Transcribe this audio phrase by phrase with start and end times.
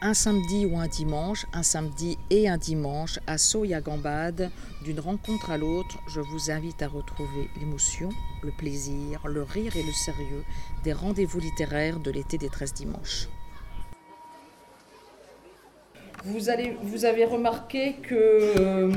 [0.00, 4.50] un samedi ou un dimanche, un samedi et un dimanche, à Soya-Gambade,
[4.84, 8.10] d'une rencontre à l'autre, je vous invite à retrouver l'émotion,
[8.42, 10.44] le plaisir, le rire et le sérieux
[10.84, 13.28] des rendez-vous littéraires de l'été des 13 dimanches.
[16.24, 16.48] Vous,
[17.04, 18.92] avez remarqué que euh,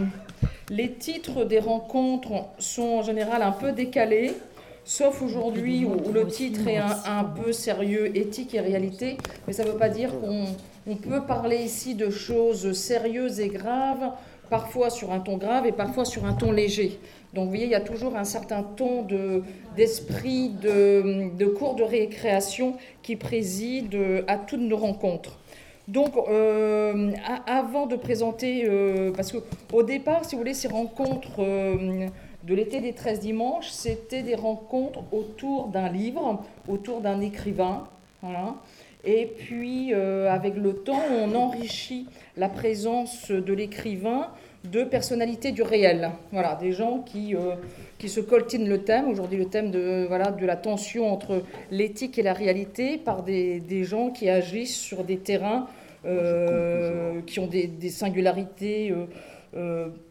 [0.70, 4.34] les titres des rencontres sont en général un peu décalés,
[4.84, 9.72] sauf aujourd'hui où, le titre est un, peu sérieux, éthique et réalité, mais ça ne
[9.72, 10.46] veut pas dire qu'on
[10.88, 14.12] on peut parler ici de choses sérieuses et graves,
[14.50, 17.00] parfois sur un ton grave et parfois sur un ton léger.
[17.34, 19.08] Donc vous voyez, il y a toujours un certain ton
[19.76, 25.38] d'esprit de, cours de récréation qui préside à toutes nos rencontres.
[25.88, 27.12] Donc, euh,
[27.48, 32.08] avant de présenter, euh, parce qu'au départ, si vous voulez, ces rencontres euh,
[32.44, 37.88] de l'été des 13 dimanches, c'était des rencontres autour d'un livre, autour d'un écrivain.
[38.22, 38.56] Voilà.
[39.04, 42.08] Et puis, euh, avec le temps, on enrichit
[42.38, 44.28] la présence de l'écrivain
[44.64, 46.12] de personnalités du réel.
[46.32, 47.56] Voilà, des gens qui, euh,
[47.98, 49.08] qui se coltinent le thème.
[49.08, 51.42] Aujourd'hui, le thème de, voilà, de la tension entre
[51.72, 55.68] l'éthique et la réalité par des, des, gens qui agissent sur des terrains
[56.06, 58.94] euh, qui ont des, des singularités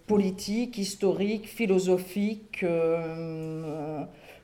[0.09, 2.65] politiques, historiques, philosophiques,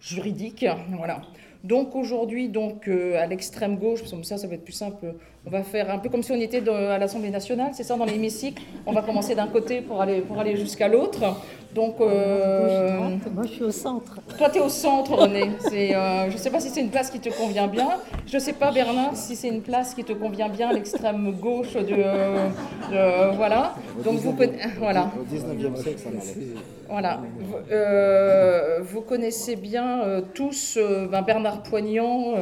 [0.01, 0.67] juridiques.
[0.97, 1.21] Voilà.
[1.67, 5.15] Donc aujourd'hui, donc euh, à l'extrême gauche, comme ça, ça va être plus simple.
[5.45, 8.05] On va faire un peu comme si on était à l'Assemblée nationale, c'est ça, dans
[8.05, 8.63] l'hémicycle.
[8.87, 11.25] On va commencer d'un côté pour aller jusqu'à l'autre.
[11.77, 14.19] Donc, euh, moi je suis au centre.
[14.39, 15.43] Toi tu es au centre, René.
[15.45, 17.89] Euh, je ne sais pas si c'est une place qui te convient bien.
[18.27, 21.75] Je ne sais pas, Bernard, si c'est une place qui te convient bien, l'extrême gauche
[21.75, 22.03] de,
[23.37, 23.75] voilà.
[24.03, 24.35] Donc vous
[24.79, 25.11] voilà.
[25.21, 26.09] Au 19e siècle, ça
[26.89, 27.21] Voilà.
[27.71, 30.79] Euh, vous connaissez bien tous
[31.11, 32.37] ben, Bernard Poignant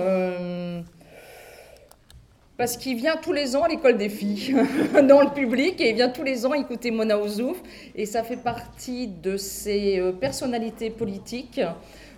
[2.56, 4.54] parce qu'il vient tous les ans à l'école des filles,
[5.08, 7.60] dans le public, et il vient tous les ans écouter Mona Ouzouf,
[7.94, 11.60] et ça fait partie de ses euh, personnalités politiques.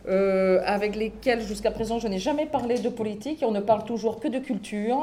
[0.09, 3.85] Euh, avec lesquelles jusqu'à présent je n'ai jamais parlé de politique, et on ne parle
[3.85, 5.03] toujours que de culture,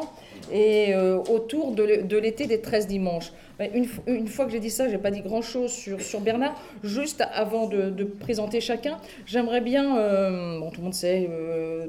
[0.50, 3.34] et euh, autour de l'été des 13 dimanches.
[3.74, 6.56] Une, fois que j'ai dit ça, je n'ai pas dit grand-chose sur, Bernard.
[6.84, 11.30] Juste avant de, présenter chacun, j'aimerais bien, euh, bon, tout le monde sait,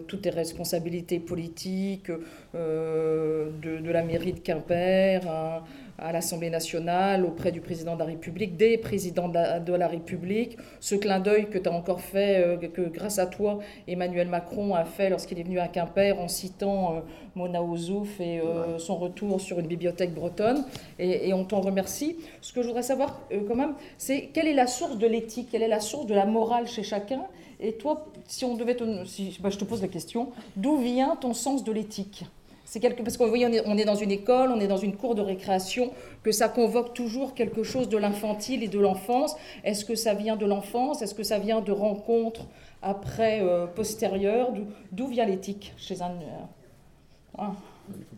[0.09, 2.11] toutes les responsabilités politiques
[2.53, 5.21] de, de, la mairie de Quimper.
[5.29, 5.63] Hein,
[5.99, 10.57] à l'Assemblée nationale, auprès du président de la République, des présidents de la, République.
[10.81, 14.75] Ce clin d'œil que tu as encore fait, euh, que grâce à toi, Emmanuel Macron
[14.75, 17.01] a fait lorsqu'il est venu à Quimper en citant euh,
[17.35, 20.65] Mona Ouzouf et euh, son retour sur une bibliothèque bretonne.
[20.99, 22.17] Et, on t'en remercie.
[22.41, 25.63] Ce que je voudrais savoir quand même, c'est quelle est la source de l'éthique, quelle
[25.63, 27.23] est la source de la morale chez chacun?
[27.61, 31.17] Et toi, si on devait te, si, bah, je te pose la question, d'où vient
[31.17, 32.25] ton sens de l'éthique?
[32.65, 33.03] C'est quelque...
[33.03, 35.93] Parce qu'on voyez, on est, dans une école, on est dans une cour de récréation,
[36.23, 39.37] que ça convoque toujours quelque chose de l'infantile et de l'enfance.
[39.65, 41.03] Est-ce que ça vient de l'enfance?
[41.03, 42.47] Est-ce que ça vient de rencontres
[42.83, 44.51] après, euh, postérieures?
[44.93, 46.11] D'où vient l'éthique chez un...
[46.11, 47.55] Euh, hein?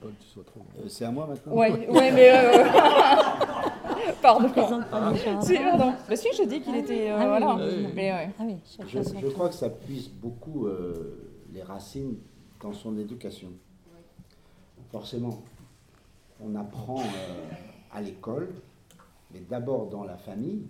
[0.04, 0.08] Euh,
[0.86, 1.52] c'est à moi maintenant?
[1.52, 2.30] Oui, ouais, mais...
[4.22, 4.48] pardon.
[5.42, 5.92] Si, pardon.
[6.08, 7.08] Mais si, j'ai dit qu'il était...
[7.10, 7.58] Ah voilà.
[7.94, 8.44] Mais, ah
[8.86, 10.68] je, je, crois que ça puise beaucoup
[11.52, 12.16] les racines
[12.62, 13.48] dans son éducation
[14.90, 15.42] forcément,
[16.40, 17.50] on apprend euh,
[17.92, 18.54] à l'école,
[19.32, 20.66] mais d'abord dans la famille,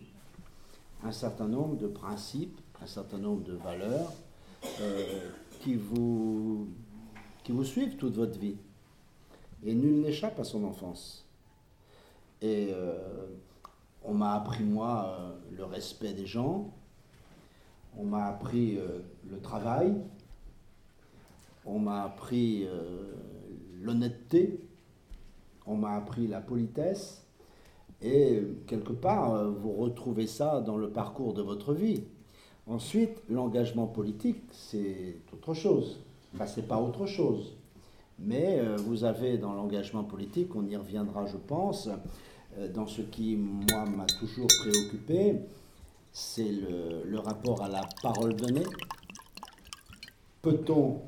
[1.02, 4.12] un certain nombre de principes, un certain nombre de valeurs
[4.80, 6.68] euh, qui, vous,
[7.64, 8.56] suivent toute votre vie.
[9.64, 11.26] Et nul n'échappe à son enfance.
[12.42, 13.26] Et euh,
[14.04, 16.70] on m'a appris, moi, le respect des gens,
[17.98, 18.78] on m'a appris
[19.30, 19.94] le travail,
[21.64, 22.68] on m'a appris
[23.82, 24.60] l'honnêteté,
[25.66, 27.22] on m'a appris la politesse,
[28.02, 32.04] et quelque part, euh, vous retrouvez ça dans le parcours de votre vie.
[32.66, 36.00] Ensuite, l'engagement politique, c'est autre chose.
[36.34, 37.56] Enfin, c'est pas autre chose.
[38.18, 41.88] Mais euh, vous avez dans l'engagement politique, on y reviendra, je pense,
[42.58, 45.40] euh, dans ce qui, moi, m'a toujours préoccupé,
[46.12, 48.66] c'est le, le rapport à la parole donnée.
[50.42, 51.00] Peut-on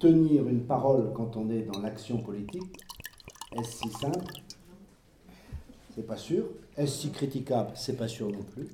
[0.00, 2.82] tenir une parole quand on est dans l'action politique,
[3.52, 4.24] est-ce si simple?
[5.94, 6.46] C'est pas sûr.
[6.76, 7.72] Est-ce si critiquable?
[7.74, 8.68] C'est pas sûr non plus.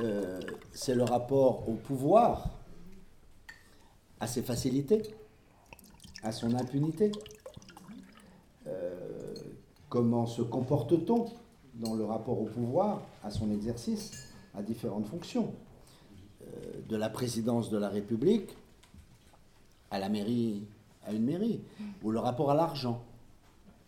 [0.00, 0.40] Euh,
[0.72, 2.50] c'est le rapport au pouvoir,
[4.20, 5.02] à ses facilités,
[6.22, 7.10] à son impunité.
[8.66, 9.34] Euh,
[9.88, 11.26] comment se comporte-t-on
[11.74, 14.12] dans le rapport au pouvoir, à son exercice,
[14.54, 15.52] à différentes fonctions?
[16.42, 18.56] Euh, De la présidence de la République
[19.94, 20.64] à la mairie,
[21.06, 21.60] à une mairie,
[22.02, 23.00] ou le rapport à l'argent.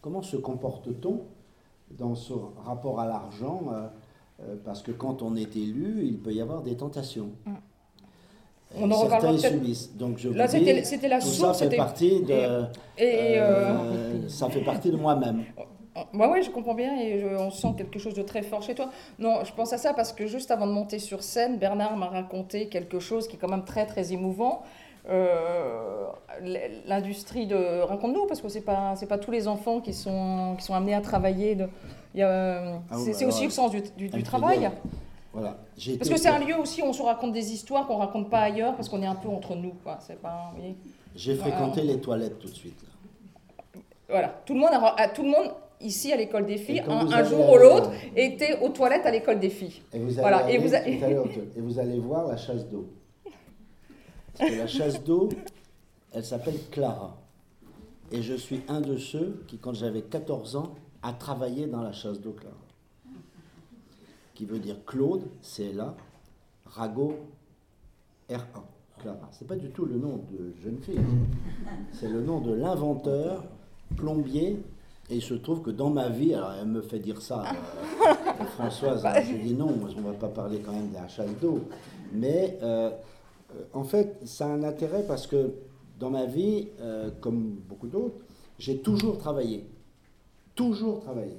[0.01, 1.23] comment se comporte-t-on
[1.99, 2.33] dans ce
[2.65, 3.63] rapport à l'argent
[4.65, 7.31] Parce que quand on est élu, il peut y avoir des tentations.
[7.45, 7.55] Mm.
[8.79, 9.97] On en Certains subissent.
[9.97, 12.65] Donc je Là, c'était la tout Ça fait partie de.
[12.99, 13.39] Et,
[14.29, 15.45] ça fait partie de moi-même.
[16.13, 18.91] Moi, oui, je comprends bien et on sent quelque chose de très fort chez toi.
[19.19, 22.09] Non, je pense à ça parce que juste avant de monter sur scène, Bernard m'a
[22.09, 24.63] raconté quelque chose qui est quand même très, très émouvant.
[25.09, 26.07] Euh,
[26.87, 30.65] l'industrie de raconte-nous parce que c'est pas c'est pas tous les enfants qui sont qui
[30.65, 31.69] sont amenés à travailler de
[32.21, 34.71] ah c'est aussi le sens du, du, travail
[35.33, 35.57] voilà.
[35.99, 38.41] parce que c'est un lieu aussi où on se raconte des histoires qu'on raconte pas
[38.41, 40.53] ailleurs parce qu'on est un peu entre nous quoi c'est pas
[41.15, 42.85] j'ai fréquenté les toilettes tout de suite
[44.09, 47.53] voilà tout le monde a, tout le monde ici à l'école des filles, un, jour
[47.53, 49.83] ou l'autre, était aux toilettes à l'école des filles.
[49.93, 50.51] Et vous, voilà.
[50.51, 52.87] et, vous et vous allez voir la chasse d'eau.
[54.41, 55.29] La chasse d'eau,
[56.13, 57.17] elle s'appelle Clara.
[58.13, 61.93] Et je suis un de ceux qui, quand j'avais 14 ans, a travaillé dans la
[61.93, 62.55] chasse d'eau Clara.
[64.35, 65.95] Qui veut dire Claude, c'est là,
[66.67, 67.17] Rago,
[68.29, 68.41] R1.
[68.99, 69.29] Clara.
[69.33, 70.99] C'est pas du tout le nom de jeune fille.
[71.93, 73.45] C'est le nom de l'inventeur
[73.97, 74.59] plombier
[75.09, 78.45] et il se trouve que dans ma vie, alors elle me fait dire ça, euh,
[78.57, 81.61] Françoise, hein, je dis non, on ne va pas parler quand même d'un chasse d'eau.
[82.13, 82.91] Mais euh,
[83.73, 85.53] en fait, ça a un intérêt parce que
[85.99, 86.69] dans ma vie,
[87.21, 88.25] comme beaucoup d'autres,
[88.59, 89.65] j'ai toujours travaillé.
[90.55, 91.37] Toujours travaillé.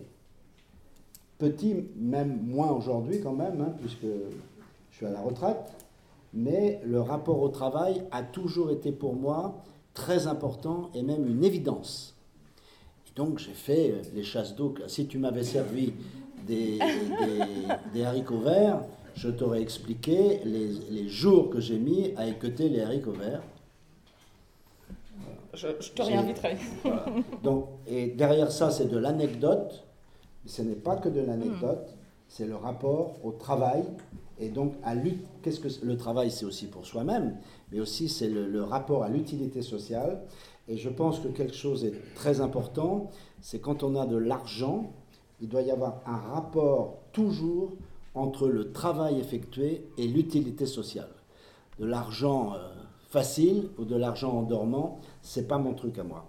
[1.37, 4.07] Petit, même moins aujourd'hui quand même, hein, puisque
[4.91, 5.57] je suis à la retraite.
[6.33, 11.43] Mais le rapport au travail a toujours été pour moi très important et même une
[11.43, 12.15] évidence.
[13.15, 14.75] Donc j'ai fait euh, les chasses d'eau.
[14.87, 15.93] Si tu m'avais servi
[16.45, 16.79] des,
[18.05, 18.81] haricots verts,
[19.17, 23.41] je t'aurais expliqué les, les, jours que j'ai mis à équeuter les haricots verts.
[25.55, 26.55] Je, te réinviterai.
[27.43, 29.83] Donc, et derrière ça, c'est de l'anecdote.
[30.45, 31.95] Ce n'est pas que de l'anecdote,
[32.27, 33.83] c'est le rapport au travail
[34.39, 34.93] et donc à.
[35.41, 37.37] Qu'est-ce que le travail C'est aussi pour soi-même,
[37.71, 40.21] mais aussi c'est le, le rapport à l'utilité sociale
[40.67, 43.09] et je pense que quelque chose est très important,
[43.41, 44.91] c'est quand on a de l'argent,
[45.41, 47.71] il doit y avoir un rapport toujours
[48.17, 51.09] entre le travail effectué et l'utilité sociale.
[51.79, 52.69] De l'argent euh,
[53.09, 56.25] facile ou de l'argent en dormant, c'est pas mon truc à moi.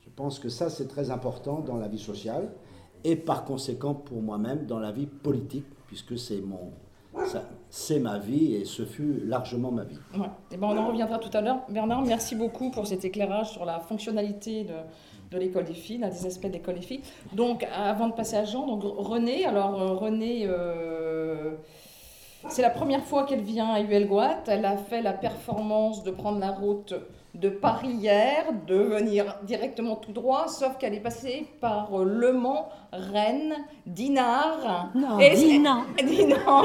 [0.00, 2.50] Je pense que ça c'est très important dans la vie sociale
[3.04, 6.72] et par conséquent pour moi-même dans la vie politique puisque c'est mon
[7.68, 9.98] c'est ma vie et ce fut largement ma vie.
[10.14, 10.26] Ouais.
[10.50, 11.60] Ben on en reviendra tout à l'heure.
[11.68, 14.64] Bernard, merci beaucoup pour cet éclairage sur la fonctionnalité
[15.30, 17.02] de, l'école des filles, des aspects de l'école des filles.
[17.32, 20.99] Donc, avant de passer à Jean, donc René, alors euh, René, euh,
[22.48, 24.44] c'est la première fois qu'elle vient à ULGOAT.
[24.46, 26.94] Elle a fait la performance de prendre la route
[27.34, 32.32] de Paris hier, de venir directement tout droit, sauf qu'elle est passée par euh, Le
[32.32, 33.54] Mans, Rennes,
[33.86, 34.90] Dinard.
[34.94, 35.84] Non, et Dinan.
[35.96, 36.62] Dinan.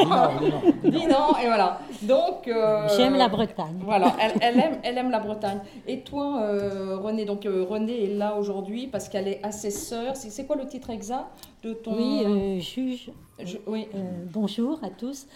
[0.83, 1.37] Dinan.
[1.41, 1.79] et voilà.
[2.01, 2.47] Donc.
[2.47, 3.79] Euh, J'aime la Bretagne.
[3.81, 5.59] Voilà, elle, elle, aime, elle aime la Bretagne.
[5.87, 10.15] Et toi, euh, René, donc René est là aujourd'hui parce qu'elle est assesseure.
[10.15, 11.25] C'est quoi le titre exact
[11.63, 11.95] de ton.
[11.95, 13.11] Oui, juge.
[13.67, 13.87] oui.
[14.33, 15.27] bonjour à tous.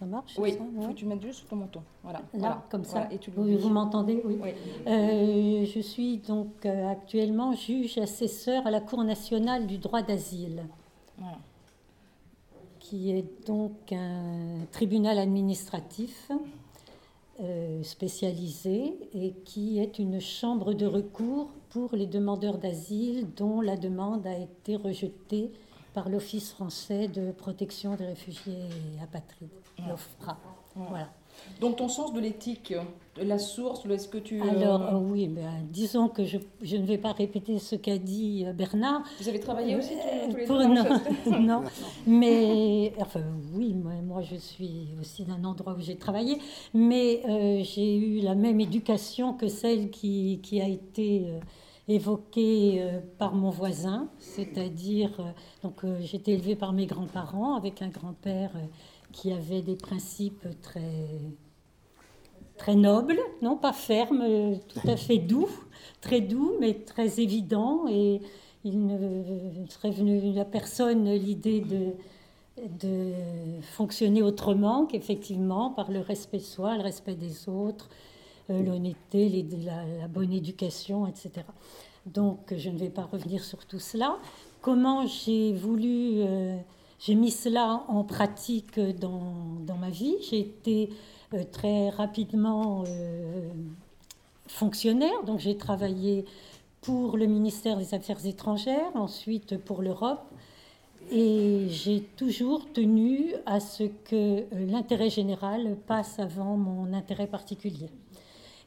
[0.00, 1.82] Ça marche Oui, il faut que tu mettes juste ton menton.
[2.02, 2.22] Voilà.
[2.32, 3.06] Là, comme ça.
[3.12, 4.38] et tu vous m'entendez Oui.
[4.86, 10.64] Euh, je suis donc euh, actuellement juge assesseur à la Cour nationale du droit d'asile.
[12.78, 16.30] Qui est donc un tribunal administratif
[17.40, 23.76] euh, spécialisé et qui est une chambre de recours pour les demandeurs d'asile dont la
[23.76, 25.52] demande a été rejetée
[26.00, 29.50] par l'Office français de protection des réfugiés et apatrides,
[29.86, 30.38] l'OFPRA.
[30.74, 31.10] Voilà.
[31.60, 32.72] Donc ton sens de l'éthique,
[33.16, 34.40] de la source, est-ce que tu...
[34.40, 38.44] Alors euh, oui, ben, disons que je, je, ne vais pas répéter ce qu'a dit
[38.46, 39.02] euh, Bernard.
[39.20, 39.92] Vous avez travaillé aussi
[40.30, 40.84] tous, les deux Non,
[41.40, 41.64] non.
[42.06, 43.20] mais enfin
[43.54, 46.38] oui, moi, moi, je suis aussi d'un endroit où j'ai travaillé,
[46.72, 51.26] mais euh, j'ai eu la même éducation que celle qui, qui a été
[51.94, 55.24] évoqué euh, par mon voisin, c'est-à-dire, euh,
[55.62, 58.52] donc euh, j'étais élevée par mes grands-parents avec un grand-père
[59.12, 61.08] qui avait des principes très
[62.56, 64.22] très nobles, non pas fermes,
[64.68, 65.48] tout à fait doux,
[66.02, 67.86] très doux, mais très évidents.
[67.88, 68.20] Et
[68.64, 71.94] il ne serait venu à personne l'idée de,
[72.82, 73.12] de
[73.62, 77.88] fonctionner autrement qu'effectivement par le respect de soi, le respect des autres,
[78.50, 81.30] l'honnêteté, la, bonne éducation, etc.
[82.06, 84.16] Donc, je ne vais pas revenir sur tout cela.
[84.60, 86.56] Comment j'ai voulu, euh,
[86.98, 89.34] j'ai mis cela en pratique dans,
[89.66, 90.16] dans ma vie.
[90.28, 90.90] J'ai été
[91.34, 92.84] euh, très rapidement
[94.46, 96.24] fonctionnaire, donc j'ai travaillé
[96.80, 100.22] pour le ministère des Affaires étrangères, ensuite pour l'Europe.
[101.10, 107.88] Et j'ai toujours tenu à ce que l'intérêt général passe avant mon intérêt particulier.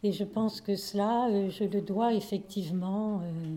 [0.04, 3.56] Et je pense que cela, euh, je le dois effectivement euh,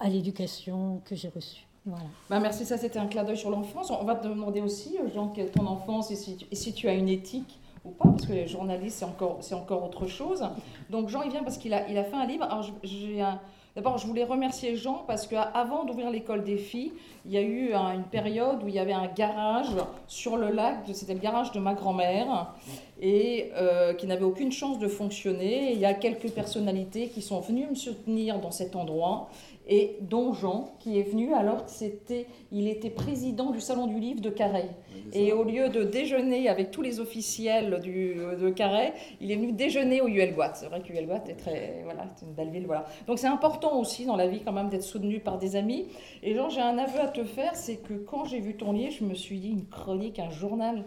[0.00, 1.66] à l'éducation que j'ai reçue.
[1.84, 2.06] Voilà.
[2.30, 3.90] Bah merci, ça c'était un clin d'œil sur l'enfance.
[3.90, 6.88] On va te demander aussi, euh, Jean, quelle ton enfance et si, tu, si tu
[6.88, 10.46] as une éthique ou pas, parce que les journalistes, c'est encore, c'est encore autre chose.
[10.90, 12.44] Donc Jean, il vient parce qu'il a, il a fait un livre.
[12.44, 13.40] Alors j'ai un
[13.76, 16.92] D'abord, je voulais remercier Jean parce qu'avant d'ouvrir l'école des filles,
[17.26, 19.74] il y a eu une période où il y avait un garage
[20.06, 22.54] sur le lac, c'était le garage de ma grand-mère,
[23.00, 25.72] et euh, qui n'avait aucune chance de fonctionner.
[25.72, 29.28] il y a quelques personnalités qui sont venues me soutenir dans cet endroit
[29.66, 34.20] et dont Jean, qui est venu alors c'était, il était président du Salon du Livre
[34.20, 34.68] de Carhaix.
[35.12, 39.52] Et au lieu de déjeuner avec tous les officiels du, de Carhaix, il est venu
[39.52, 40.54] déjeuner au ULGuat.
[40.54, 42.86] C'est vrai que est très, voilà, c'est une belle ville, voilà.
[43.06, 45.86] Donc c'est important aussi dans la vie quand même d'être soutenu par des amis.
[46.22, 48.94] Et Jean, j'ai un aveu à te faire, c'est que quand j'ai vu ton livre,
[48.98, 50.84] je me suis dit une chronique, un journal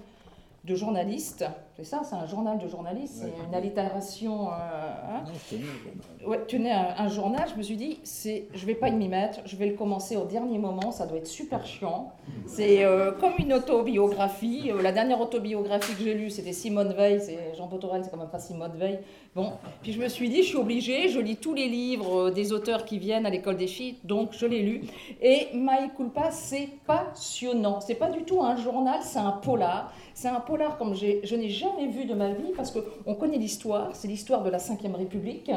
[0.65, 1.45] de journaliste.
[1.77, 4.47] C'est ça, c'est un journal de journaliste, c'est une allitération.
[4.47, 5.23] Euh, hein.
[6.25, 9.41] Ouais, tenais un, un, journal, je me suis dit, c'est, je vais pas m'y mettre,
[9.45, 12.13] je vais le commencer au dernier moment, ça doit être super chiant.
[12.47, 14.71] C'est euh, comme une autobiographie.
[14.71, 18.17] Euh, la dernière autobiographie que j'ai lue, c'était Simone Veil, c'est Jean Botorel, c'est quand
[18.17, 18.97] même pas Simone Veil.
[19.35, 19.51] Bon,
[19.83, 22.85] puis je me suis dit, je suis obligée, je lis tous les livres des auteurs
[22.85, 24.81] qui viennent à l'école des filles, donc je l'ai lu.
[25.21, 27.81] Et My Culpa, c'est passionnant.
[27.81, 29.93] C'est pas du tout un journal, c'est un polar.
[30.15, 33.95] C'est un polar comme je n'ai jamais vu de ma vie parce qu'on connaît l'histoire,
[33.95, 35.51] c'est l'histoire de la Ve République.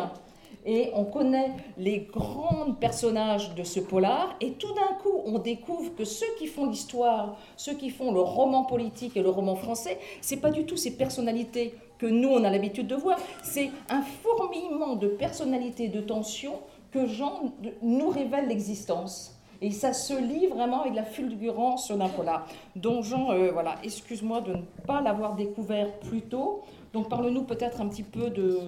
[0.66, 5.94] Et on connaît les grands personnages de ce polar, et tout d'un coup, on découvre
[5.94, 9.98] que ceux qui font l'histoire, ceux qui font le roman politique et le roman français,
[10.20, 13.18] c'est pas du tout ces personnalités que nous on a l'habitude de voir.
[13.42, 17.52] C'est un fourmillement de personnalités, de tensions que Jean
[17.82, 19.39] nous révèle l'existence.
[19.62, 22.46] Et ça se lit vraiment avec la fulgurance d'un polar.
[22.76, 26.62] Donc Jean, euh, voilà, excuse-moi de ne pas l'avoir découvert plus tôt.
[26.94, 28.58] Donc parle-nous peut-être un petit peu de,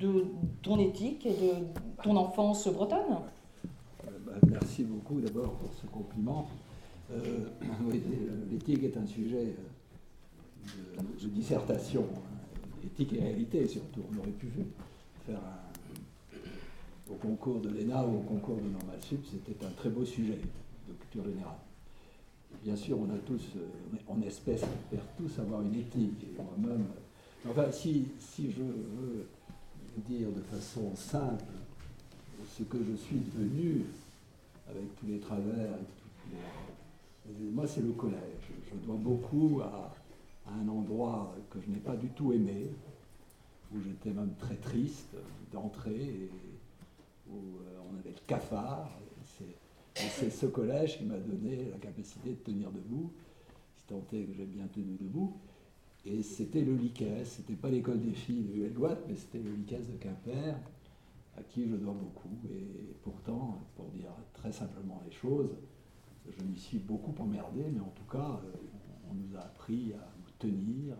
[0.00, 0.26] de,
[0.62, 1.52] ton éthique et de
[2.02, 2.98] ton enfance bretonne.
[4.06, 6.48] Euh, bah, merci beaucoup d'abord pour ce compliment.
[7.12, 7.46] Euh,
[8.50, 9.54] l'éthique est un sujet
[11.22, 12.84] de, dissertation, hein.
[12.84, 14.00] éthique et réalité surtout.
[14.12, 14.48] On aurait pu
[15.26, 15.59] faire un
[17.10, 20.38] au concours de l'ENA ou au concours de Normal Sup, c'était un très beau sujet
[20.88, 21.58] de culture générale.
[22.62, 26.24] Bien sûr, on a tous, euh, en espèce, on espère tous avoir une éthique.
[26.24, 26.86] Et moi-même,
[27.48, 29.26] enfin, si, si je veux
[30.08, 31.44] dire de façon simple
[32.56, 33.84] ce que je suis devenu,
[34.68, 35.70] avec tous les travers,
[37.52, 38.50] moi c'est le collège.
[38.70, 39.92] Je dois beaucoup à,
[40.46, 42.68] à un endroit que je n'ai pas du tout aimé,
[43.72, 45.16] où j'étais même très triste
[45.52, 45.94] d'entrer.
[45.94, 46.30] Et,
[47.32, 48.90] où euh, on avait le cafard.
[49.94, 53.12] C'est ce collège qui m'a donné la capacité de tenir debout,
[53.76, 55.36] si tant est que j'ai bien tenu debout.
[56.06, 59.88] Et c'était le LICES, c'était pas l'école des filles de Huelgoat, mais c'était le LICES
[59.92, 60.56] de Quimper,
[61.36, 62.38] à qui je dois beaucoup.
[62.50, 65.50] Et pourtant, pour dire très simplement les choses,
[66.26, 68.52] je m'y suis beaucoup emmerdé, mais en tout cas, euh,
[69.10, 70.96] on nous a appris à nous tenir,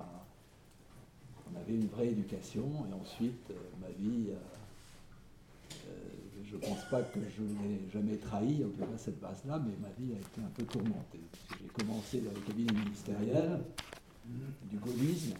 [1.51, 4.31] on avait une vraie éducation, et ensuite, euh, ma vie
[6.51, 9.73] je ne pense pas que je n'ai jamais trahi, en tout cas cette base-là, mais
[9.81, 11.21] ma vie a été un peu tourmentée.
[11.61, 13.61] J'ai commencé dans le cabinet ministériel,
[14.65, 15.35] du gaullisme.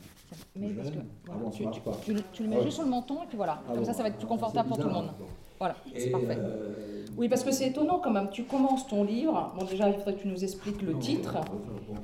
[0.55, 3.75] Mais parce que, tu, tu, le mets juste sur le menton et puis voilà, ah
[3.75, 5.11] comme ça ça va être plus confortable pour tout le monde.
[5.59, 6.39] Voilà, c'est parfait.
[6.39, 8.31] Euh, oui, parce que c'est étonnant quand même.
[8.31, 11.39] Tu commences ton livre, bon déjà il faudrait que tu nous expliques le titre,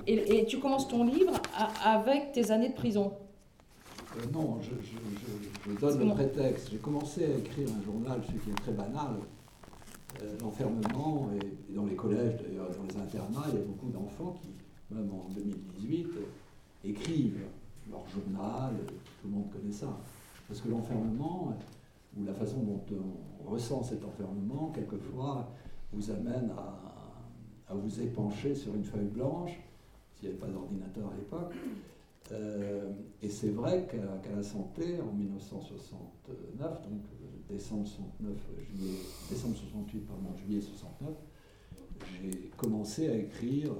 [0.08, 1.34] et, et, tu commences ton livre
[1.84, 3.12] avec tes années de prison.
[4.16, 6.70] Euh, non, je, je, donne le prétexte.
[6.70, 9.16] J'ai commencé à écrire un journal, ce qui est très banal,
[10.22, 14.36] euh, l'enfermement, et, dans les collèges, d'ailleurs, dans les internats, il y a beaucoup d'enfants
[14.40, 14.48] qui,
[14.94, 16.08] même en 2018,
[16.84, 17.46] écrivent
[17.90, 19.98] leur journal, tout le monde connaît ça.
[20.48, 21.54] Parce que l'enfermement,
[22.16, 22.82] ou la façon dont
[23.44, 25.50] on ressent cet enfermement, quelquefois,
[25.92, 29.58] vous amène à, à vous épancher sur une feuille blanche,
[30.14, 31.52] s'il n'y avait pas d'ordinateur à l'époque,
[32.32, 32.90] euh,
[33.22, 38.98] et c'est vrai qu'à la santé, en 1969, donc euh, décembre 69, juillet,
[39.30, 41.10] décembre 68, pardon, juillet 69,
[42.20, 43.70] j'ai commencé à écrire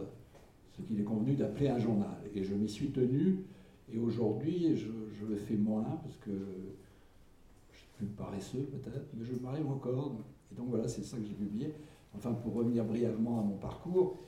[0.76, 2.16] ce qu'il est convenu d'appeler un journal.
[2.34, 3.44] Et je m'y suis tenu,
[3.92, 6.30] et aujourd'hui, je, le fais moins, parce que
[7.72, 10.16] je suis plus paresseux peut-être, mais je m'arrive encore.
[10.52, 11.72] Et donc voilà, c'est ça que j'ai publié.
[12.14, 14.18] Enfin, pour revenir brièvement à mon parcours,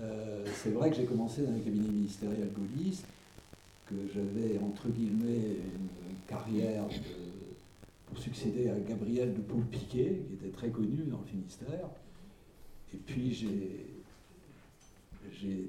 [0.00, 3.04] euh, c'est vrai que j'ai commencé dans les cabinets ministériels gaullistes,
[3.88, 6.84] que j'avais entre guillemets une carrière
[8.06, 11.88] pour succéder à Gabriel de Poule-Piquet, qui était très connu dans le Finistère.
[12.92, 13.86] Et puis j'ai,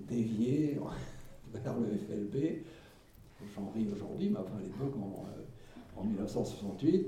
[0.09, 0.79] dévié
[1.53, 2.63] vers le FLB.
[3.55, 4.95] J'en ris aujourd'hui, mais enfin à l'époque,
[5.97, 7.07] en, 1968.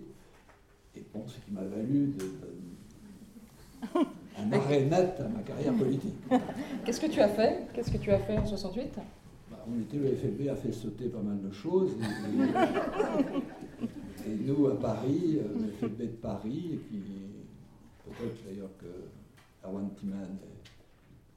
[0.95, 2.13] Et bon, ce qui m'a valu
[4.37, 6.15] un arrêt net à ma carrière politique.
[6.85, 7.67] Qu'est-ce que tu as fait?
[7.73, 8.99] Qu'est-ce que tu as fait en 68
[9.93, 11.91] le FLB a fait sauter pas mal de choses.
[14.27, 17.01] Et, nous, à Paris, euh, le FLB de Paris, et puis
[18.05, 20.37] peut-être d'ailleurs que Erwan Timan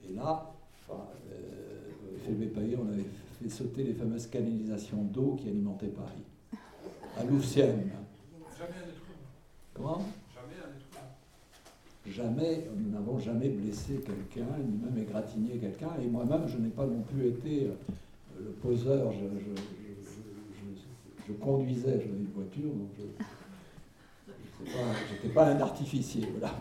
[0.06, 0.52] est, là,
[0.86, 1.00] enfin,
[1.30, 3.06] euh, FLB Paris, on avait
[3.40, 6.24] fait sauter les fameuses canalisations d'eau qui alimentaient Paris.
[7.16, 7.90] À Louvciennes.
[8.58, 8.92] Jamais un
[9.72, 10.02] Comment?
[10.34, 16.58] Jamais un Jamais, nous n'avons jamais blessé quelqu'un, ni même égratigné quelqu'un, et moi-même, je
[16.58, 17.72] n'ai pas non plus été euh,
[18.38, 19.24] le poseur, je,
[21.26, 23.02] je, conduisais, j'avais une voiture, donc je
[24.62, 26.54] n'étais pas, un artificier, voilà,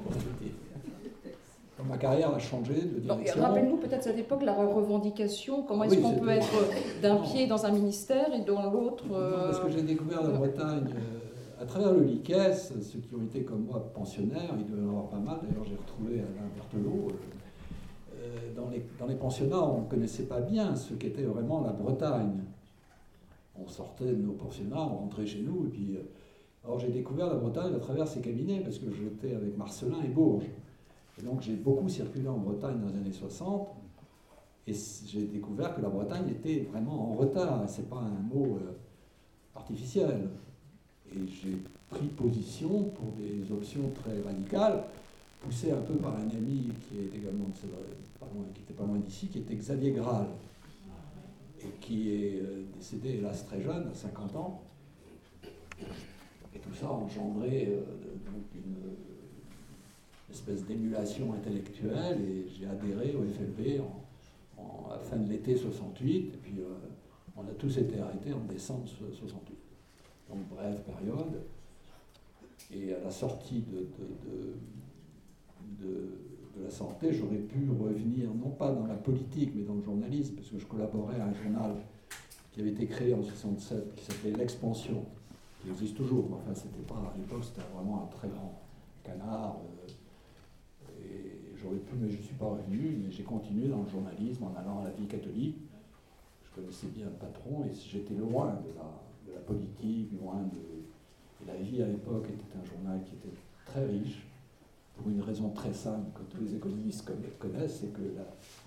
[1.90, 3.42] Ma carrière a changé de direction.
[3.42, 6.54] Rappelle-nous peut-être à l'époque la revendication, comment est-ce qu'on peut être
[7.02, 9.04] d'un pied dans un ministère et dans l'autre...
[9.10, 13.24] Parce que j'ai découvert la euh, Bretagne euh, à travers le LICES, ceux qui ont
[13.24, 16.50] été comme moi pensionnaires, il devait y en avoir pas mal, d'ailleurs j'ai retrouvé Alain
[16.56, 17.14] Berthelot, euh,
[18.56, 22.40] dans les, dans les pensionnats, on ne connaissait pas bien ce qu'était vraiment la Bretagne.
[23.60, 25.96] On sortait de nos pensionnats, on rentrait chez nous, et puis.
[25.96, 26.02] Euh,
[26.66, 30.08] alors j'ai découvert la Bretagne à travers ces cabinets, parce que j'étais avec Marcelin et
[30.08, 30.46] Bourges.
[31.20, 33.68] Et donc j'ai beaucoup circulé en Bretagne dans les années 60,
[34.68, 34.74] et
[35.06, 38.72] j'ai découvert que la Bretagne était vraiment en retard, c'est pas un mot euh,
[39.56, 40.30] artificiel.
[41.12, 41.58] Et j'ai
[41.90, 44.86] pris position pour des options très radicales
[45.44, 47.68] poussé un peu par un ami qui est également pas
[48.54, 50.28] qui était pas loin d'ici, qui était Xavier Graal,
[51.62, 54.64] et qui est euh, décédé hélas très jeune, à 50 ans.
[56.56, 57.82] Et tout ça a engendré euh,
[58.56, 58.76] une,
[60.32, 63.82] espèce d'émulation intellectuelle, et j'ai adhéré au FLB
[64.58, 66.74] en, à la fin de l'été 68, et puis euh,
[67.38, 69.56] on a tous été arrêtés en décembre 68.
[70.30, 71.44] Donc brève période.
[72.74, 73.86] Et à la sortie de,
[76.62, 80.50] la santé, j'aurais pu revenir, non pas dans la politique, mais dans le journalisme, parce
[80.50, 81.76] que je collaborais à un journal
[82.52, 85.04] qui avait été créé en 67, qui s'appelait L'Expansion,
[85.62, 88.62] qui existe toujours, mais enfin, c'était pas, à l'époque, c'était vraiment un très grand
[89.04, 89.58] canard.
[89.58, 93.90] Euh, et j'aurais pu, mais je ne suis pas revenu, mais j'ai continué dans le
[93.90, 95.58] journalisme en allant à la vie catholique.
[96.44, 100.60] Je connaissais bien le patron, et j'étais loin de la, de politique, loin de.
[101.46, 103.36] La vie à l'époque était un journal qui était
[103.66, 104.26] très riche,
[104.96, 108.02] pour une raison très simple que tous les économistes connaissent, c'est que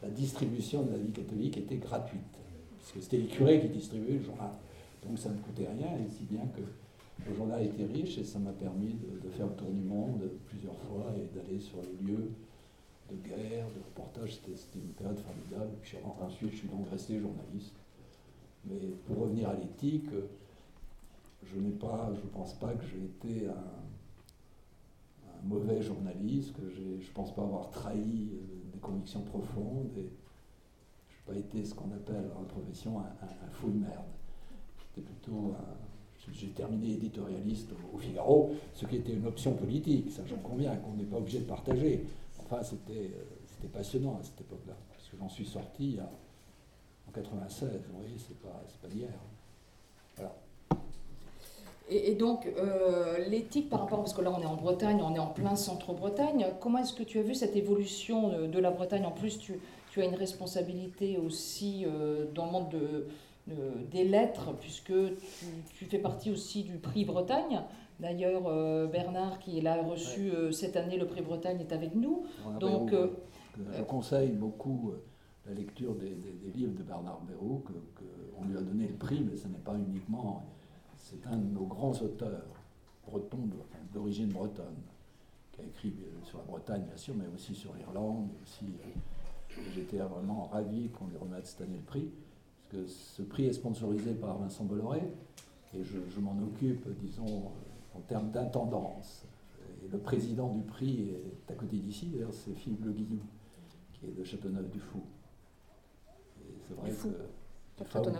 [0.02, 2.20] la, distribution de la vie catholique était gratuite,
[2.78, 4.50] puisque c'était les curés qui distribuaient le journal.
[5.06, 6.62] Donc ça ne coûtait rien, et si bien que
[7.28, 10.76] le journal était riche, et ça m'a permis de, faire le tour du monde plusieurs
[10.78, 12.30] fois et d'aller sur les lieux
[13.10, 15.70] de guerre, de reportage, c'était une période formidable.
[16.20, 17.74] Ensuite, je suis donc resté journaliste.
[18.64, 20.10] Mais pour revenir à l'éthique,
[21.44, 23.54] je n'ai pas, je pense pas que j'ai été un
[25.46, 30.10] mauvais journaliste, que je ne pense pas avoir trahi euh, des convictions profondes et
[31.08, 34.04] je n'ai pas été ce qu'on appelle dans la profession un, fou de merde.
[34.78, 35.54] J'étais plutôt
[36.32, 40.94] J'ai terminé éditorialiste au, Figaro, ce qui était une option politique, ça j'en conviens, qu'on
[40.94, 42.04] n'est pas obligé de partager.
[42.38, 45.98] Enfin, c'était euh, passionnant à cette époque-là, parce que j'en suis sorti
[47.08, 49.10] en 96, vous voyez, c'est pas, pas d'hier.
[51.88, 55.20] Et, donc, euh, l'éthique par rapport, parce que là on est en Bretagne, on est
[55.20, 59.04] en plein centre-Bretagne, comment est-ce que tu as vu cette évolution de, la Bretagne?
[59.06, 59.60] En plus, tu,
[59.96, 63.06] as une responsabilité aussi euh, dans le monde de,
[63.92, 64.92] des lettres, puisque
[65.74, 67.62] tu, fais partie aussi du prix Bretagne.
[68.00, 72.24] D'ailleurs, euh, Bernard, qui l'a reçu cette année, le prix Bretagne, est avec nous.
[72.58, 74.92] donc, je conseille beaucoup
[75.46, 76.16] la lecture des,
[76.52, 80.42] livres de Bernard Béraud, qu'on lui a donné le prix, mais ce n'est pas uniquement
[81.08, 82.42] c'est un de nos grands auteurs
[83.06, 83.48] bretons,
[83.94, 84.82] d'origine bretonne,
[85.52, 88.28] qui a écrit euh, sur la Bretagne, bien sûr, mais aussi sur l'Irlande.
[88.42, 92.10] Aussi, euh, j'étais vraiment ravi qu'on lui remette cette année le prix,
[92.58, 95.02] parce que ce prix est sponsorisé par Vincent Bolloré,
[95.74, 97.52] et je, m'en occupe, disons,
[97.94, 99.24] en termes d'intendance.
[99.84, 103.20] Et le président du prix est à côté d'ici, d'ailleurs, c'est Philippe Le Guillou,
[103.92, 105.02] qui est de Châteauneuf-du-Fou.
[106.66, 107.08] c'est vrai que.
[107.94, 108.10] Ah,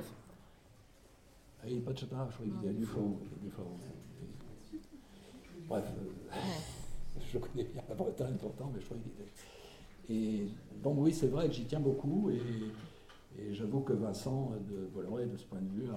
[1.67, 3.17] il n'y a pas de Châteauneuf, je crois qu'il y a du fond.
[5.69, 6.37] Bref, euh,
[7.33, 9.33] je connais bien la Bretagne pourtant, mais je crois qu'il était.
[10.09, 10.49] Et
[10.83, 12.41] donc oui, c'est vrai que j'y tiens beaucoup, et,
[13.53, 15.91] j'avoue que Vincent de Bolloré, de ce point de vue,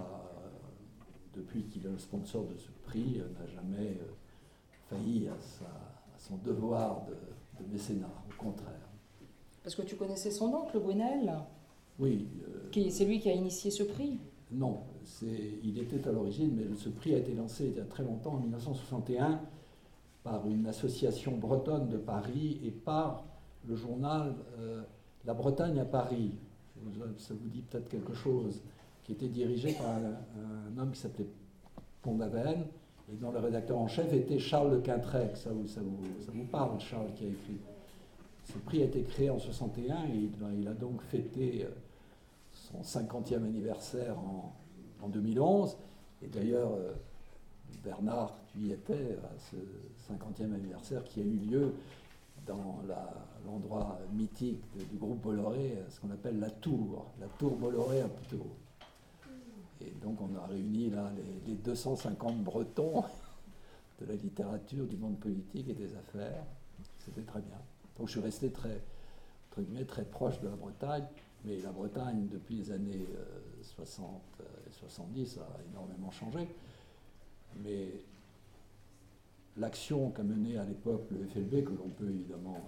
[1.36, 5.38] depuis qu'il est le sponsor de ce prix, n'a jamais euh, failli à,
[6.17, 8.89] son devoir de, mécénat, au contraire.
[9.63, 11.34] Parce que tu connaissais son oncle, Gwenel
[11.97, 12.27] Oui.
[12.75, 14.19] Euh, c'est lui qui a initié ce prix?
[14.51, 14.84] Non,
[15.63, 18.34] il était à l'origine, mais ce prix a été lancé il y a très longtemps,
[18.34, 19.41] en 1961,
[20.24, 23.24] par une association bretonne de Paris et par
[23.67, 24.82] le journal euh,
[25.26, 26.32] La Bretagne à Paris.
[27.17, 28.62] Ça vous dit peut-être quelque chose,
[29.04, 31.28] qui était dirigé par un, homme qui s'appelait
[32.02, 32.65] Pondavenne
[33.12, 35.36] et dont le rédacteur en chef était Charles Le Quintrec.
[35.36, 37.58] Ça vous, ça, vous, parle, Charles, qui a écrit.
[38.45, 41.69] Ce prix a été créé en 61 et il, a donc fêté euh,
[42.52, 44.54] son 50e anniversaire en,
[45.02, 45.78] en 2011.
[46.22, 46.94] Et d'ailleurs, euh,
[47.84, 49.56] Bernard, tu y étais à ce
[50.12, 51.74] 50e anniversaire qui a eu lieu
[52.46, 52.80] dans
[53.46, 58.48] l'endroit mythique du groupe Bolloré, ce qu'on appelle la Tour, la Tour Bolloré à Puteaux.
[59.82, 61.12] Et donc on a réuni là
[61.46, 63.04] les, 250 Bretons
[64.02, 66.44] de la littérature, du monde politique et des affaires.
[66.98, 67.58] C'était très bien.
[67.98, 68.82] Donc je suis resté très,
[69.88, 71.06] très proche de la Bretagne,
[71.45, 73.08] mais la Bretagne, depuis les années
[73.62, 76.47] 60 euh, et 70, a énormément changé.
[77.63, 77.91] Mais
[79.58, 82.62] l'action qu'a menée à l'époque le FLB, que l'on peut évidemment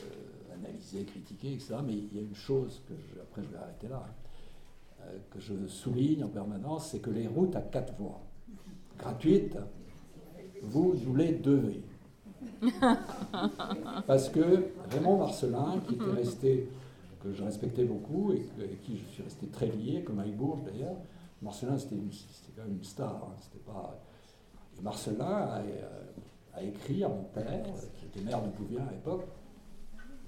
[0.00, 3.58] euh, euh, analyser, critiquer, etc., mais il y a une chose que, après je vais
[3.58, 4.04] arrêter là,
[5.00, 8.20] hein, que je souligne en permanence, c'est que les routes à quatre voies,
[8.98, 9.56] gratuites,
[10.62, 11.82] vous nous les devez.
[14.06, 16.68] Parce que Raymond Marcelin, qui était resté,
[17.22, 20.62] que je respectais beaucoup et avec qui je suis resté très lié, comme avec Bourges
[20.64, 20.96] d'ailleurs,
[21.40, 21.96] Marcelin c'était
[22.56, 23.34] quand même une star, hein,
[23.66, 23.98] pas.
[24.78, 26.02] Et Marcelin a, euh,
[26.54, 27.64] a, écrit à mon père,
[27.98, 29.24] qui était maire de Pouviens à l'époque,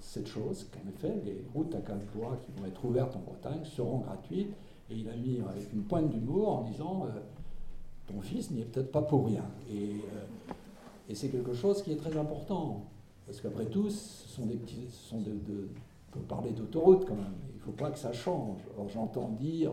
[0.00, 1.80] cette chose qu'en effet, les routes à
[2.14, 4.54] voies qui vont être ouvertes en Bretagne seront gratuites.
[4.90, 7.20] Et il a mis avec une pointe d'humour en disant euh,
[8.07, 9.44] Ton fils n'y est peut-être pas pour rien.
[9.70, 10.52] Et euh,
[11.09, 12.85] et c'est quelque chose qui est très important.
[13.26, 14.87] Parce qu'après tout, ce sont des petits.
[14.90, 15.20] Ce sont
[16.14, 17.35] peut parler d'autoroute quand même.
[17.50, 18.61] Il ne faut pas que ça change.
[18.79, 19.72] Or, j'entends dire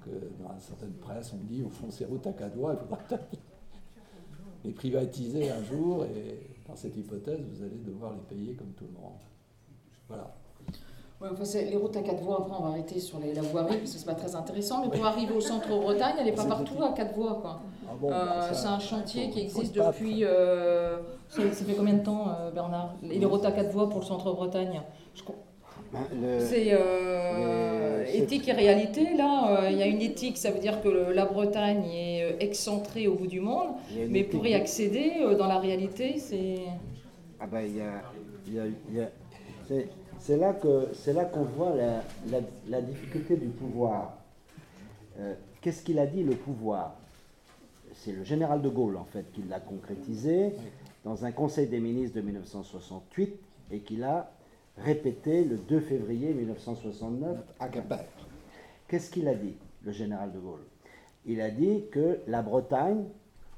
[0.00, 0.10] que
[0.42, 3.00] dans certaine presse, on dit au fond, ces routes à voies, il faudra
[4.64, 6.04] les privatiser un jour.
[6.04, 9.20] Et dans cette hypothèse, vous allez devoir les payer comme tout le monde.
[10.08, 10.34] Voilà
[11.54, 13.98] les routes à quatre voies, après on va arrêter sur les, la voirie parce que
[13.98, 17.14] c'est pas très intéressant, mais pour arriver au centre-Bretagne, elle n'est pas partout à quatre
[17.14, 17.38] voies.
[17.40, 17.60] Quoi.
[17.86, 20.24] Ah euh, bah, c'est un chantier qui existe depuis.
[20.24, 24.06] Euh, ça, fait combien de temps, euh, Bernard Les routes à quatre voies pour le
[24.06, 24.82] centre-Bretagne
[25.92, 26.72] ben, C'est
[28.14, 29.14] éthique et réalité.
[29.16, 33.14] Là, il y a une éthique, ça veut dire que la Bretagne est excentrée au
[33.14, 33.68] bout du monde,
[34.08, 36.58] mais pour y accéder, dans la réalité, c'est.
[37.40, 39.08] Ah ben, il y a, y a
[40.24, 41.74] c'est là qu'on voit
[42.66, 44.16] la, difficulté du pouvoir.
[45.18, 46.94] Euh, qu'est-ce qu'il a dit le pouvoir?
[47.92, 50.54] C'est le général de Gaulle en fait qui l'a concrétisé
[51.04, 53.38] dans un Conseil des ministres de 1968
[53.70, 54.30] et qu'il a
[54.78, 58.06] répété le 2 février 1969 à Quimper.
[58.88, 60.64] Qu'est-ce qu'il a dit, le général de Gaulle?
[61.26, 63.04] Il a dit que la Bretagne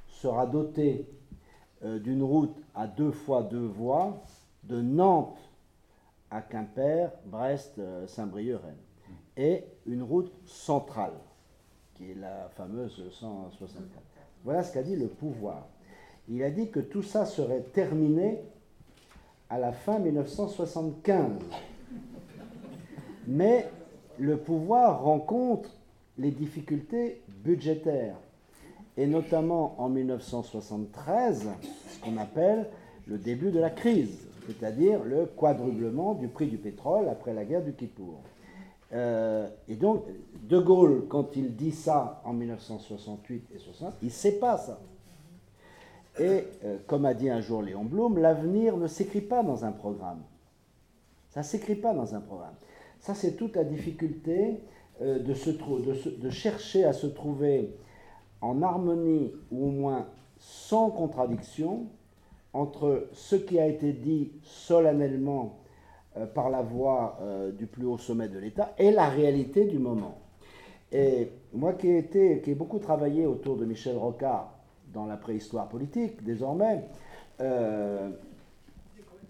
[0.09, 1.07] sera dotée
[1.85, 4.21] euh, d'une route à deux fois deux voies
[4.65, 5.39] de Nantes
[6.31, 8.75] à Quimper, Brest, euh, Saint-Brieuc, Rennes.
[9.37, 11.13] Et une route centrale,
[11.95, 13.87] qui est la fameuse 164.
[14.45, 15.67] Voilà ce qu'a dit le pouvoir.
[16.29, 18.41] Il a dit que tout ça serait terminé
[19.51, 21.33] à la fin 1975.
[23.29, 23.69] Mais
[24.19, 25.71] le pouvoir rencontre
[26.19, 28.17] les difficultés budgétaires,
[28.97, 31.49] et notamment en 1973,
[31.89, 32.69] ce qu'on appelle
[33.07, 37.63] le début de la crise c'est-à-dire le quadruplement du prix du pétrole après la guerre
[37.63, 38.21] du Kippour.
[38.93, 40.05] Euh, et donc,
[40.43, 44.81] De Gaulle, quand il dit ça en 1968 et 60, il ne sait pas ça.
[46.19, 49.73] Et euh, comme a dit un jour Léon Blum, l'avenir ne s'écrit pas dans un
[49.73, 50.23] programme.
[51.31, 52.55] Ça s'écrit pas dans un programme.
[53.01, 54.61] Ça, c'est toute la difficulté
[55.03, 57.77] euh, de, se de chercher à se trouver
[58.41, 60.07] en harmonie ou au moins
[60.39, 61.87] sans contradiction
[62.57, 65.59] entre ce qui a été dit solennellement
[66.17, 69.79] euh, par la voix euh, du plus haut sommet de l'État et la réalité du
[69.79, 70.19] moment.
[70.91, 74.53] Et moi qui ai, été, qui ai beaucoup travaillé autour de Michel Rocard
[74.95, 76.85] dans la préhistoire politique, désormais,
[77.41, 78.09] euh,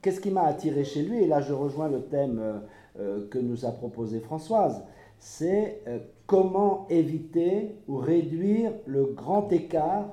[0.03, 2.63] qu'est-ce qui m'a attiré chez lui Et là, je rejoins le thème
[3.31, 4.83] que nous a proposé Françoise,
[5.19, 5.83] c'est
[6.27, 10.07] comment éviter ou réduire le grand écart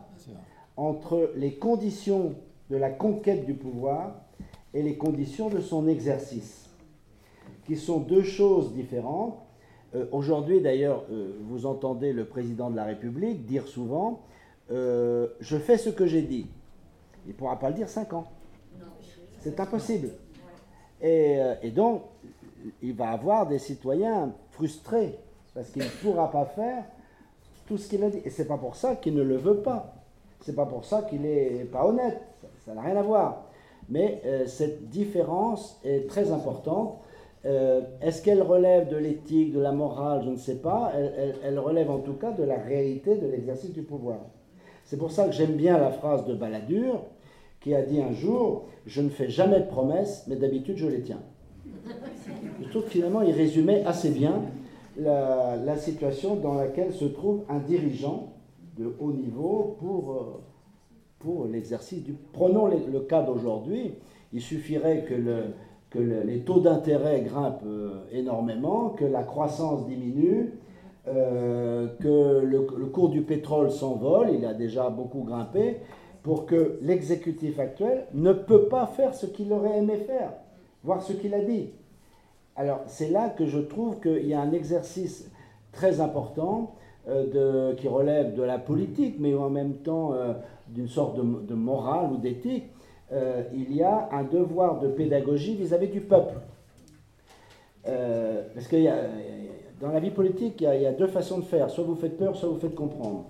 [0.76, 2.36] entre les conditions
[2.74, 4.16] de la conquête du pouvoir
[4.74, 6.68] et les conditions de son exercice,
[7.68, 9.38] qui sont deux choses différentes.
[9.94, 14.24] Euh, aujourd'hui, d'ailleurs, euh, vous entendez le président de la République dire souvent
[14.72, 16.48] euh, je fais ce que j'ai dit.
[17.28, 18.26] Il ne pourra pas le dire cinq ans.
[19.40, 20.10] C'est impossible.
[21.00, 22.02] Et, donc,
[22.82, 25.20] il va avoir des citoyens frustrés
[25.54, 26.86] parce qu'il ne pourra pas faire
[27.68, 28.22] tout ce qu'il a dit.
[28.26, 29.94] Et c'est pas pour ça qu'il ne le veut pas.
[30.42, 32.22] C'est pas pour ça qu'il n'est pas honnête.
[32.66, 33.46] Ça n'a rien à voir.
[33.90, 37.00] Mais euh, cette différence est très importante.
[37.46, 40.94] Euh, est-ce qu'elle relève de l'éthique, de la morale Je ne sais pas.
[41.44, 44.20] Elle, relève en tout cas de la réalité de l'exercice du pouvoir.
[44.86, 47.02] C'est pour ça que j'aime bien la phrase de Balladur
[47.60, 51.02] qui a dit un jour Je ne fais jamais de promesses, mais d'habitude je les
[51.02, 51.22] tiens.
[52.62, 54.42] Je trouve que finalement il résumait assez bien
[54.98, 58.34] la, situation dans laquelle se trouve un dirigeant
[58.78, 60.42] de haut niveau pour, euh,
[61.52, 62.14] l'exercice du...
[62.34, 63.94] Prenons le cas d'aujourd'hui,
[64.34, 65.44] il suffirait que, le,
[65.90, 70.54] que les taux d'intérêt grimpent euh, énormément, que la croissance diminue,
[71.08, 75.78] euh, que le, cours du pétrole s'envole, il a déjà beaucoup grimpé,
[76.24, 80.32] pour que l'exécutif actuel ne peut pas faire ce qu'il aurait aimé faire,
[80.84, 81.70] voir ce qu'il a dit.
[82.56, 85.30] Alors c'est là que je trouve qu'il y a un exercice
[85.74, 86.76] très important
[87.10, 90.14] euh, qui relève de la politique, mais en même temps
[90.74, 92.66] d'une sorte de, morale ou d'éthique.
[93.12, 96.36] Euh, il y a un devoir de pédagogie vis-à-vis du peuple.
[97.84, 98.78] parce que
[99.80, 101.70] dans la vie politique, il y, a, deux façons de faire.
[101.70, 103.26] Soit vous faites peur, soit vous faites comprendre.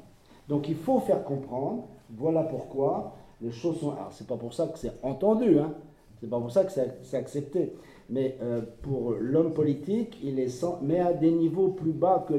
[0.47, 1.85] Donc il faut faire comprendre.
[2.09, 3.91] Voilà pourquoi les choses sont...
[3.91, 5.73] Alors c'est pas pour ça que c'est entendu, hein.
[6.19, 7.73] c'est pas pour ça que c'est accepté
[8.09, 12.33] mais euh, pour l'homme politique, il est mais à des niveaux plus bas que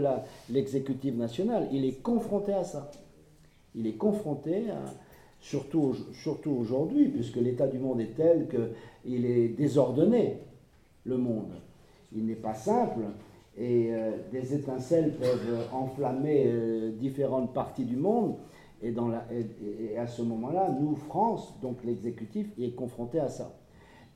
[0.50, 1.68] l'exécutif national.
[1.72, 2.90] Il est confronté à ça.
[3.74, 4.64] Il est confronté,
[5.40, 10.38] surtout, surtout aujourd'hui, puisque l'état du monde est tel qu'il est désordonné,
[11.04, 11.52] le monde.
[12.14, 13.02] Il n'est pas simple,
[13.56, 18.34] et euh, des étincelles peuvent enflammer euh, différentes parties du monde.
[18.82, 23.54] Et à ce moment-là, nous, France, donc l'exécutif, est confronté à ça.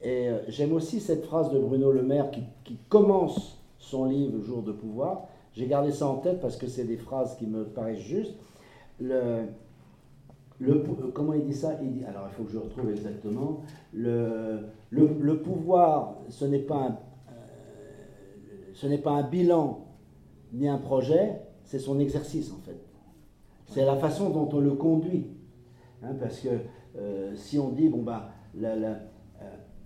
[0.03, 4.63] Et euh, j'aime aussi cette phrase de Bruno Le Maire qui, commence son livre Jour
[4.63, 5.23] de pouvoir.
[5.55, 8.35] J'ai gardé ça en tête parce que c'est des phrases qui me paraissent justes.
[9.01, 9.47] Le,
[10.59, 10.85] le,
[11.15, 11.71] comment il dit ça?
[12.07, 13.63] Alors il faut que je retrouve exactement.
[13.93, 16.99] Le, le, pouvoir, ce n'est pas, un,
[17.31, 19.87] euh, ce n'est pas un bilan
[20.53, 22.79] ni un projet, c'est son exercice en fait.
[23.67, 25.27] C'est la façon dont on le conduit.
[26.03, 26.49] Hein, parce que
[26.97, 28.31] euh, si on dit, bon, bah,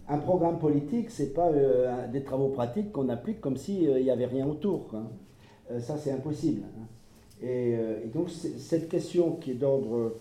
[0.09, 4.11] un programme politique, ce n'est pas euh, des travaux pratiques qu'on applique comme s'il n'y
[4.11, 4.95] avait rien autour.
[5.71, 6.63] Euh, ça, c'est impossible.
[6.65, 6.87] Hein.
[7.43, 10.15] Et, euh, et, donc, cette question qui est d'ordre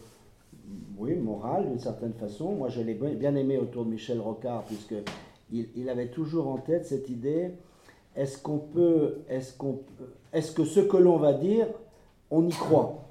[0.97, 5.67] oui, moral, d'une certaine façon, moi, je l'ai bien aimé autour de Michel Rocard, puisqu'il
[5.75, 7.51] il avait toujours en tête cette idée
[8.15, 9.53] est-ce qu'on peut, est-ce
[10.33, 11.67] est-ce que ce que l'on va dire,
[12.29, 13.05] on y croit?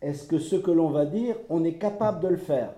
[0.00, 2.74] Est-ce que ce que l'on va dire, on est capable de le faire?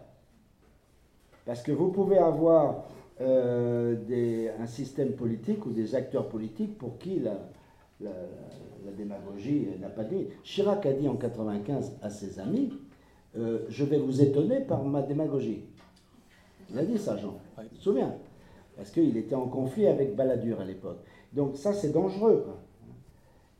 [1.45, 2.85] Parce que vous pouvez avoir
[3.21, 7.39] euh, des, un système politique ou des acteurs politiques pour qui la,
[8.01, 8.11] la,
[8.97, 10.27] démagogie n'a pas dit.
[10.43, 12.73] Chirac a dit en 95 à ses amis
[13.37, 15.65] euh, Je vais vous étonner par ma démagogie.
[16.71, 17.39] Il a dit ça, Jean.
[17.71, 18.15] Tu te souviens?
[18.77, 20.99] Parce qu'il était en conflit avec Balladur à l'époque.
[21.33, 22.47] Donc ça, c'est dangereux.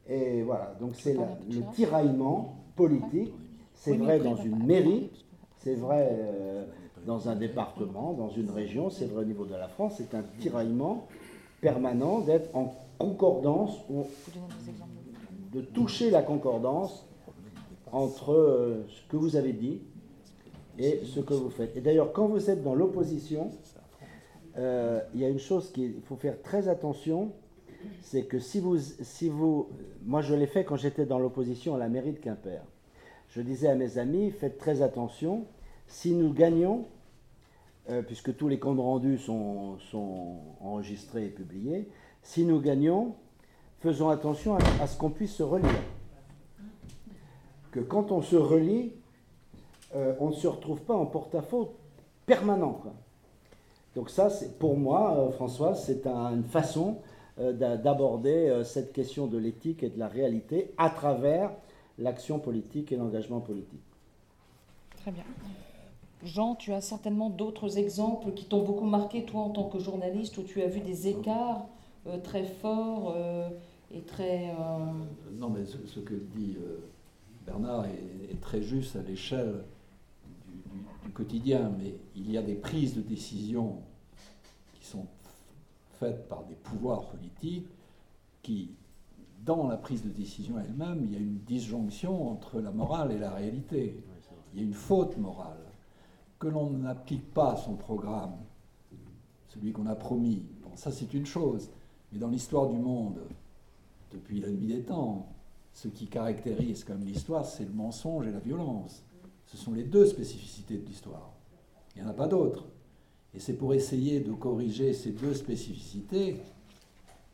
[0.09, 3.33] Et voilà, donc c'est le tiraillement politique.
[3.75, 5.11] C'est vrai dans une mairie,
[5.59, 6.65] c'est vrai euh,
[7.07, 10.23] dans un département, dans une région, c'est vrai au niveau de la France, c'est un
[10.39, 11.07] tiraillement
[11.61, 14.07] permanent d'être en concordance ou
[15.53, 17.07] de toucher la concordance
[17.93, 19.83] entre euh, ce que vous avez dit
[20.79, 21.77] et ce que vous faites.
[21.77, 23.51] Et d'ailleurs, quand vous êtes dans l'opposition,
[24.57, 27.33] euh, il y a une chose qu'il faut faire très attention,
[28.03, 29.69] c'est que si vous, si vous,
[30.05, 32.63] moi je l'ai fait quand j'étais dans l'opposition à la mairie de Quimper.
[33.29, 35.47] Je disais à mes amis, faites très attention,
[35.87, 36.87] si nous gagnons,
[37.91, 39.77] euh, puisque tous les comptes rendus sont,
[40.61, 41.89] enregistrés et publiés,
[42.25, 43.15] si nous gagnons,
[43.79, 45.71] faisons attention à, ce qu'on puisse se relire.
[47.71, 48.93] Que quand on se relie,
[49.95, 51.75] euh, on ne se retrouve pas en porte-à-faux
[52.27, 52.83] permanent.
[53.95, 56.99] Donc ça, c'est pour moi, euh, François, c'est une façon
[57.37, 61.51] d'aborder cette question de l'éthique et de la réalité à travers
[61.99, 63.83] l'action politique et l'engagement politique.
[64.99, 65.25] Très bien.
[66.25, 70.39] Jean, tu as certainement d'autres exemples qui t'ont beaucoup marqué, toi, en tant que journaliste,
[70.39, 71.74] où tu as vu des écarts euh,
[72.23, 73.49] très forts euh,
[73.93, 74.51] et très...
[74.51, 74.93] Euh,
[75.33, 76.57] non, mais ce, que dit
[77.47, 79.65] Bernard est, très juste à l'échelle
[81.05, 83.83] du, quotidien, mais il y a des prises de décision
[84.75, 85.07] qui sont
[86.01, 87.69] faites par des pouvoirs politiques
[88.43, 88.71] qui
[89.45, 93.19] dans la prise de décision elle-même, il y a une disjonction entre la morale et
[93.19, 94.03] la réalité.
[94.53, 95.59] Il y a une faute morale
[96.39, 98.37] que l'on n'applique pas son programme,
[99.49, 100.43] celui qu'on a promis.
[100.63, 101.71] Bon, ça c'est une chose.
[102.15, 103.19] Mais dans l'histoire du monde,
[104.13, 105.27] depuis la nuit des temps,
[105.73, 109.03] ce qui caractérise comme l'histoire, c'est le mensonge et la violence.
[109.47, 111.33] Ce sont les deux spécificités de l'histoire.
[111.95, 112.67] Il n'y en a pas d'autres.
[113.35, 116.37] Et c'est pour essayer de corriger ces deux spécificités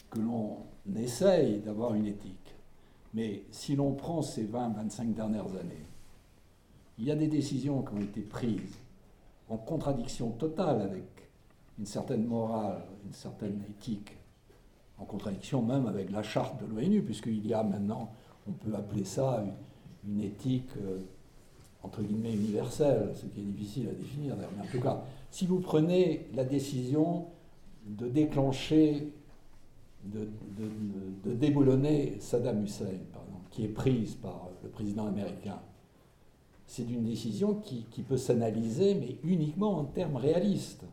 [0.08, 0.56] que l'on
[0.96, 2.54] essaye d'avoir une éthique.
[3.12, 5.84] Mais si l'on prend ces 20-25 dernières années,
[6.98, 8.78] il y a des décisions qui ont été prises
[9.50, 11.04] en contradiction totale avec
[11.78, 14.12] une certaine morale, une certaine éthique,
[15.00, 18.10] en contradiction même avec la charte de l'ONU, puisqu'il y a maintenant,
[18.48, 19.44] on peut appeler ça
[20.06, 20.98] une, éthique euh,
[21.82, 25.60] entre guillemets universelle, ce qui est difficile à définir Mais en tout cas, si vous
[25.60, 27.26] prenez la décision
[27.86, 29.12] de déclencher,
[30.04, 30.28] de,
[31.24, 32.86] déboulonner Saddam Hussein,
[33.50, 35.60] qui est prise par le président américain,
[36.66, 40.84] c'est une décision qui peut s'analyser, mais uniquement en termes réalistes,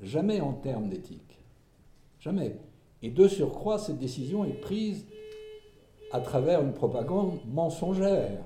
[0.00, 1.38] jamais en termes d'éthique.
[2.20, 2.56] Jamais.
[3.02, 5.06] Et de surcroît, cette décision est prise
[6.12, 8.42] à travers une propagande mensongère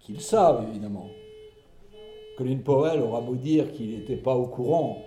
[0.00, 1.08] qu'ils savent évidemment.
[2.38, 5.02] Colin Powell aura beau dire qu'il n'était pas au courant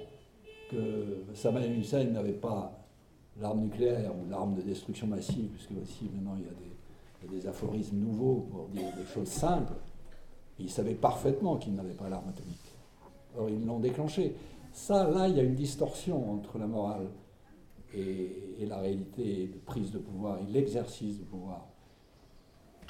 [0.69, 2.79] que Saddam Hussein n'avait pas
[3.39, 7.97] l'arme nucléaire ou l'arme de destruction massive, puisque aussi maintenant il y, a des, aphorismes
[7.97, 9.73] nouveaux pour dire des choses simples.
[10.59, 12.75] Il savait parfaitement qu'il n'avait pas l'arme atomique.
[13.37, 14.35] Or, ils l'ont déclenché.
[14.73, 17.07] Ça, là, il y a une distorsion entre la morale
[17.93, 21.65] et, la réalité de prise de pouvoir et l'exercice de pouvoir.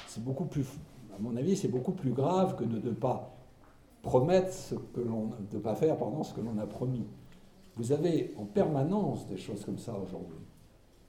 [0.07, 0.65] C'est beaucoup plus
[1.19, 3.35] à mon avis, c'est beaucoup plus grave que de ne pas
[4.01, 7.05] promettre ce que l'on, de pas faire pardon, ce que l'on a promis.
[7.75, 10.39] Vous avez en permanence des choses comme ça aujourd'hui.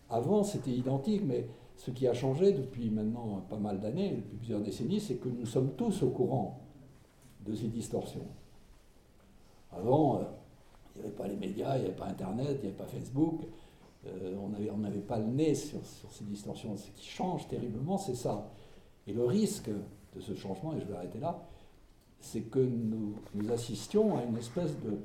[0.09, 4.61] Avant, c'était identique, mais ce qui a changé depuis maintenant pas mal d'années, depuis plusieurs
[4.61, 6.61] décennies, c'est que nous sommes tous au courant
[7.47, 8.27] de ces distorsions.
[9.73, 10.23] Avant, euh,
[10.95, 12.87] il n'y avait pas les médias, il n'y avait pas Internet, il n'y avait pas
[12.87, 13.43] Facebook,
[14.07, 14.35] euh,
[14.73, 16.77] on n'avait pas le nez sur, sur ces distorsions.
[16.77, 18.51] Ce qui change terriblement, c'est ça.
[19.07, 21.47] Et le risque de ce changement, et je vais arrêter là,
[22.21, 23.15] c'est que nous,
[23.51, 24.99] assistions à une espèce de,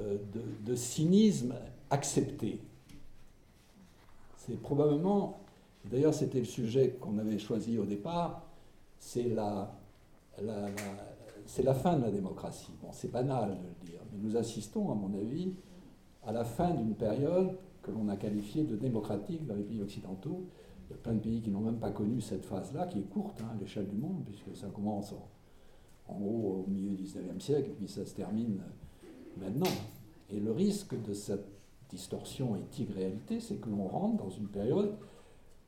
[0.00, 0.18] euh,
[0.64, 1.54] de, cynisme
[1.88, 2.60] accepté.
[4.36, 5.40] C'est probablement,
[5.84, 8.46] d'ailleurs c'était le sujet qu'on avait choisi au départ,
[8.98, 9.72] c'est la,
[10.42, 10.68] la,
[11.46, 12.72] c'est la fin de la démocratie.
[12.82, 15.54] Bon, c'est banal de le dire, mais nous assistons, à mon avis,
[16.26, 20.44] à la fin d'une période que l'on a qualifiée de démocratique dans les pays occidentaux,
[20.88, 23.08] il y a plein de pays qui n'ont même pas connu cette phase-là, qui est
[23.08, 25.12] courte hein, à l'échelle du monde, puisque ça commence
[26.08, 28.60] en, gros au milieu du 19e siècle, puis ça se termine
[29.36, 29.70] maintenant.
[30.30, 31.46] Et le risque de cette
[31.88, 34.96] distorsion éthique-réalité, c'est que l'on rentre dans une période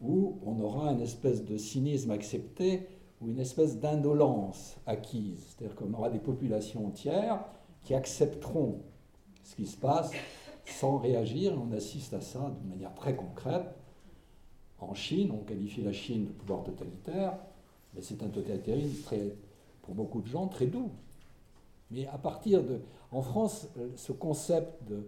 [0.01, 2.88] où on aura une espèce de cynisme accepté
[3.20, 5.46] ou une espèce d'indolence acquise.
[5.48, 7.44] C'est-à-dire qu'on aura des populations entières
[7.85, 8.81] qui accepteront
[9.44, 10.11] ce qui se passe
[10.64, 11.55] sans réagir.
[11.61, 13.75] On assiste à ça de manière très concrète
[14.83, 17.38] en Chine, on qualifie la Chine de pouvoir totalitaire,
[17.94, 19.35] mais c'est un totalitarisme très,
[19.83, 20.90] pour beaucoup de gens très doux.
[21.90, 22.81] Mais à partir de.
[23.11, 25.07] En France, ce concept de,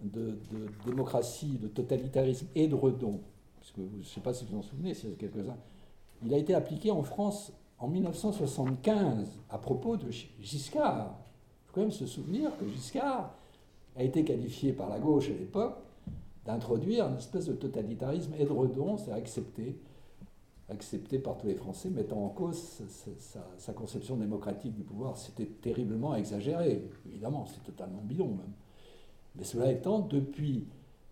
[0.00, 0.38] de,
[0.86, 3.20] démocratie, de totalitarisme et de redon,
[3.58, 5.56] puisque je ne sais pas si vous en souvenez, s'il y a quelques-uns,
[6.24, 10.08] il a été appliqué en France en 1975 à propos de
[10.40, 11.16] Giscard.
[11.18, 13.34] Il faut quand même se souvenir que Giscard
[13.96, 15.76] a été qualifié par la gauche à l'époque
[16.44, 19.76] d'introduire une espèce de totalitarisme édredon, c'est accepté,
[20.68, 22.82] accepté par tous les Français, mettant en cause
[23.58, 25.16] sa, conception démocratique du pouvoir.
[25.16, 28.52] C'était terriblement exagéré, évidemment, c'est totalement bidon même.
[29.36, 30.66] Mais cela étant, depuis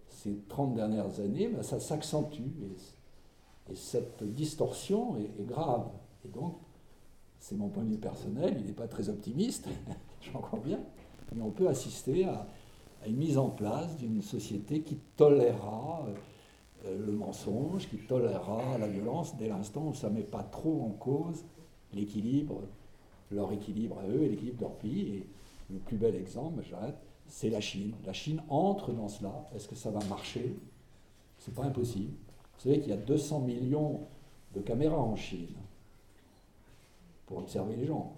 [0.08, 2.76] ces 30 dernières années, ben, ça s'accentue et,
[3.76, 5.86] cette distorsion est, est, grave.
[6.24, 6.56] Et donc,
[7.38, 9.68] c'est mon point de vue personnel, il n'est pas très optimiste,
[10.20, 10.80] j'en bien,
[11.32, 12.48] mais on peut assister à
[13.02, 16.06] à une mise en place d'une société qui tolérera
[16.86, 20.82] euh, le mensonge, qui tolérera la violence dès l'instant où ça ne met pas trop
[20.82, 21.44] en cause
[21.92, 22.62] l'équilibre,
[23.30, 25.14] leur équilibre à eux et l'équilibre de leur pays.
[25.14, 25.26] Et
[25.70, 26.96] le plus bel exemple, j'arrête,
[27.26, 27.92] c'est la Chine.
[28.04, 29.46] La Chine entre dans cela.
[29.54, 30.56] Est-ce que ça va marcher?
[31.38, 32.12] C'est pas impossible.
[32.56, 34.00] Vous savez qu'il y a 200 millions
[34.54, 35.54] de caméras en Chine
[37.26, 38.12] pour observer les gens.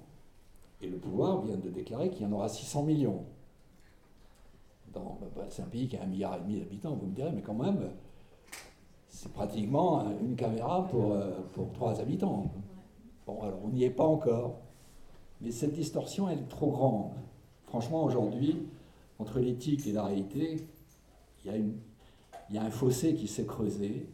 [0.80, 3.24] Et le pouvoir vient de déclarer qu'il y en aura 600 millions.
[4.94, 7.42] Bah, c'est un pays qui a un milliard et demi d'habitants, vous me direz, mais
[7.42, 7.90] quand même,
[9.08, 12.50] c'est pratiquement une caméra pour, euh, pour trois habitants.
[13.26, 14.58] Bon, alors on n'y est pas encore,
[15.40, 17.12] mais cette distorsion, elle est trop grande.
[17.66, 18.66] Franchement, aujourd'hui,
[19.18, 20.66] entre l'éthique et la réalité,
[21.44, 21.58] il y a
[22.50, 24.06] y a un fossé qui s'est creusé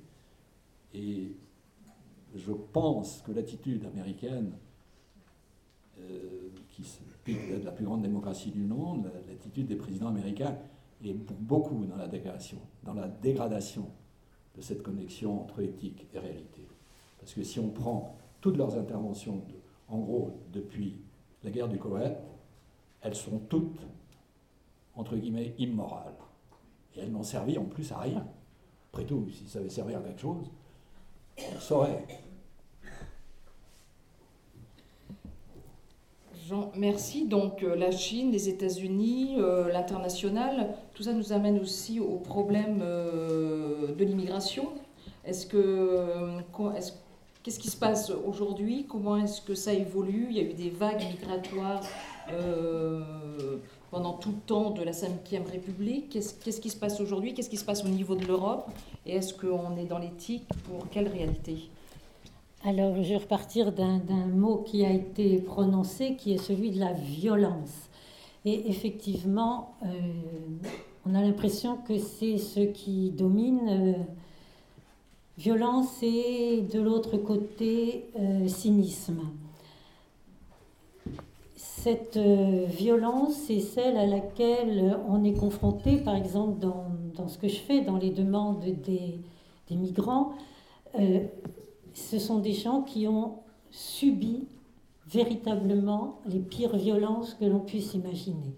[0.95, 1.33] et
[2.37, 4.53] je pense que l'attitude américaine,
[5.99, 6.48] euh,
[7.33, 10.57] est la plus grande démocratie du monde, l'attitude des présidents américains
[11.05, 13.87] est pour beaucoup dans la dégradation, dans la dégradation
[14.57, 16.67] de cette connexion entre éthique et réalité.
[17.19, 19.43] Parce que si on prend toutes leurs interventions,
[19.89, 21.01] en gros, depuis
[21.45, 22.17] la guerre du Koweït,
[23.01, 23.81] elles sont toutes,
[24.95, 26.15] entre guillemets, immorales.
[26.95, 28.27] Et elles n'ont servi en plus à rien.
[28.93, 30.51] Après tout, si ça avait servi à quelque chose,
[31.39, 32.05] on saurait.
[36.49, 37.27] Jean, merci.
[37.27, 42.81] Donc euh, la Chine, les États-Unis, euh, l'international, tout ça nous amène aussi au problème
[42.83, 44.69] euh, de l'immigration.
[45.27, 46.07] Est-ce que,
[47.43, 48.87] qu'est-ce qui se passe aujourd'hui?
[48.89, 50.29] Comment est-ce que ça évolue?
[50.31, 51.83] Il y a eu des vagues migratoires
[53.91, 56.09] pendant tout le temps de la Ve République.
[56.09, 57.35] Qu'est-ce qui se passe aujourd'hui?
[57.35, 58.71] Qu'est-ce qui se passe au niveau de l'Europe?
[59.05, 60.45] Et est-ce qu'on est dans l'éthique?
[60.65, 61.69] Pour quelle réalité?
[62.65, 66.93] Alors, je vais repartir d'un mot qui a été prononcé, qui est celui de la
[66.93, 67.89] violence.
[68.45, 69.87] Et effectivement, euh,
[71.07, 73.61] on a l'impression que c'est ce qui domine.
[73.69, 73.93] Euh,
[75.39, 79.21] violence et de l'autre côté, euh, cynisme.
[81.55, 87.57] Cette violence, c'est celle à laquelle on est confronté, par exemple, dans, ce que je
[87.57, 89.21] fais, dans les demandes des,
[89.71, 90.33] migrants.
[91.99, 93.35] Ce sont des gens qui ont
[93.71, 94.47] subi
[95.07, 98.55] véritablement les pires violences que l'on puisse imaginer.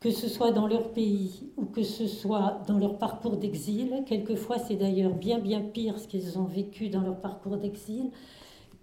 [0.00, 4.58] Que ce soit dans leur pays ou que ce soit dans leur parcours d'exil, quelquefois
[4.58, 8.10] c'est d'ailleurs bien bien pire ce qu'ils ont vécu dans leur parcours d'exil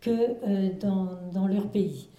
[0.01, 0.69] que euh,
[1.33, 2.09] dans, leur pays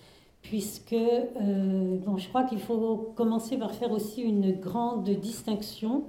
[0.43, 6.05] puisque euh, bon, je crois qu'il faut commencer par faire aussi une grande distinction.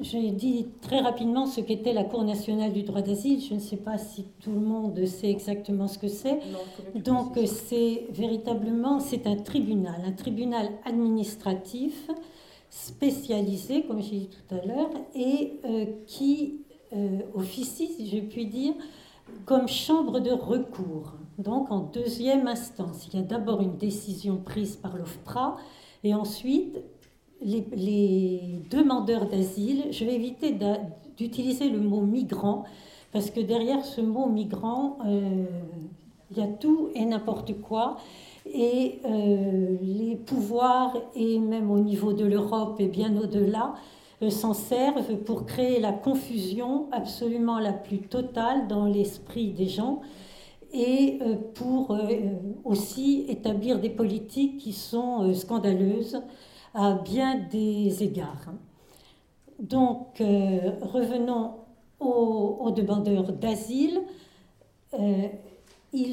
[0.00, 3.40] J'ai dit très rapidement ce qu'était la Cour nationale du droit d'asile.
[3.40, 6.38] Je ne sais pas si tout le monde sait exactement ce que c'est.
[6.94, 12.08] Donc c'est véritablement c'est un tribunal, un tribunal administratif
[12.70, 16.60] spécialisé, comme j'ai dit tout à l'heure, et euh, qui
[16.92, 18.74] euh, officie, si je puis dire,
[19.46, 21.14] comme chambre de recours.
[21.38, 25.56] Donc en deuxième instance, il y a d'abord une décision prise par l'OFPRA
[26.04, 26.78] et ensuite
[27.42, 29.86] les, demandeurs d'asile.
[29.90, 30.56] Je vais éviter
[31.16, 32.64] d'utiliser le mot migrant
[33.12, 35.44] parce que derrière ce mot migrant, euh,
[36.30, 37.96] il y a tout et n'importe quoi.
[38.46, 43.74] Et euh, les pouvoirs, et même au niveau de l'Europe et bien au-delà,
[44.22, 50.00] euh, s'en servent pour créer la confusion absolument la plus totale dans l'esprit des gens
[50.70, 51.18] et
[51.54, 51.96] pour
[52.62, 56.20] aussi établir des politiques qui sont scandaleuses
[56.74, 58.52] à bien des égards.
[59.58, 61.54] Donc, revenons
[62.00, 64.02] aux, demandeurs d'asile.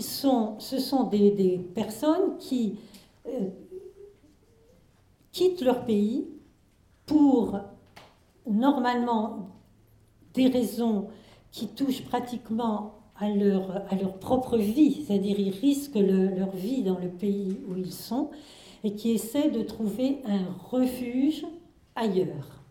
[0.01, 2.79] sont, ce sont des, personnes qui
[5.31, 6.25] quittent leur pays
[7.05, 7.59] pour
[8.47, 9.49] normalement
[10.33, 11.07] des raisons
[11.51, 16.99] qui touchent pratiquement à leur, à leur propre vie, c'est-à-dire ils risquent leur vie dans
[16.99, 18.29] le pays où ils sont,
[18.85, 21.43] et qui essaient de trouver un refuge
[21.95, 22.61] ailleurs.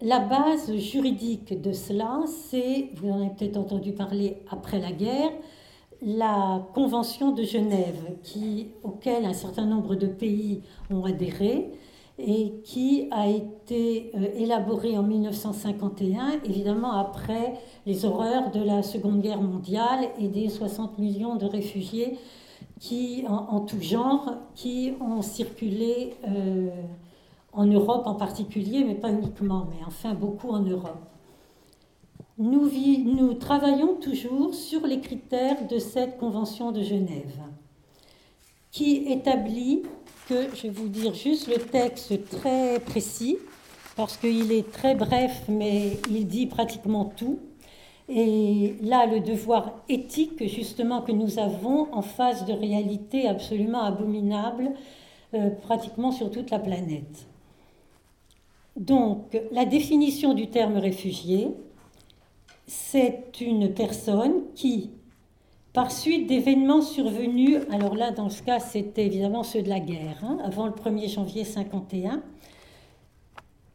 [0.00, 5.30] La base juridique de cela, c'est, vous en avez peut-être entendu parler après la guerre,
[6.00, 8.16] la Convention de Genève,
[8.82, 11.70] auquel un certain nombre de pays ont adhéré,
[12.18, 17.54] et qui a été euh, élaboré en 1951, évidemment après
[17.86, 22.18] les horreurs de la Seconde Guerre mondiale et des 60 millions de réfugiés
[22.82, 26.68] qui, en, tout genre qui ont circulé euh,
[27.52, 30.98] en Europe en particulier, mais pas uniquement, mais enfin beaucoup en Europe.
[32.38, 32.68] Nous,
[33.04, 37.38] nous travaillons toujours sur les critères de cette Convention de Genève,
[38.72, 39.82] qui établit
[40.28, 43.38] que je vais vous dire juste le texte très précis,
[43.94, 47.38] parce qu'il est très bref, mais il dit pratiquement tout.
[48.08, 54.72] Et là, le devoir éthique, justement, que nous avons en face de réalité absolument abominable,
[55.34, 57.26] euh, pratiquement sur toute la planète.
[58.76, 61.48] Donc, la définition du terme réfugié,
[62.66, 64.90] c'est une personne qui
[65.72, 70.18] par suite d'événements survenus, alors là, dans ce cas, c'était évidemment ceux de la guerre,
[70.22, 72.22] hein, avant le 1er janvier 51,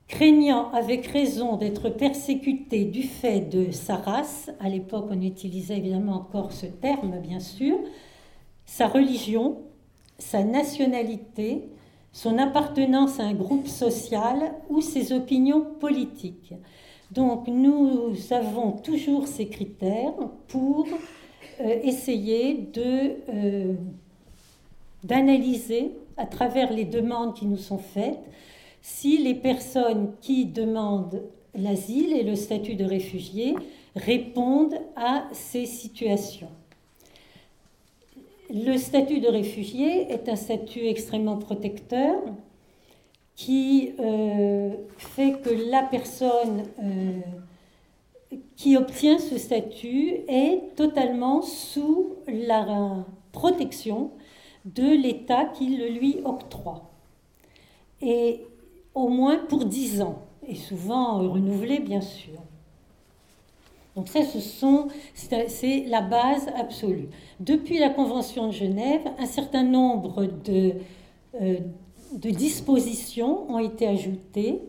[0.08, 6.16] craignant avec raison d'être persécuté du fait de sa race, à l'époque on utilisait évidemment
[6.16, 7.78] encore ce terme, bien sûr,
[8.66, 9.58] sa religion,
[10.18, 11.64] sa nationalité,
[12.14, 16.53] son appartenance à un groupe social ou ses opinions politiques.
[17.12, 20.14] Donc nous avons toujours ces critères
[20.47, 20.88] pour
[21.62, 23.76] euh, essayer de,
[25.03, 28.20] d'analyser à travers les demandes qui nous sont faites
[28.89, 31.21] si les personnes qui demandent
[31.53, 33.53] l'asile et le statut de réfugié
[33.97, 36.49] répondent à ces situations.
[38.49, 42.15] Le statut de réfugié est un statut extrêmement protecteur
[43.35, 53.05] qui euh, fait que la personne euh, qui obtient ce statut est totalement sous la
[53.33, 54.11] protection
[54.63, 56.89] de l'État qui le lui octroie.
[58.01, 58.45] Et
[58.98, 62.34] au moins pour dix ans, et souvent renouvelé bien sûr.
[63.95, 64.20] Donc ça,
[65.48, 67.10] c'est la base absolue.
[67.39, 70.74] Depuis la Convention de Genève, un certain nombre de,
[71.41, 71.58] euh,
[72.14, 74.62] dispositions ont été ajoutées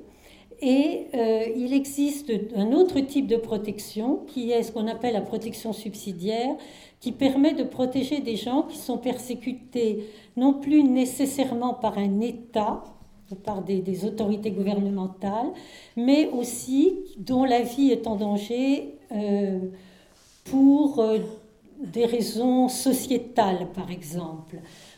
[0.60, 5.20] et euh, il existe un autre type de protection qui est ce qu'on appelle la
[5.20, 6.54] protection subsidiaire,
[7.00, 10.04] qui permet de protéger des gens qui sont persécutés
[10.36, 12.82] non plus nécessairement par un État,
[13.36, 15.52] par des, autorités gouvernementales,
[15.96, 19.58] mais aussi dont la vie est en danger euh,
[20.44, 21.18] pour euh,
[21.82, 24.56] des raisons sociétales, par exemple,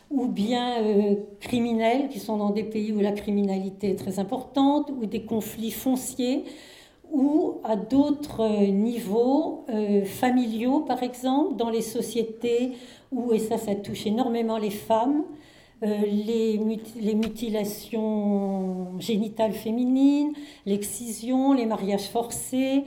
[0.09, 4.91] ou bien euh, criminelles, qui sont dans des pays où la criminalité est très importante,
[4.91, 6.45] ou des conflits fonciers,
[7.11, 9.65] ou à d'autres niveaux
[10.05, 12.71] familiaux, par exemple, dans les sociétés
[13.11, 15.25] où, et ça, ça touche énormément les femmes,
[15.83, 16.59] euh, les,
[17.15, 20.33] mutilations génitales féminines,
[20.65, 22.83] l'excision, les mariages forcés,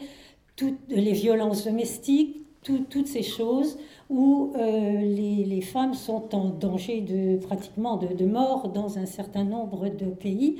[0.56, 3.78] toutes les violences domestiques, toutes ces choses
[4.08, 9.44] où euh, les, femmes sont en danger de pratiquement de, de, mort dans un certain
[9.44, 10.58] nombre de pays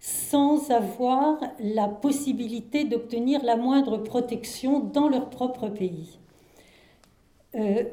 [0.00, 6.18] sans avoir la possibilité d'obtenir la moindre protection dans leur propre pays.
[7.54, 7.84] Euh,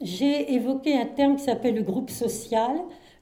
[0.00, 2.72] j'ai évoqué un terme qui s'appelle le groupe social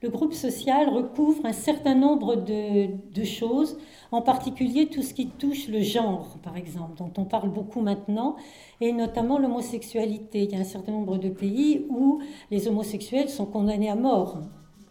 [0.02, 3.78] le groupe social recouvre un certain nombre de, choses,
[4.10, 8.34] en particulier tout ce qui touche le genre, par exemple, dont on parle beaucoup maintenant,
[8.80, 10.42] et notamment l'homosexualité.
[10.42, 14.40] Il y a un certain nombre de pays où les homosexuels sont condamnés à mort,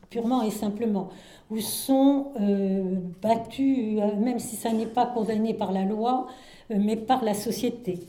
[0.10, 1.10] purement et simplement,
[1.50, 6.28] où sont euh, battus, euh, même si ça n'est pas condamné par la loi,
[6.72, 8.00] euh, mais par la société.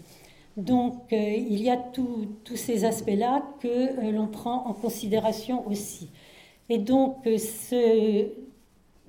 [0.56, 6.10] Donc il y a tous ces aspects-là que l'on prend en considération aussi.
[6.68, 8.24] Et donc, euh,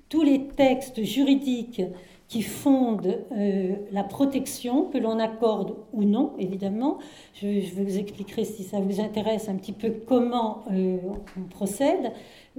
[0.10, 1.82] tous les textes juridiques
[2.28, 6.98] qui fondent euh, la protection que l'on accorde ou non, évidemment.
[7.36, 10.98] Je, vous expliquerai si ça vous intéresse un petit peu comment euh,
[11.38, 12.12] on procède,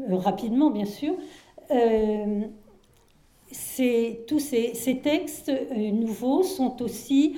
[0.09, 1.14] rapidement bien sûr.
[4.26, 7.36] tous ces, textes nouveaux sont aussi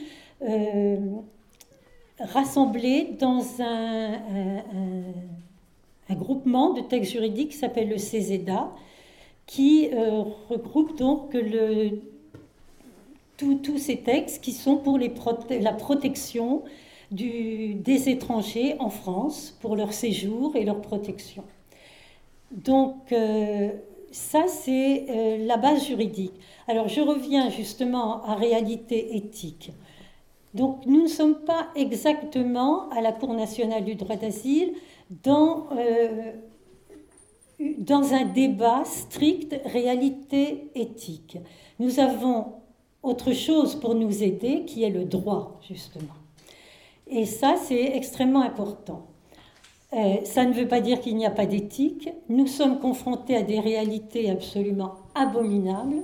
[2.18, 4.12] rassemblés dans un
[6.14, 8.70] groupement de textes juridiques s'appelle le CESEDA,
[9.46, 11.36] qui euh, regroupe donc
[13.36, 16.62] tous ces textes qui sont pour la protection
[17.10, 21.44] des étrangers en France, pour leur séjour et leur protection.
[22.50, 23.70] Donc, euh,
[24.10, 26.32] ça, c'est euh, la base juridique.
[26.68, 29.72] Alors, je reviens justement à réalité éthique.
[30.54, 34.72] Donc, nous ne sommes pas exactement à la Cour nationale du droit d'asile,
[35.10, 36.32] dans, euh,
[37.78, 41.38] dans un débat strict réalité éthique.
[41.78, 42.54] Nous avons
[43.02, 46.14] autre chose pour nous aider qui est le droit, justement.
[47.06, 49.06] Et ça, c'est extrêmement important.
[49.92, 52.08] Euh, ça ne veut pas dire qu'il n'y a pas d'éthique.
[52.28, 56.02] Nous sommes confrontés à des réalités absolument abominables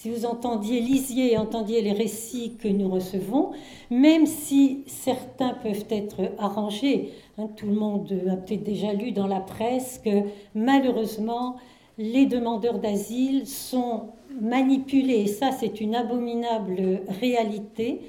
[0.00, 3.50] si vous entendiez, lisiez et entendiez les récits que nous recevons,
[3.90, 9.26] même si certains peuvent être arrangés, hein, tout le monde a peut-être déjà lu dans
[9.26, 10.24] la presse que
[10.54, 11.56] malheureusement
[11.98, 14.10] les demandeurs d'asile sont
[14.40, 18.00] manipulés, et ça c'est une abominable réalité,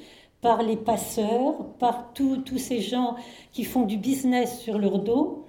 [0.42, 3.16] par les passeurs, par tous ces gens
[3.52, 5.46] qui font du business sur leur dos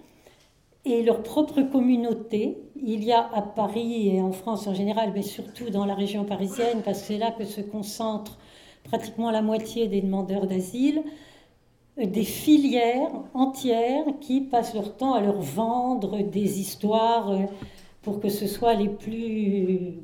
[0.84, 2.58] et leur propre communauté.
[2.76, 6.24] Il y a à Paris et en France en général, mais surtout dans la région
[6.24, 8.38] parisienne, parce que c'est là que se concentre
[8.84, 11.02] pratiquement la moitié des demandeurs d'asile,
[11.96, 17.32] des filières entières qui passent leur temps à leur vendre des histoires
[18.02, 19.94] pour que ce soit les plus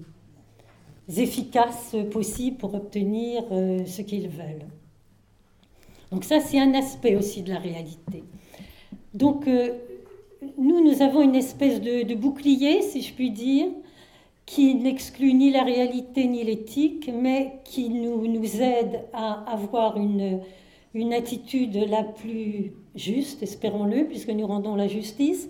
[1.16, 4.66] efficaces possibles pour obtenir euh, ce qu'ils veulent.
[6.12, 8.24] Donc ça, c'est un aspect aussi de la réalité.
[9.14, 9.74] Donc euh,
[10.58, 13.66] nous, nous avons une espèce de, bouclier, si je puis dire,
[14.46, 20.40] qui n'exclut ni la réalité ni l'éthique, mais qui nous, nous aide à avoir une,
[20.98, 25.48] une attitude la plus juste, espérons-le, puisque nous rendons la justice,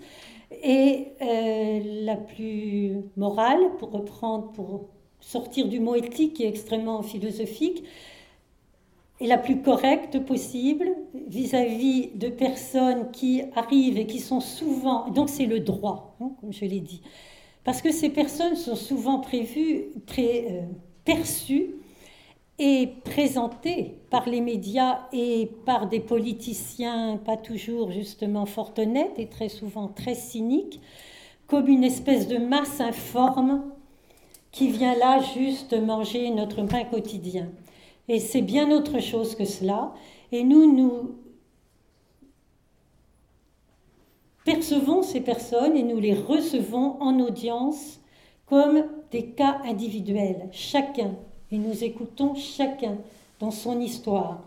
[0.63, 4.89] et euh, la plus morale, pour reprendre, pour
[5.19, 7.83] sortir du mot éthique qui est extrêmement philosophique,
[9.21, 10.89] et la plus correcte possible
[11.27, 15.09] vis-à-vis de personnes qui arrivent et qui sont souvent...
[15.09, 17.01] Donc c'est le droit, hein, comme je l'ai dit.
[17.65, 19.87] Parce que ces personnes sont souvent prévues,
[20.19, 20.61] euh,
[21.03, 21.71] perçues
[22.59, 29.27] et présentées par les médias et par des politiciens pas toujours justement fort honnêtes et
[29.27, 30.81] très souvent très cyniques,
[31.47, 33.63] comme une espèce de masse informe
[34.51, 37.49] qui vient là juste manger notre pain quotidien.
[38.09, 39.93] Et c'est bien autre chose que cela.
[40.31, 41.15] Et nous, nous
[44.43, 48.01] percevons ces personnes et nous les recevons en audience
[48.47, 51.15] comme des cas individuels, chacun,
[51.51, 52.97] et nous écoutons chacun
[53.39, 54.41] dans son histoire.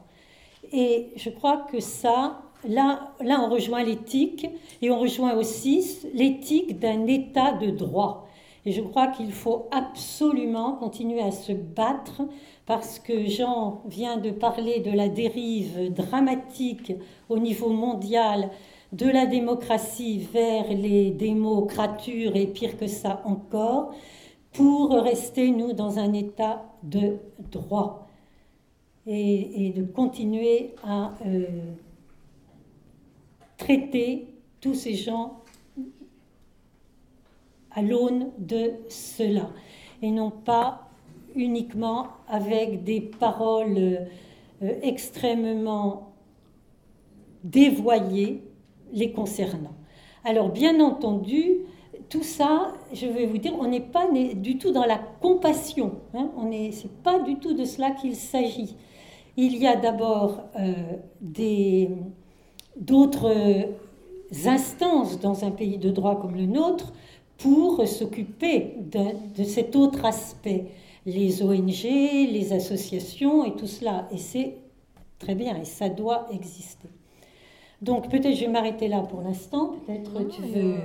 [0.72, 4.46] Et je crois que ça, là, là on rejoint l'éthique
[4.80, 8.28] et on rejoint aussi l'éthique d'un état de droit.
[8.64, 12.22] Et je crois qu'il faut absolument continuer à se battre
[12.64, 16.92] parce que Jean vient de parler de la dérive dramatique
[17.28, 18.50] au niveau mondial
[18.92, 23.94] de la démocratie vers les démocratures et pire que ça encore,
[24.52, 27.18] pour rester, nous, dans un état de
[27.50, 28.08] droit
[29.06, 31.46] et, de continuer à euh,
[33.56, 34.28] traiter
[34.60, 35.40] tous ces gens
[37.70, 39.50] à l'aune de cela
[40.02, 40.90] et non pas
[41.34, 44.06] uniquement avec des paroles euh,
[44.82, 46.12] extrêmement
[47.42, 48.42] dévoyées
[48.92, 49.74] les concernant.
[50.24, 51.60] Alors bien entendu,
[52.08, 55.92] tout ça, je vais vous dire, on n'est pas du tout dans la compassion.
[56.14, 58.76] Hein, on n'est, c'est pas du tout de cela qu'il s'agit.
[59.36, 60.72] Il y a d'abord euh,
[61.20, 61.90] des,
[62.76, 63.32] d'autres
[64.46, 66.92] instances dans un pays de droit comme le nôtre
[67.38, 70.66] pour s'occuper de, de cet autre aspect.
[71.04, 74.06] Les ONG, les associations et tout cela.
[74.12, 74.56] Et c'est
[75.18, 76.88] très bien, et ça doit exister.
[77.80, 79.72] Donc peut-être je vais m'arrêter là pour l'instant.
[79.86, 80.76] Peut-être tu veux.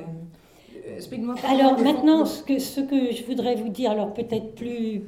[1.43, 5.03] Alors maintenant, ce que, je voudrais vous dire, alors peut-être plus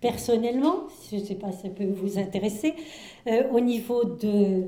[0.00, 2.74] personnellement, je ne sais pas si ça peut vous intéresser,
[3.26, 4.64] euh, au niveau de,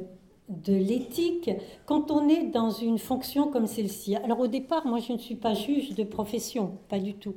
[0.49, 1.51] de l'éthique,
[1.87, 4.17] quand on est dans une fonction comme celle-ci.
[4.17, 7.35] Alors au départ, moi je ne suis pas juge de profession, pas du tout.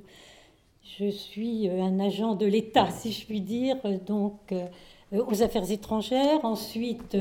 [1.00, 4.68] Je suis euh, un agent de l'État, si je puis dire, donc euh,
[5.12, 7.18] aux affaires étrangères, ensuite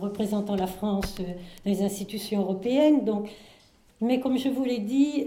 [0.00, 3.04] représentant la France dans les institutions européennes.
[3.04, 3.30] Donc,
[4.04, 5.26] mais comme je vous l'ai dit,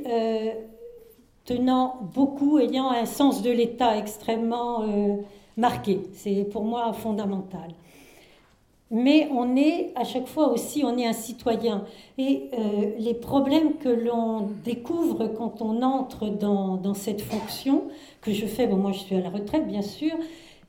[1.46, 4.86] tenant beaucoup, ayant un sens de l'État extrêmement
[5.58, 6.02] marqué.
[6.14, 7.72] C'est pour moi fondamental.
[8.90, 11.84] Mais on est à chaque fois aussi, on est un citoyen.
[12.18, 12.52] Et
[12.98, 17.84] les problèmes que l'on découvre quand on entre dans, cette fonction,
[18.22, 20.14] que je fais, bon, moi je suis à la retraite bien sûr,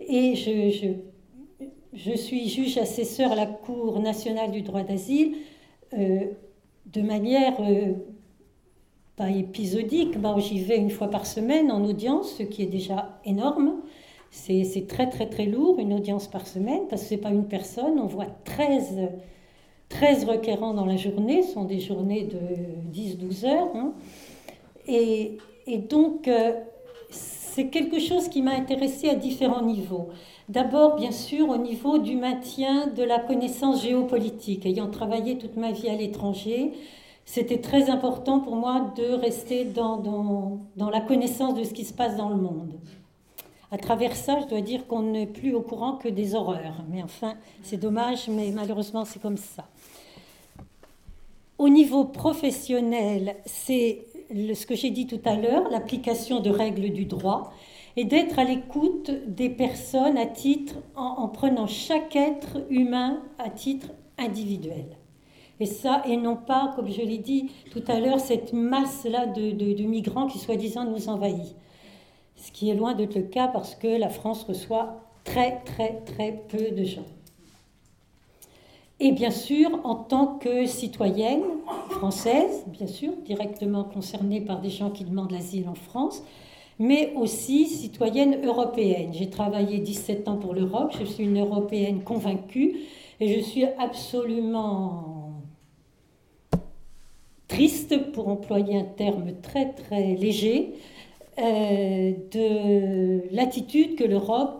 [0.00, 0.34] et
[1.94, 5.36] je, suis juge assesseur à la Cour nationale du droit d'asile
[5.94, 6.26] euh,
[6.92, 7.94] de manière euh,
[9.16, 10.16] pas épisodique.
[10.38, 13.74] J'y vais une fois par semaine en audience, ce qui est déjà énorme.
[14.30, 17.46] C'est très très très lourd, une audience par semaine, parce que ce n'est pas une
[17.46, 17.98] personne.
[17.98, 19.08] On voit 13,
[19.88, 23.74] 13 requérants dans la journée, ce sont des journées de 10-12 heures.
[23.74, 23.92] Hein.
[24.86, 26.52] Et, et, donc, euh,
[27.58, 30.10] c'est quelque chose qui m'a intéressé à différents niveaux.
[30.48, 34.64] D'abord, bien sûr, au niveau du maintien de la connaissance géopolitique.
[34.64, 36.70] Ayant travaillé toute ma vie à l'étranger,
[37.24, 41.84] c'était très important pour moi de rester dans, dans, dans, la connaissance de ce qui
[41.84, 42.74] se passe dans le monde.
[43.72, 46.84] À travers ça, je dois dire qu'on n'est plus au courant que des horreurs.
[46.88, 47.34] Mais enfin,
[47.64, 49.64] c'est dommage, mais malheureusement, c'est comme ça.
[51.58, 57.04] Au niveau professionnel, c'est ce que j'ai dit tout à l'heure, l'application de règles du
[57.04, 57.52] droit,
[57.96, 63.88] et d'être à l'écoute des personnes à titre, en, prenant chaque être humain à titre
[64.18, 64.86] individuel.
[65.60, 69.50] Et ça, et non pas, comme je l'ai dit tout à l'heure, cette masse-là de,
[69.50, 71.56] de, migrants qui soi-disant nous envahit.
[72.36, 76.44] Ce qui est loin d'être le cas parce que la France reçoit très, très, très
[76.48, 77.06] peu de gens.
[79.00, 81.42] Et bien sûr, en tant que citoyenne
[81.90, 86.24] française, bien sûr, directement concernée par des gens qui demandent l'asile en France,
[86.80, 89.12] mais aussi citoyenne européenne.
[89.12, 92.76] J'ai travaillé 17 ans pour l'Europe, je suis une européenne convaincue
[93.20, 95.28] et je suis absolument
[97.46, 100.74] triste, pour employer un terme très très léger,
[101.38, 104.57] euh, de l'attitude que l'Europe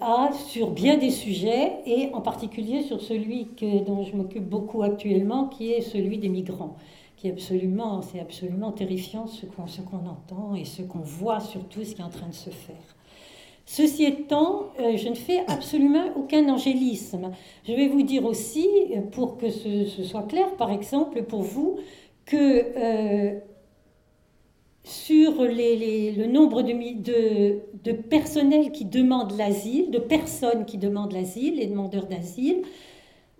[0.00, 4.82] a sur bien des sujets, et en particulier sur celui que, dont je m'occupe beaucoup
[4.82, 6.76] actuellement, qui est celui des migrants
[7.22, 11.38] qui est absolument, c'est absolument terrifiant ce qu'on, ce qu'on entend et ce qu'on voit
[11.38, 12.74] surtout, ce qui est en train de se faire.
[13.64, 17.30] Ceci étant, euh, je ne fais absolument aucun angélisme.
[17.64, 18.66] Je vais vous dire aussi,
[19.12, 21.78] pour que ce, soit clair, par exemple, pour vous,
[22.26, 23.38] que euh,
[24.84, 31.56] sur le nombre de, de, de, personnel qui demandent l'asile, de personnes qui demandent l'asile,
[31.56, 32.62] les demandeurs d'asile,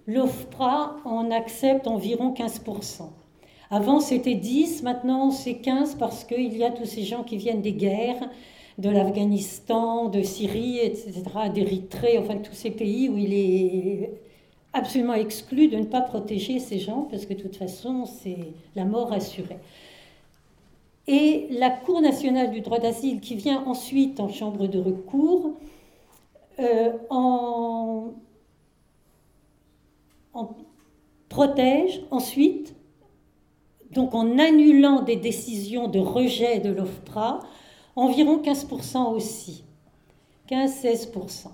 [0.07, 3.09] l'OFPRA en accepte environ 15%.
[3.71, 7.63] Avant, c'était 10, maintenant, c'est 15 parce qu'il y a tous ces gens qui viennent
[7.63, 8.29] des guerres,
[8.79, 11.23] de l'Afghanistan, de Syrie, etc.,
[11.53, 14.11] d'Érythrée, enfin tous ces pays où il est
[14.73, 18.39] absolument exclu de ne pas protéger ces gens parce que de toute façon, c'est
[18.75, 19.59] la mort assurée.
[21.07, 25.53] Et la Cour nationale du droit d'asile qui vient ensuite en chambre de recours
[26.61, 26.93] euh,
[31.29, 32.75] protège ensuite
[33.93, 37.41] donc en annulant des décisions de rejet de l'OFPRA,
[37.95, 39.65] environ 15% aussi,
[40.51, 41.49] 15-16%.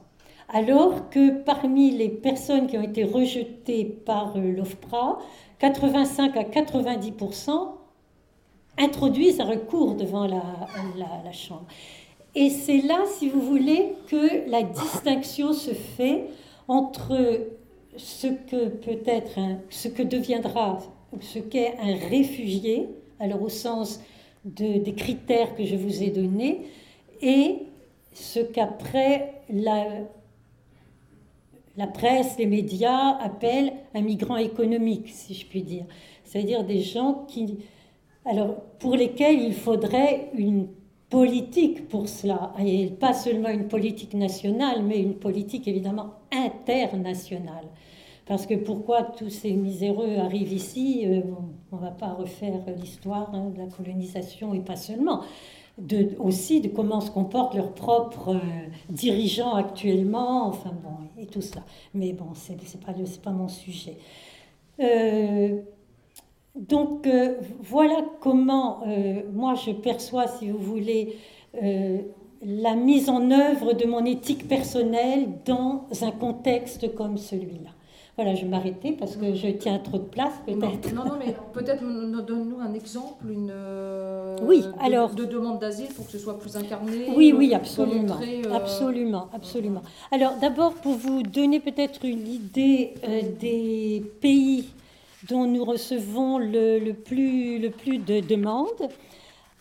[0.49, 5.19] Alors que parmi les personnes qui ont été rejetées par euh, l'OFPRA,
[5.59, 7.78] 85 à 90%
[8.79, 10.43] introduisent un recours devant la,
[11.25, 11.67] la Chambre.
[12.35, 16.27] Et c'est là, si vous voulez, que la distinction se fait
[16.69, 17.49] entre
[17.97, 19.39] ce que peut être,
[19.71, 20.79] ce que deviendra
[21.21, 24.01] ce qu'est un réfugié, alors au sens
[24.45, 26.63] de, des critères que je vous ai donnés,
[27.23, 27.63] et
[28.13, 29.87] ce qu'après la,
[31.77, 35.85] la presse, les médias appellent un migrant économique, si je puis dire.
[36.25, 37.59] C'est-à-dire des gens qui,
[38.29, 40.69] alors, pour lesquels il faudrait une
[41.09, 47.65] politique pour cela, et pas seulement une politique nationale, mais une politique évidemment internationale.
[48.27, 51.23] Parce que pourquoi tous ces miséreux arrivent ici euh,
[51.73, 55.23] On ne va pas refaire l'histoire hein, de la colonisation et pas seulement.
[56.19, 58.41] Aussi de comment se comportent leurs propres euh,
[58.91, 61.65] dirigeants actuellement, enfin bon, et tout ça.
[61.95, 63.97] Mais bon, ce n'est pas, pas mon sujet.
[64.81, 65.63] Euh,
[66.59, 67.09] donc
[67.63, 68.83] voilà comment
[69.33, 71.17] moi je perçois, si vous voulez,
[71.55, 77.71] la mise en œuvre de mon éthique personnelle dans un contexte comme celui-là.
[78.19, 80.93] Voilà, je vais m'arrêter parce que je tiens trop de place peut-être.
[80.93, 85.87] Non, non, mais peut-être donne-nous un exemple, une euh, oui, de, alors, de demande d'asile
[85.95, 87.13] pour que ce soit plus incarné.
[87.17, 89.83] Oui, oui, absolument, euh, absolument, absolument.
[90.11, 94.65] Alors d'abord pour vous donner peut-être une idée euh, des pays
[95.29, 98.89] dont nous recevons le, plus, le plus de demandes.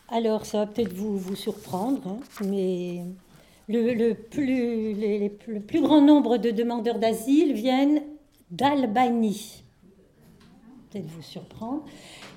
[0.09, 3.03] Alors ça va peut-être vous, vous surprendre, hein, mais
[3.67, 4.93] le, plus,
[5.47, 8.01] le plus grand nombre de demandeurs d'asile viennent
[8.49, 9.63] d'Albanie.
[10.89, 11.83] Peut-être vous surprendre.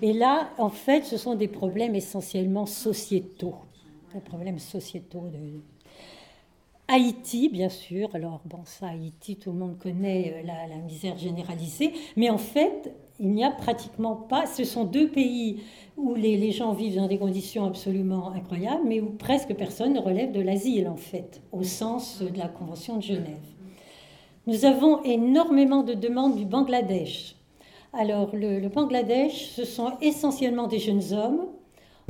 [0.02, 3.54] Et là, en fait, ce sont des problèmes essentiellement sociétaux.
[4.12, 5.60] Des problèmes sociétaux de,
[6.92, 8.08] Haïti, bien sûr.
[8.14, 11.92] Alors, bon, ça, Haïti, tout le monde connaît euh, la, misère généralisée.
[12.16, 14.46] Mais en fait, il n'y a pratiquement pas.
[14.46, 15.60] Ce sont deux pays
[15.96, 20.32] où les, gens vivent dans des conditions absolument incroyables, mais où presque personne ne relève
[20.32, 23.36] de l'asile, en fait, au sens de la Convention de Genève.
[24.46, 27.36] Nous avons énormément de demandes du Bangladesh.
[27.92, 31.46] Alors, le, Bangladesh, ce sont essentiellement des jeunes hommes,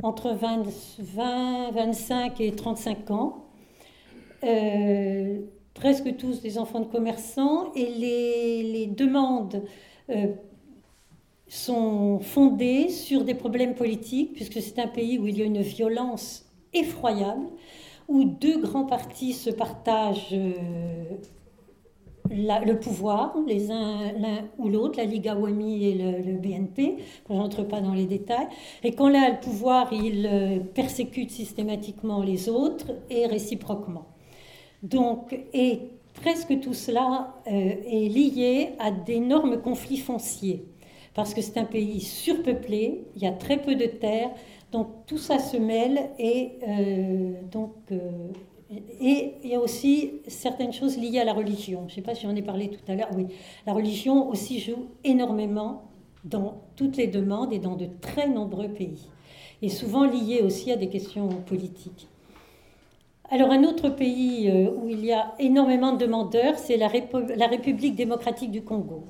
[0.03, 0.63] entre 20,
[1.73, 3.45] 25 et 35 ans,
[4.43, 5.39] euh,
[5.73, 7.85] presque tous des enfants de commerçants, et
[8.63, 9.63] les, demandes
[10.09, 10.27] euh,
[11.51, 15.61] sont fondées sur des problèmes politiques, puisque c'est un pays où il y a une
[15.61, 17.45] violence effroyable,
[18.07, 20.29] où deux grands partis se partagent.
[20.31, 20.53] Euh,
[22.29, 26.99] le pouvoir, les uns l'un ou l'autre, la Ligue Awami et le, BNP,
[27.29, 28.47] je n'entre pas dans les détails,
[28.85, 34.05] et quand là le pouvoir, il euh, persécute systématiquement les autres et réciproquement.
[34.81, 35.81] Donc, et
[36.13, 40.70] presque tout cela euh, est lié à d'énormes conflits fonciers,
[41.13, 44.31] parce que c'est un pays surpeuplé, il y a très peu de terres,
[44.71, 47.73] donc tout ça se mêle et euh, donc
[49.01, 51.81] et il y a aussi certaines choses liées à la religion.
[51.87, 53.09] Je ne sais pas si j'en ai parlé tout à l'heure.
[53.15, 53.27] Oui,
[53.67, 55.83] la religion aussi joue énormément
[56.23, 59.09] dans toutes les demandes et dans de très nombreux pays.
[59.61, 62.07] Et souvent liée aussi à des questions politiques.
[63.29, 67.95] Alors un autre pays euh, où il y a énormément de demandeurs, c'est la, République
[67.95, 69.05] démocratique du Congo.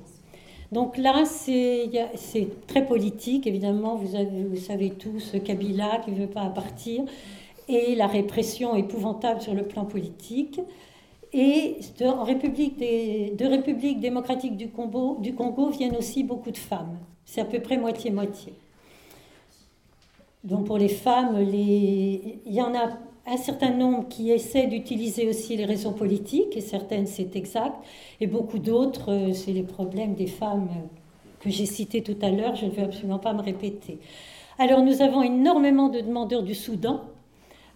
[0.72, 6.30] Donc là, c'est très politique, évidemment, vous, avez, vous savez tous, Kabila qui ne veut
[6.30, 7.04] pas partir.
[7.68, 10.60] et la répression épouvantable sur le plan politique.
[11.34, 15.18] Et de, en République de République démocratique du Congo,
[15.70, 16.98] viennent aussi beaucoup de femmes.
[17.24, 18.54] C'est à peu près moitié-moitié.
[20.44, 22.88] Donc pour les femmes, il y en a
[23.26, 27.76] un certain nombre qui essaient d'utiliser aussi les raisons politiques, et certaines c'est exact,
[28.20, 30.68] et beaucoup d'autres, euh, c'est les problèmes des femmes
[31.40, 33.98] que j'ai cités tout à l'heure, je ne vais absolument pas me répéter.
[34.58, 37.00] Alors nous avons énormément de demandeurs du Soudan.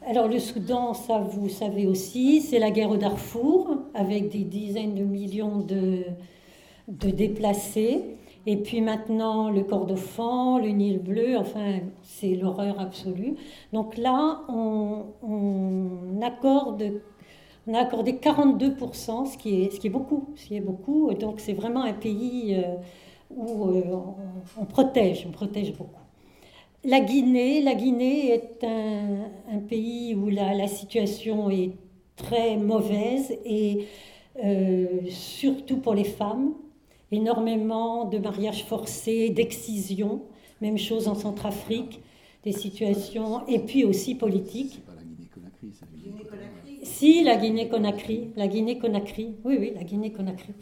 [0.07, 4.95] Alors le Soudan, ça vous savez aussi, c'est la guerre au Darfour, avec des dizaines
[4.95, 6.05] de millions de,
[6.89, 8.03] de déplacés.
[8.49, 13.35] Et puis maintenant, le Kordofan, le Nil bleu, enfin, c'est l'horreur absolue.
[13.73, 15.07] Donc là, on,
[16.23, 20.29] a accordé 42%, ce qui est, beaucoup.
[20.37, 21.13] Ce qui est beaucoup.
[21.15, 22.77] Donc c'est vraiment un pays euh,
[23.35, 23.83] où euh,
[24.57, 26.01] on, protège, on protège beaucoup.
[26.85, 31.73] La Guinée, la Guinée est un, pays où la, la, situation est
[32.15, 33.87] très mauvaise et
[34.45, 36.53] euh, surtout pour les femmes
[37.13, 40.23] énormément de mariages forcés, d'excisions,
[40.61, 42.01] même chose en Centrafrique,
[42.45, 44.75] des situations, et puis aussi politiques.
[44.75, 46.79] C'est pas la Guinée-Conakry, c'est la Guinée-Conakry.
[46.83, 50.53] Si, la Guinée-Conakry, la Guinée-Conakry, oui, oui, la Guinée-Conakry.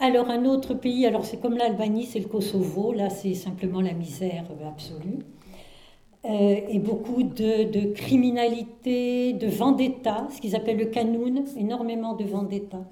[0.00, 3.92] Alors un autre pays, alors c'est comme l'Albanie, c'est le Kosovo, là c'est simplement la
[3.92, 5.18] misère absolue.
[6.24, 12.24] Euh, et beaucoup de, de, criminalité, de vendetta, ce qu'ils appellent le canoun, énormément de
[12.24, 12.84] vendetta.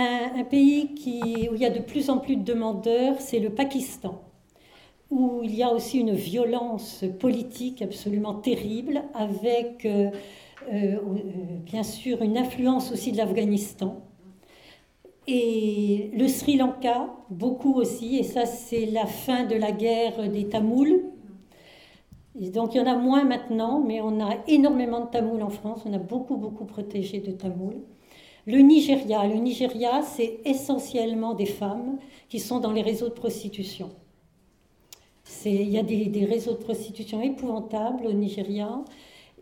[0.00, 4.22] Un, pays où il y a de plus en plus de demandeurs, c'est le Pakistan,
[5.10, 10.10] où il y a aussi une violence politique absolument terrible, avec euh,
[10.72, 10.98] euh,
[11.64, 14.00] bien sûr une influence aussi de l'Afghanistan.
[15.26, 20.48] Et le Sri Lanka, beaucoup aussi, et ça c'est la fin de la guerre des
[20.48, 21.02] Tamouls.
[22.36, 25.82] Donc il y en a moins maintenant, mais on a énormément de Tamouls en France,
[25.86, 27.82] on a beaucoup, beaucoup protégé de Tamouls.
[28.48, 31.98] Le Nigeria, le Nigeria, c'est essentiellement des femmes
[32.30, 33.90] qui sont dans les réseaux de prostitution.
[35.44, 38.70] Il y a des, réseaux de prostitution épouvantables au Nigeria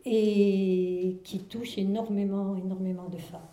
[0.04, 3.46] et qui touchent énormément, énormément de femmes.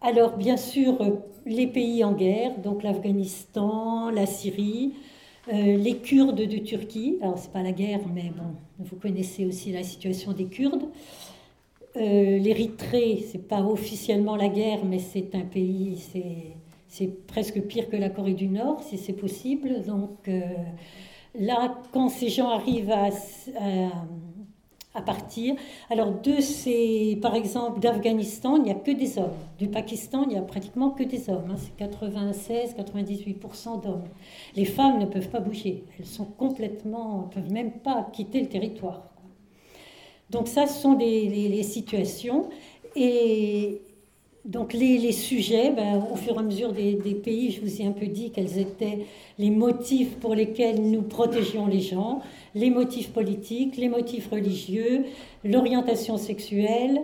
[0.00, 0.96] Alors, bien sûr,
[1.44, 4.94] les pays en guerre, donc l'Afghanistan, la Syrie,
[5.52, 7.18] euh, les Kurdes de Turquie.
[7.20, 8.32] Alors, ce n'est pas la guerre, mais
[8.78, 10.88] vous connaissez aussi la situation des Kurdes.
[11.96, 16.02] Euh, L'Érythrée, c'est pas officiellement la guerre, mais c'est un pays,
[16.88, 19.82] c'est presque pire que la Corée du Nord, si c'est possible.
[19.86, 20.40] Donc euh,
[21.38, 23.10] là, quand ces gens arrivent à,
[24.94, 25.54] à, partir,
[25.88, 29.36] alors de ces, par exemple, d'Afghanistan, il n'y a que des hommes.
[29.58, 31.48] Du Pakistan, il n'y a pratiquement que des hommes.
[31.52, 34.08] Hein, c'est 96-98% d'hommes.
[34.56, 35.84] Les femmes ne peuvent pas bouger.
[36.00, 39.13] Elles sont complètement, peuvent même pas quitter le territoire.
[40.30, 42.48] Donc ça, ce sont des, les, situations.
[42.96, 43.80] Et
[44.44, 47.92] donc les, sujets, ben, au fur et à mesure des, pays, je vous ai un
[47.92, 49.06] peu dit quels étaient
[49.38, 52.20] les motifs pour lesquels nous protégions les gens,
[52.54, 55.04] les motifs politiques, les motifs religieux,
[55.44, 57.02] l'orientation sexuelle,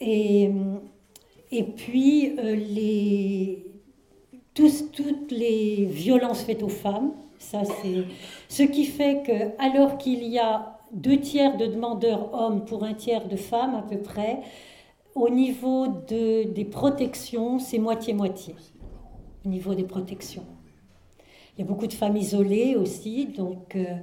[0.00, 0.50] et,
[1.50, 3.64] et puis euh, les,
[4.54, 7.12] toutes les violences faites aux femmes.
[7.38, 8.04] Ça, c'est
[8.48, 12.94] ce qui fait que, alors qu'il y a deux tiers de demandeurs hommes pour un
[12.94, 14.40] tiers de femmes à peu près.
[15.14, 18.54] Au niveau de, des protections, c'est moitié-moitié.
[19.44, 20.44] Au niveau des protections.
[21.56, 23.96] Il y a beaucoup de femmes isolées aussi, donc euh,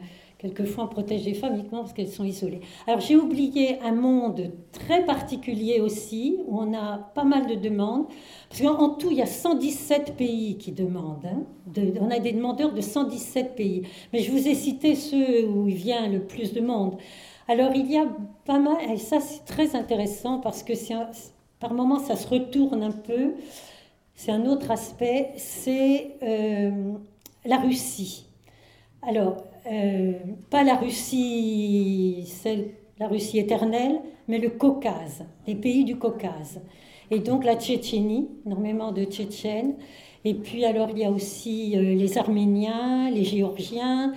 [0.43, 2.59] quelquefois on protège les femmes uniquement parce qu'elles sont isolées.
[2.85, 8.07] Alors j'ai oublié un monde très particulier aussi, où on a pas mal de demandes,
[8.49, 11.25] parce qu'en tout il y a 117 pays qui demandent.
[11.25, 11.43] Hein,
[12.01, 15.75] on a des demandeurs de 117 pays, mais je vous ai cité ceux où il
[15.75, 16.97] vient le plus de monde.
[17.47, 18.05] Alors il y a
[18.45, 20.73] pas mal, et ça c'est très intéressant parce que
[21.59, 23.35] par moments ça se retourne un peu,
[24.13, 26.93] c'est un autre aspect, c'est euh,
[27.45, 28.27] la Russie.
[29.01, 30.13] Alors, euh,
[30.49, 32.27] pas la Russie,
[32.99, 36.61] la Russie éternelle, mais le Caucase, les pays du Caucase.
[37.11, 39.75] Et donc la Tchétchénie, énormément de Tchétchènes.
[40.25, 44.13] Et puis alors il y a aussi euh, les Arméniens, les Géorgiens,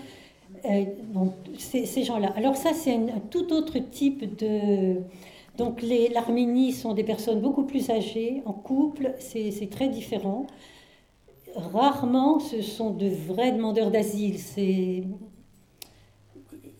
[0.64, 0.84] euh,
[1.58, 2.32] ces, gens-là.
[2.36, 4.96] Alors ça c'est un, un, tout autre type de...
[5.58, 5.80] Donc
[6.12, 10.46] l'Arménie sont des personnes beaucoup plus âgées, en couple, c'est très différent.
[11.54, 14.38] Rarement ce sont de vrais demandeurs d'asile,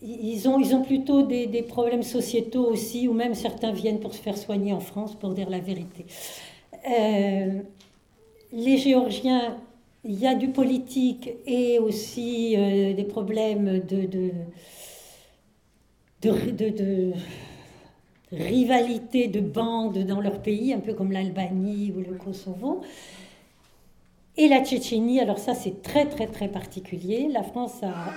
[0.01, 4.13] ils ont, ils ont plutôt des, des, problèmes sociétaux aussi, ou même certains viennent pour
[4.13, 6.05] se faire soigner en France, pour dire la vérité.
[6.89, 7.61] Euh,
[8.53, 9.57] les Géorgiens,
[10.03, 14.31] il y a du politique et aussi euh, des problèmes de, de,
[16.21, 17.11] de, de,
[18.31, 22.81] rivalité de bandes dans leur pays, un peu comme l'Albanie ou le Kosovo.
[24.37, 27.27] Et la Tchétchénie, alors ça c'est très très très particulier.
[27.31, 28.13] La France a,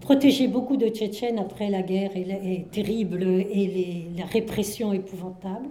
[0.00, 5.68] protégé beaucoup de Tchétchènes après la guerre et terrible et la répression épouvantable.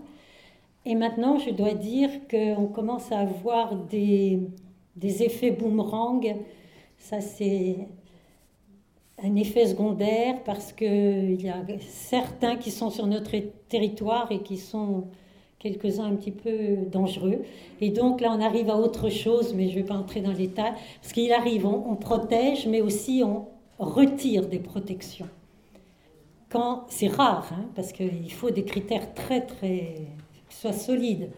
[0.86, 4.40] Et maintenant, je dois dire qu'on commence à avoir des,
[4.96, 6.36] des effets boomerang.
[6.98, 7.88] Ça, c'est
[9.24, 13.36] un effet secondaire parce qu'il y a certains qui sont sur notre
[13.70, 15.06] territoire et qui sont
[15.60, 17.44] quelques-uns un petit peu dangereux.
[17.80, 20.32] Et donc là, on arrive à autre chose, mais je ne vais pas entrer dans
[20.32, 23.46] les détails, parce qu'il arrive, on, protège, mais aussi on
[23.82, 25.30] retire des protections.
[26.50, 29.96] Quand c'est rare, hein, parce qu'il faut des critères très très
[30.50, 31.32] soit solide.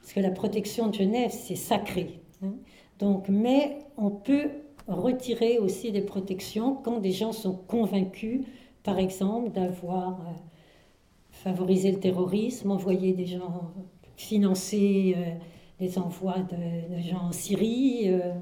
[0.00, 2.20] Parce que la protection de Genève, c'est sacré.
[2.42, 2.54] Hein.
[2.98, 4.50] Donc, mais on peut
[4.86, 8.42] retirer aussi des protections quand des gens sont convaincus,
[8.84, 10.32] par exemple, d'avoir euh,
[11.30, 13.72] favorisé le terrorisme, envoyé des gens,
[14.16, 15.34] financer euh,
[15.80, 18.32] des envois de, gens en Syrie, euh,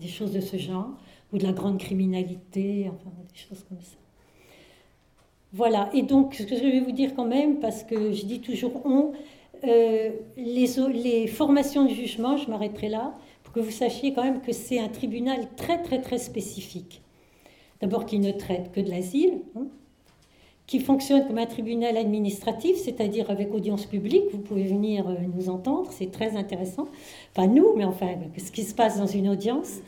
[0.00, 0.90] des choses de ce genre,
[1.32, 3.96] ou de la grande criminalité, enfin des choses comme ça.
[5.52, 8.40] Voilà, et donc ce que je vais vous dire quand même, parce que je dis
[8.40, 9.12] toujours on,
[9.64, 14.52] euh, les, formations de jugement, je m'arrêterai là, pour que vous sachiez quand même que
[14.52, 17.02] c'est un tribunal très très très spécifique.
[17.80, 19.68] D'abord qui ne traite que de l'asile, hein,
[20.66, 24.24] qui fonctionne comme un tribunal administratif, c'est-à-dire avec audience publique.
[24.32, 26.88] Vous pouvez venir euh, nous entendre, c'est très intéressant.
[27.32, 29.78] Pas nous, mais enfin, ce qui se passe dans une audience.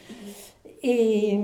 [0.82, 1.40] Et,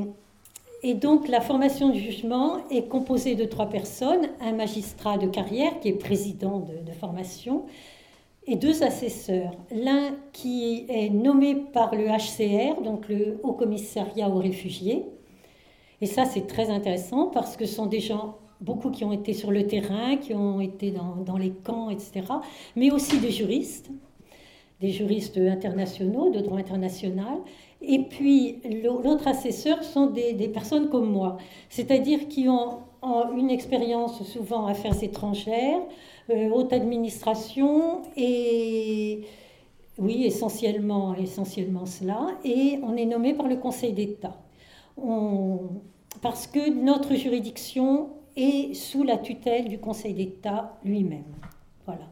[0.95, 5.89] donc la formation de jugement est composée de trois personnes, un magistrat de carrière qui
[5.89, 7.65] est président de, formation,
[8.47, 9.53] et deux assesseurs.
[9.73, 15.05] L'un qui est nommé par le HCR, donc le Haut Commissariat aux réfugiés.
[16.01, 19.33] Et ça, c'est très intéressant parce que ce sont des gens, beaucoup qui ont été
[19.33, 22.23] sur le terrain, qui ont été dans les camps, etc.
[22.77, 23.91] Mais aussi des juristes,
[24.81, 27.39] des juristes internationaux, de droit international.
[27.83, 31.37] Et puis l'autre assesseur sont des, personnes comme moi,
[31.69, 35.81] c'est-à-dire qui ont, ont une expérience souvent affaires étrangères,
[36.31, 39.21] euh, haute administration et
[39.99, 42.29] oui, essentiellement, essentiellement cela.
[42.45, 44.37] Et on est nommé par le Conseil d'État.
[46.23, 51.25] Parce que notre juridiction est sous la tutelle du Conseil d'État lui-même.
[51.87, 52.07] Voilà.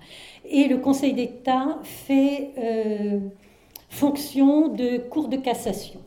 [0.45, 3.21] Et le Conseil d'État fait euh,
[3.95, 6.01] fonction de cour de cassation.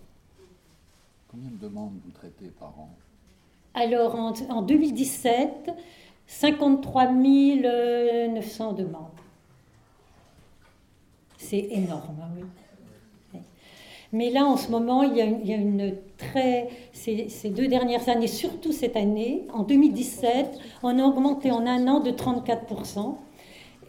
[1.29, 2.89] Combien de demandes vous traitez par an
[3.73, 5.71] Alors en, en 2017,
[6.27, 9.03] 53 900 demandes.
[11.37, 12.43] C'est énorme, hein, oui.
[14.13, 16.69] Mais là, en ce moment, il y a une, très.
[16.93, 21.87] Ces, ces, deux dernières années, surtout cette année, en 2017, on a augmenté en un
[21.87, 23.17] an de 34%.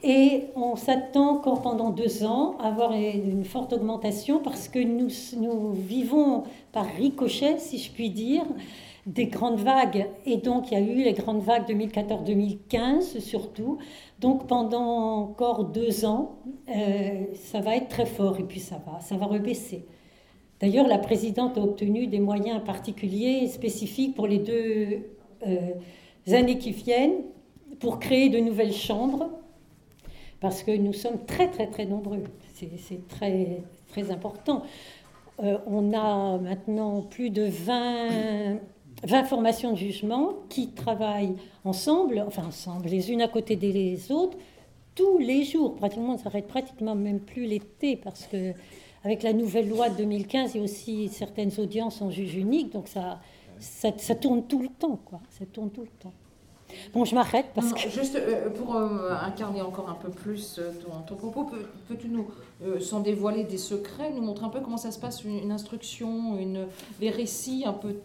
[0.02, 5.08] Et on s'attend encore pendant deux ans à avoir une forte augmentation parce que nous,
[5.72, 8.44] vivons par ricochet, si je puis dire,
[9.06, 10.06] des grandes vagues.
[10.24, 13.78] Et donc, il y a eu les grandes vagues 2014-2015 surtout.
[14.20, 16.36] Donc, pendant encore deux ans,
[16.68, 19.84] euh, ça va être très fort et puis ça va, ça va rebaisser.
[20.60, 25.02] D'ailleurs, la présidente a obtenu des moyens particuliers et spécifiques pour les deux
[25.46, 27.22] euh, années qui viennent
[27.80, 29.30] pour créer de nouvelles chambres
[30.40, 32.24] parce que nous sommes très, très, très nombreux.
[32.54, 34.62] C'est très, très important.
[35.42, 38.58] Euh, on a maintenant plus de 20
[39.04, 44.36] 20 formations de jugement qui travaillent ensemble, enfin ensemble, les unes à côté des autres,
[44.94, 45.76] tous les jours.
[45.76, 48.52] Pratiquement, ça s'arrête pratiquement même plus l'été parce que
[49.04, 52.72] avec la nouvelle loi de 2015, il y a aussi certaines audiences en juge unique,
[52.72, 53.20] donc ça,
[53.60, 55.20] ça, ça tourne tout le temps, quoi.
[55.30, 56.12] Ça tourne tout le temps.
[56.92, 57.88] Bon, je m'arrête parce que...
[57.88, 60.72] Juste euh, pour euh, incarner encore un peu plus euh,
[61.06, 61.50] ton, propos,
[61.88, 62.28] peux-tu nous,
[62.80, 66.66] sans dévoiler des secrets, nous montrer un peu comment ça se passe, une, instruction, une,
[67.00, 67.96] les récits, un peu...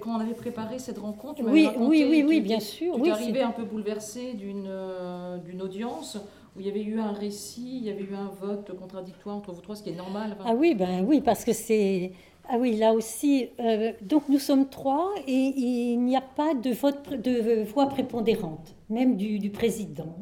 [0.00, 2.94] Comment on avait préparé cette rencontre Oui, oui, oui, oui, bien sûr.
[2.94, 6.18] Tu oui, es arrivé un peu bouleversé d'une audience
[6.56, 9.52] où il y avait eu un récit, il y avait eu un vote contradictoire entre
[9.52, 10.36] vous trois, ce qui est normal.
[10.44, 12.12] Ah oui, ben oui, parce que c'est
[12.52, 13.48] ah oui, là aussi.
[13.60, 18.74] Euh, donc nous sommes trois et il n'y a pas de, vote, de voix prépondérante,
[18.88, 20.16] même du, président.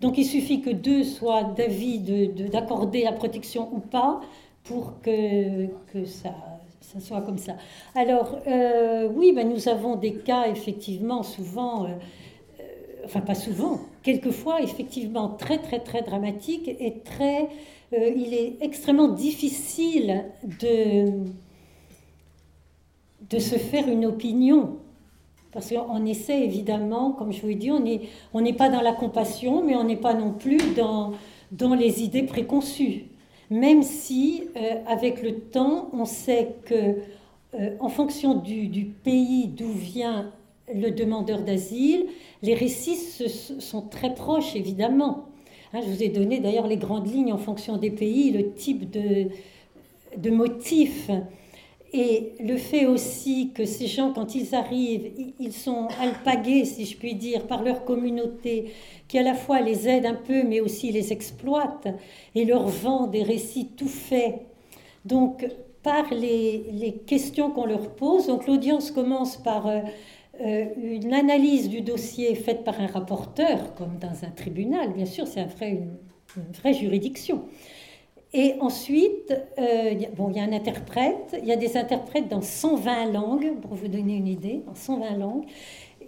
[0.00, 2.00] Donc il suffit que deux soient d'avis
[2.50, 4.20] d'accorder la protection ou pas
[4.64, 5.68] pour que,
[6.10, 6.34] ça
[6.98, 7.52] soit comme ça.
[7.94, 11.90] Alors euh, oui, ben, nous avons des cas effectivement souvent, euh,
[13.04, 17.48] enfin pas souvent, quelquefois effectivement très très très dramatiques et très...
[17.92, 20.24] il est extrêmement difficile
[20.60, 21.22] de
[23.32, 24.76] de se faire une opinion
[25.52, 28.02] Parce qu'on essaie évidemment, comme je vous ai dit, on n'est
[28.34, 31.12] on pas dans la compassion, mais on n'est pas non plus dans,
[31.50, 33.06] dans les idées préconçues.
[33.50, 36.96] Même si, euh, avec le temps, on sait que,
[37.54, 40.30] euh, en fonction du, du pays d'où vient
[40.74, 42.06] le demandeur d'asile,
[42.42, 42.96] les récits
[43.58, 45.26] sont très proches, évidemment.
[45.74, 48.90] Hein, je vous ai donné d'ailleurs les grandes lignes en fonction des pays, le type
[48.90, 49.28] de,
[50.16, 51.10] de motifs.
[51.94, 56.96] Et le fait aussi que ces gens, quand ils arrivent, ils sont alpagués, si je
[56.96, 58.72] puis dire, par leur communauté,
[59.08, 61.88] qui à la fois les aide un peu, mais aussi les exploite,
[62.34, 64.40] et leur vend des récits tout faits.
[65.04, 65.46] Donc,
[65.82, 69.80] par les, les questions qu'on leur pose, donc l'audience commence par euh,
[70.40, 75.26] euh, une analyse du dossier faite par un rapporteur, comme dans un tribunal, bien sûr,
[75.26, 75.98] c'est un vrai, une,
[76.36, 77.42] une vraie juridiction.
[78.34, 82.40] Et ensuite, euh, bon, il y a un interprète, il y a des interprètes dans
[82.40, 85.44] 120 langues, pour vous donner une idée, dans 120 langues.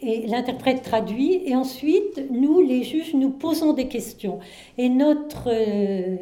[0.01, 4.39] Et l'interprète traduit, et ensuite, nous, les juges, nous posons des questions.
[4.79, 6.17] Et notre euh,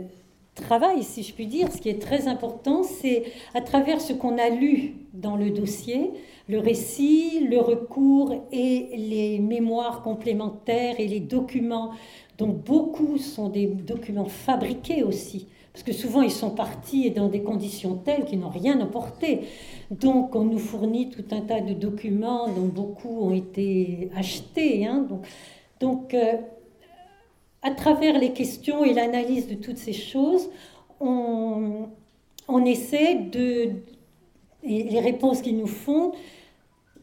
[0.56, 3.22] travail, si je puis dire, ce qui est très important, c'est
[3.54, 6.10] à travers ce qu'on a lu dans le dossier,
[6.48, 11.92] le récit, le recours et les mémoires complémentaires et les documents,
[12.38, 17.42] dont beaucoup sont des documents fabriqués aussi parce que souvent ils sont partis dans des
[17.42, 19.40] conditions telles qu'ils n'ont rien apporté.
[19.90, 24.86] Donc on nous fournit tout un tas de documents dont beaucoup ont été achetés.
[24.86, 25.06] Hein.
[25.08, 25.26] Donc,
[25.80, 26.36] donc euh,
[27.62, 30.50] à travers les questions et l'analyse de toutes ces choses,
[31.00, 31.88] on,
[32.48, 33.70] on essaie de,
[34.62, 36.12] et les réponses qu'ils nous font,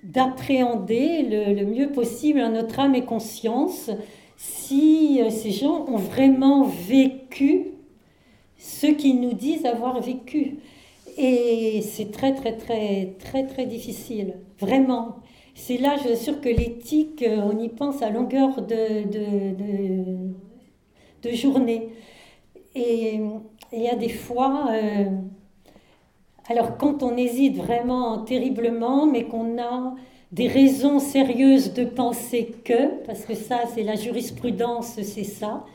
[0.03, 3.89] d'appréhender le, le, mieux possible à notre âme et conscience
[4.37, 7.73] si euh, ces gens ont vraiment vécu
[8.59, 10.57] ce qu'ils nous disent avoir vécu.
[11.17, 15.17] Et c'est très, très, très, très, très difficile, vraiment.
[15.55, 20.31] C'est là, je suis sûre que l'éthique, euh, on y pense à longueur de, de,
[21.23, 21.89] de, journée.
[22.75, 23.19] Et
[23.73, 25.05] il y a des fois, euh,
[26.47, 29.95] alors quand on hésite vraiment terriblement, mais qu'on a
[30.31, 35.65] des raisons sérieuses de penser que, parce que ça, c'est la jurisprudence, c'est ça,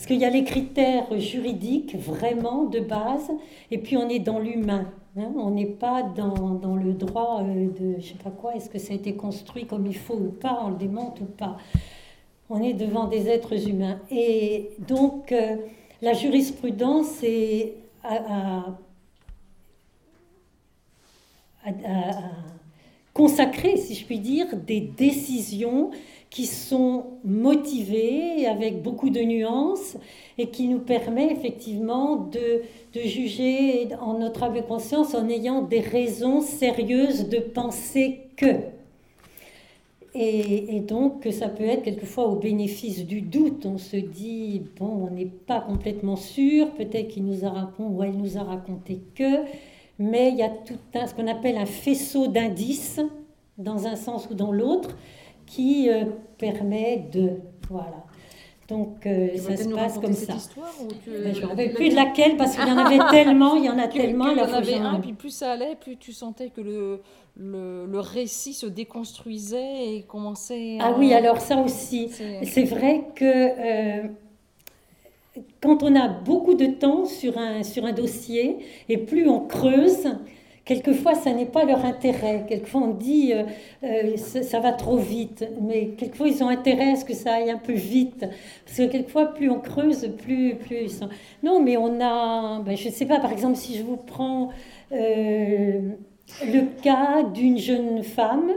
[0.00, 3.30] parce qu'il y a les critères juridiques vraiment de base,
[3.70, 4.90] et puis on est dans l'humain.
[5.18, 5.30] Hein.
[5.36, 8.78] on n'est pas dans, dans, le droit euh, de je sais pas quoi, est-ce que
[8.78, 11.58] ça a été construit comme il faut ou pas, on le démonte ou pas.
[12.48, 13.98] On est devant des êtres humains.
[14.10, 15.56] Et donc, euh,
[16.00, 18.64] la jurisprudence est à,
[23.12, 25.90] consacrer, si je puis dire, des décisions
[26.30, 29.96] qui sont motivés avec beaucoup de nuances
[30.38, 32.62] et qui nous permet effectivement de,
[32.94, 38.60] de juger en notre âme et conscience en ayant des raisons sérieuses de penser que.
[40.14, 43.64] Et, et, donc, ça peut être quelquefois au bénéfice du doute.
[43.64, 48.02] On se dit, bon, on n'est pas complètement sûr, peut-être qu'il nous a raconté ou
[48.02, 49.44] elle nous a raconté que,
[49.98, 53.00] mais il y a tout ce qu'on appelle un faisceau d'indices,
[53.58, 54.96] dans un sens ou dans l'autre,
[55.50, 56.04] qui euh,
[56.38, 57.32] permet de...
[57.68, 58.04] Voilà.
[58.68, 60.34] Donc euh, ça se passe comme ça.
[61.04, 61.10] Tu...
[61.10, 63.68] Ben, je ne rappelle plus de laquelle parce qu'il y en avait tellement, il y
[63.68, 64.28] en a tellement.
[64.28, 67.00] Il y en avait un, puis plus ça allait, plus tu sentais que le,
[67.36, 70.86] le, le récit se déconstruisait et commençait à...
[70.86, 72.10] Ah oui, alors ça aussi.
[72.44, 74.08] C'est vrai que euh,
[75.60, 78.58] quand on a beaucoup de temps sur un, sur un dossier,
[78.88, 80.06] et plus on creuse,
[80.70, 82.44] Quelquefois, ça n'est pas leur intérêt.
[82.48, 83.42] Quelquefois, on dit euh,
[83.82, 85.44] euh, ça, va trop vite.
[85.60, 88.24] Mais quelquefois, ils ont intérêt à ce que ça aille un peu vite.
[88.64, 91.08] Parce que quelquefois, plus on creuse, plus, plus ils sont...
[91.42, 92.60] Non, mais on a...
[92.60, 94.50] Ben, je ne sais pas, par exemple, si je vous prends
[94.92, 95.90] euh,
[96.46, 98.52] le cas d'une jeune femme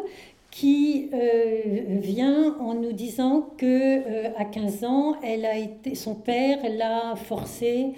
[0.52, 6.14] qui euh, vient en nous disant que euh, à 15 ans, elle a été, son
[6.14, 7.94] père l'a forcée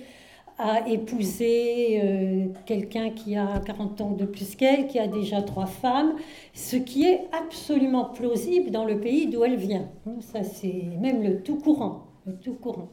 [0.57, 5.65] à épouser euh, quelqu'un qui a 40 ans de plus qu'elle, qui a déjà trois
[5.65, 6.15] femmes,
[6.53, 9.90] ce qui est absolument plausible dans le pays d'où elle vient.
[10.22, 12.07] Ça, c'est même le tout courant.
[12.26, 12.90] Le tout courant.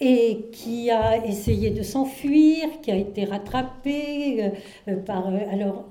[0.00, 4.48] Et qui a essayé de s'enfuir, qui a été rattrapé euh,
[4.88, 5.26] euh, par.
[5.26, 5.86] alors.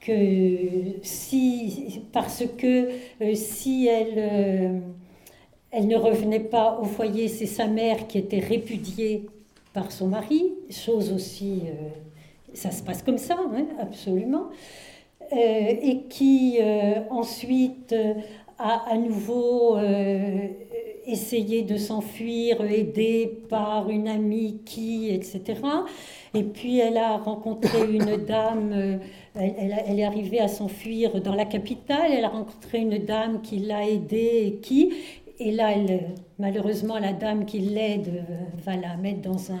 [0.00, 2.88] que si, parce que
[3.34, 4.82] si elle
[5.72, 9.26] elle ne revenait pas au foyer, c'est sa mère qui était répudiée
[9.72, 11.88] par son mari, chose aussi, euh,
[12.54, 14.48] ça se passe comme ça, hein, absolument,
[15.32, 17.94] euh, et qui euh, ensuite
[18.58, 19.76] a à nouveau
[21.06, 25.40] essayé de s'enfuir, aidée par une amie qui, etc.
[26.34, 29.00] Et puis elle a rencontré une dame,
[29.34, 33.40] elle, elle- elle est arrivée à s'enfuir dans la capitale, elle a rencontré une dame
[33.42, 34.92] qui l'a aidée et qui,
[35.40, 35.74] et là,
[36.38, 38.34] malheureusement, la dame qui l'aide euh,
[38.64, 39.60] va la mettre dans un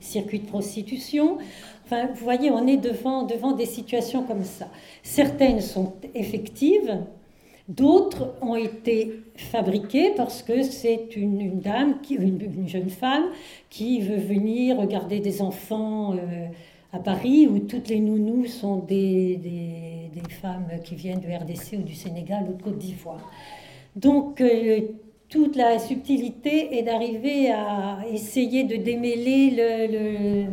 [0.00, 1.38] circuit de prostitution.
[1.84, 4.68] Enfin, vous voyez, on est devant, devant des situations comme ça.
[5.02, 6.98] Certaines sont effectives,
[7.68, 13.26] d'autres ont été fabriquées parce que c'est une, dame, une, une jeune femme
[13.70, 16.46] qui veut venir regarder des enfants euh,
[16.92, 21.78] à Paris où toutes les nounous sont des, des, des femmes qui viennent de RDC
[21.78, 23.30] ou du Sénégal ou de Côte d'Ivoire.
[23.96, 24.80] Donc, euh,
[25.30, 30.46] toute la subtilité est d'arriver à essayer de démêler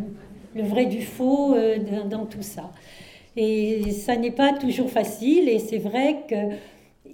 [0.56, 1.78] le, vrai du faux euh,
[2.10, 2.72] dans, tout ça.
[3.36, 6.36] Et ça n'est pas toujours facile, et c'est vrai que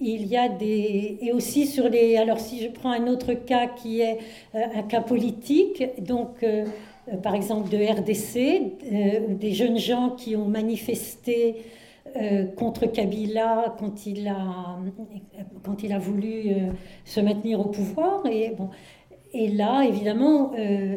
[0.01, 3.67] il y a des et aussi sur les alors si je prends un autre cas
[3.67, 4.17] qui est
[4.55, 6.65] euh, un cas politique donc euh,
[7.21, 11.57] par exemple de RDC des jeunes gens qui ont manifesté
[12.15, 14.77] euh, contre Kabila quand il a
[15.63, 16.69] quand il a voulu euh,
[17.05, 18.69] se maintenir au pouvoir et bon
[19.33, 20.95] et là évidemment euh,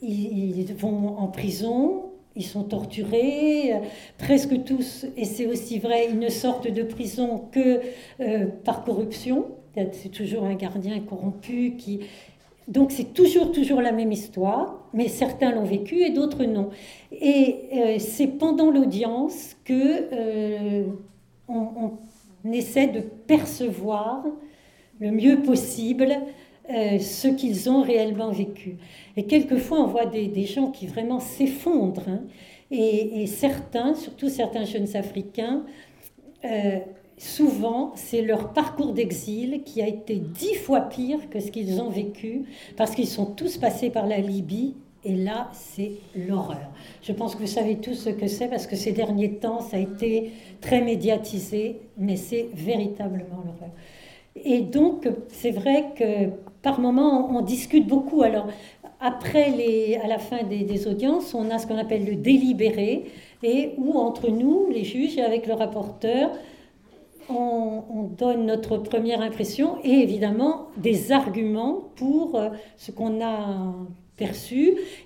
[0.00, 2.04] ils, ils vont en prison
[2.34, 3.74] ils sont torturés,
[4.16, 7.82] presque tous, et c'est aussi vrai, ils ne sortent de prison que
[8.64, 9.48] par corruption.
[9.74, 12.00] C'est toujours un gardien corrompu qui.
[12.68, 16.70] Donc c'est toujours, toujours la même histoire, mais certains l'ont vécu et d'autres non.
[17.12, 20.84] Et euh, c'est pendant l'audience que euh,
[21.48, 21.92] on,
[22.50, 24.24] essaie de percevoir
[24.98, 26.12] le mieux possible
[26.70, 28.76] euh, ce qu'ils ont réellement vécu.
[29.16, 32.08] Et quelquefois, on voit des, gens qui vraiment s'effondrent.
[32.08, 32.22] hein.
[32.70, 35.64] Et, certains, surtout certains jeunes Africains,
[37.22, 41.90] souvent, c'est leur parcours d'exil qui a été dix fois pire que ce qu'ils ont
[41.90, 42.44] vécu,
[42.76, 44.74] parce qu'ils sont tous passés par la Libye.
[45.04, 46.70] Et là, c'est l'horreur.
[47.02, 49.76] Je pense que vous savez tous ce que c'est, parce que ces derniers temps, ça
[49.76, 50.30] a été
[50.60, 53.70] très médiatisé, mais c'est véritablement l'horreur.
[54.36, 56.30] Et donc, c'est vrai que
[56.62, 58.22] par moments, on, discute beaucoup.
[58.22, 58.46] Alors,
[59.00, 63.06] après les, à la fin des, audiences, on a ce qu'on appelle le délibéré,
[63.42, 66.30] et où entre nous, les juges, et avec le rapporteur,
[67.28, 73.74] on, on donne notre première impression et évidemment des arguments pour euh, ce qu'on a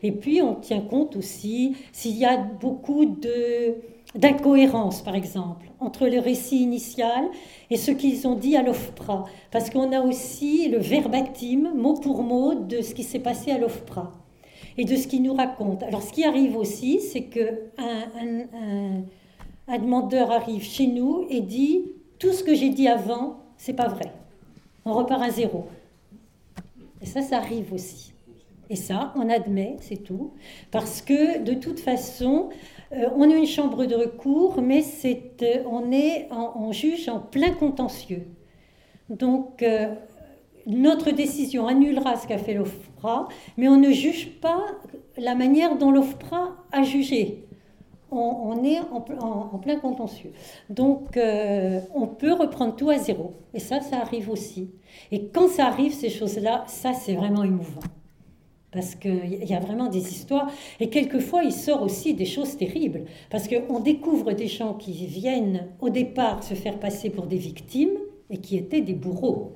[0.03, 3.75] Et puis, on tient compte aussi s'il y a beaucoup de
[4.15, 7.25] d'incohérence, par exemple, entre le récit initial
[7.71, 9.25] et ce qu'ils ont dit à l'OFPRA.
[9.51, 13.59] Parce qu'on a aussi le verbatim, mot pour mot, de ce qui s'est passé à
[13.59, 14.13] l'OFPRA
[14.79, 15.85] et de ce qu'ils nous racontent.
[15.87, 19.03] Alors, ce qui arrive aussi, c'est que un, un- un-
[19.69, 21.83] un demandeur arrive chez nous et dit
[22.19, 24.13] tout ce que j'ai dit avant, c'est pas vrai.
[24.87, 25.67] On repart à zéro.
[27.03, 28.13] Et ça, ça arrive aussi.
[28.69, 30.33] Et ça, on admet, c'est tout.
[30.73, 32.49] Parce que de toute façon,
[32.93, 37.53] euh, on est une chambre de recours, mais euh, on est en, juge en plein
[37.53, 38.27] contentieux.
[39.09, 39.95] Donc, euh,
[40.67, 44.65] notre décision annulera ce qu'a fait l'OFPRA, mais on ne juge pas
[45.17, 47.45] la manière dont l'OFPRA a jugé.
[48.11, 50.33] On, est en, pl- en- en plein contentieux.
[50.71, 51.19] Donc,
[51.95, 53.35] on peut reprendre tout à zéro.
[53.53, 54.71] Et ça, ça arrive aussi.
[55.13, 57.81] Et quand ça arrive, ces choses-là, ça, c'est vraiment émouvant.
[58.77, 60.51] Parce qu'il y a vraiment des histoires.
[60.81, 63.07] Et quelquefois, il sort aussi des choses terribles.
[63.31, 67.97] Parce qu'on découvre des gens qui viennent au départ se faire passer pour des victimes
[68.29, 69.55] et qui étaient des bourreaux.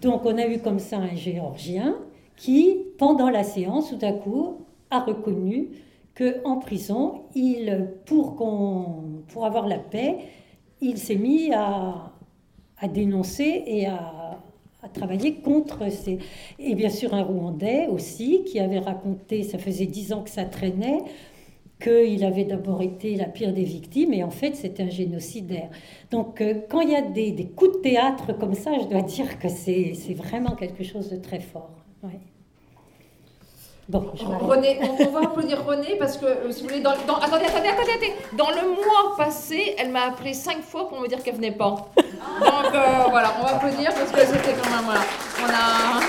[0.00, 1.96] Donc, on a eu comme ça un Géorgien
[2.36, 4.58] qui, pendant la séance, tout à coup,
[4.90, 5.70] a reconnu
[6.14, 10.18] qu'en prison, il, pour, pour avoir la paix,
[10.80, 12.12] il s'est mis à,
[12.78, 14.15] à dénoncer et à,
[14.86, 16.18] à travailler contre ces...
[16.58, 20.44] Et bien sûr un Rwandais aussi, qui avait raconté, ça faisait dix ans que ça
[20.44, 21.00] traînait,
[21.80, 25.68] qu'il avait d'abord été la pire des victimes, et en fait c'était un génocidaire.
[26.10, 29.38] Donc euh, quand il y a des, coups de théâtre comme ça, je dois dire
[29.38, 31.70] que c'est, c'est vraiment quelque chose de très fort.
[33.88, 34.24] Bon, je.
[34.24, 37.44] René, on, on va applaudir René parce que, euh, si vous voulez, dans, dans- attendez,
[37.46, 38.14] attendez, attendez, attendez.
[38.32, 41.86] Dans le mois passé, elle m'a appelé cinq fois pour me dire qu'elle venait pas.
[41.96, 42.80] Donc euh,
[43.10, 45.00] voilà, on va applaudir parce que c'était quand même, voilà,
[45.40, 46.00] on a...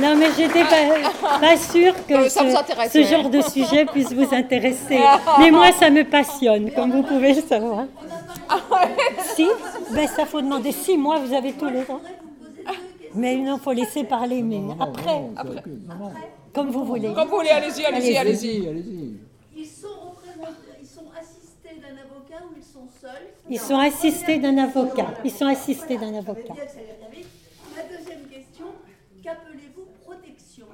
[0.00, 2.42] Non, mais j'étais pas, pas sûre que Euh, ça
[2.90, 5.00] ce, genre de sujet puisse vous intéresser.
[5.38, 7.84] Mais moi, ça me passionne, comme vous pouvez le savoir.
[9.34, 9.46] Si
[9.90, 10.70] Ben, ça faut demander.
[10.72, 12.00] Si, moi, vous avez tous les droits.
[13.14, 15.62] Mais non, faut laisser parler, mais après, Après.
[16.52, 17.12] comme vous voulez.
[17.12, 18.48] Comme vous voulez, allez-y, allez-y, allez-y.
[18.56, 19.14] Allez-y, allez-y.
[19.56, 23.28] Ils sont représentés, ils sont assistés d'un avocat ou ils sont seuls?
[23.48, 25.14] Ils sont assistés d'un avocat.
[25.24, 26.54] Ils sont assistés d'un avocat.
[26.54, 28.66] La deuxième question,
[29.22, 30.66] qu'appelez-vous protection?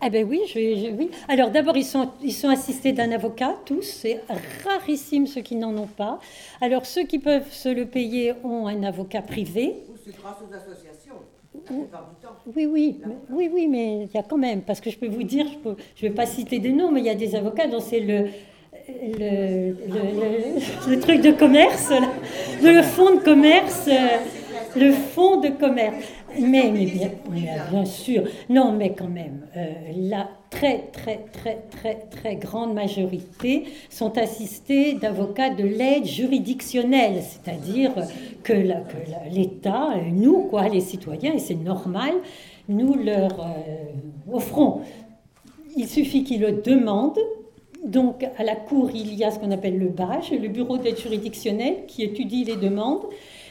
[0.00, 1.10] Ah ben oui, je, oui.
[1.26, 3.82] Alors d'abord, ils sont, ils sont assistés d'un avocat, tous.
[3.82, 4.22] C'est
[4.64, 6.20] rarissime ceux qui n'en ont pas.
[6.60, 9.74] Alors ceux qui peuvent se le payer ont un avocat privé.
[10.06, 11.14] C'est grâce aux associations.
[12.54, 13.00] Oui, oui,
[13.30, 15.68] oui, oui, mais il y a quand même, parce que je peux vous dire, je
[15.68, 17.98] ne je vais pas citer des noms, mais il y a des avocats dont c'est
[18.00, 18.28] le,
[18.88, 21.90] le, le, le, truc de commerce,
[22.62, 24.18] le fonds de commerce, euh,
[24.76, 25.96] le fonds de commerce.
[26.38, 27.10] Mais, mais bien,
[27.72, 29.64] bien, sûr, non, mais quand même, euh,
[29.96, 37.92] la très, très, très, très, très grande majorité sont assistés d'avocats de l'aide juridictionnelle, c'est-à-dire
[38.42, 38.54] que
[39.30, 42.14] l'État, nous, quoi, les citoyens, et c'est normal,
[42.68, 44.80] nous leur euh, offrons.
[45.76, 47.18] Il suffit qu'ils le demandent.
[47.84, 50.98] Donc, à la Cour, il y a ce qu'on appelle le BAGE, le Bureau d'aide
[50.98, 53.04] juridictionnelle, qui étudie les demandes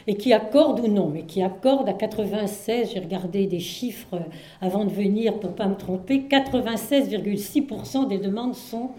[0.06, 4.20] et qui accorde ou non, mais qui accorde à 96, j'ai regardé des chiffres
[4.60, 8.90] avant de venir pour ne pas me tromper, 96,6% des demandes sont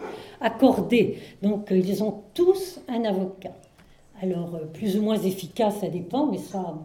[0.42, 1.18] accordées.
[1.42, 3.56] Donc euh, ils ont tous un avocat.
[4.22, 6.76] Alors euh, plus ou moins efficace, ça dépend, mais ça,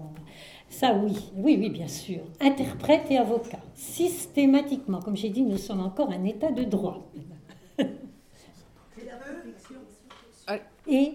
[0.69, 2.21] ça oui, oui, oui, bien sûr.
[2.41, 5.01] Interprète et avocat, systématiquement.
[5.01, 7.09] Comme j'ai dit, nous sommes encore un état de droit.
[10.89, 11.15] Et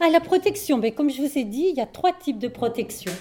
[0.00, 2.48] ah, la protection, mais comme je vous ai dit, il y a trois types de
[2.48, 3.12] protection.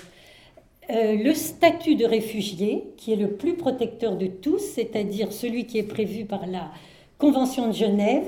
[0.90, 5.78] Euh, le statut de réfugié, qui est le plus protecteur de tous, c'est-à-dire celui qui
[5.78, 6.72] est prévu par la
[7.18, 8.28] Convention de Genève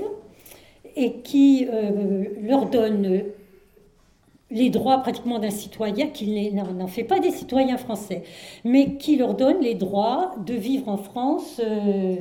[0.94, 3.24] et qui euh, leur donne
[4.50, 8.22] les droits pratiquement d'un citoyen, qui n'en fait pas des citoyens français,
[8.64, 11.60] mais qui leur donne les droits de vivre en France.
[11.64, 12.16] Euh,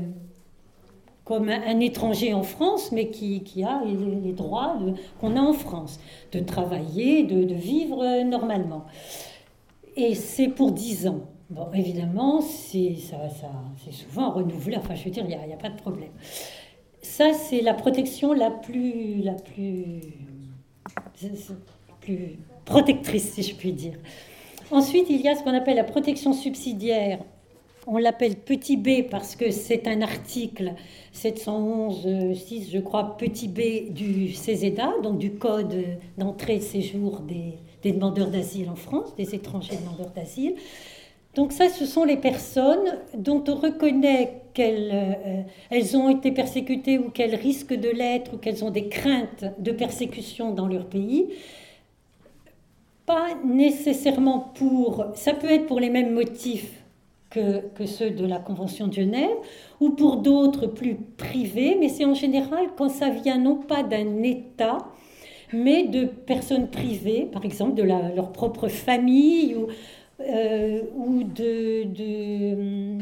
[1.31, 4.77] comme un, étranger en France, mais qui, a les, droits
[5.21, 5.97] qu'on a en France,
[6.33, 8.85] de travailler, de, vivre euh, normalement.
[9.95, 11.21] Et c'est pour 10 ans.
[11.49, 13.49] Bon, évidemment, c'est ça, ça,
[13.91, 16.11] souvent renouvelé, enfin je veux dire, il n'y a, a, pas de problème.
[17.01, 20.01] Ça, c'est la protection la plus, la plus,
[22.01, 23.93] plus protectrice, si je puis dire.
[24.69, 27.19] Ensuite, il y a ce qu'on appelle la protection subsidiaire
[27.91, 30.73] on l'appelle petit b parce que c'est un article
[31.13, 35.75] 711.6, je crois, petit b du CESEDA, donc du Code
[36.17, 37.57] d'entrée et séjour des,
[37.91, 40.55] demandeurs d'asile en France, des étrangers demandeurs d'asile.
[41.35, 47.09] Donc ça, ce sont les personnes dont on reconnaît qu'elles euh, ont été persécutées ou
[47.09, 51.27] qu'elles risquent de l'être ou qu'elles ont des craintes de persécution dans leur pays.
[53.05, 55.07] Pas nécessairement pour...
[55.15, 56.80] Ça peut être pour les mêmes motifs
[57.31, 59.37] que, ceux de la Convention de Genève,
[59.79, 64.21] ou pour d'autres plus privés, mais c'est en général quand ça vient non pas d'un
[64.21, 64.77] État,
[65.53, 69.67] mais de personnes privées, par exemple de leur propre famille ou,
[70.21, 71.83] euh, ou de,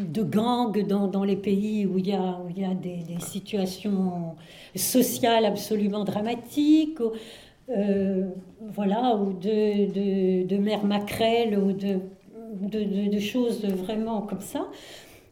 [0.03, 4.35] de, gangs dans, les pays où il y a, où il y a des, situations
[4.76, 6.99] sociales absolument dramatiques.
[6.99, 7.11] Ou,
[7.72, 8.27] euh,
[8.73, 11.99] voilà, ou de, de, de ou de
[12.49, 14.67] de, choses vraiment comme ça.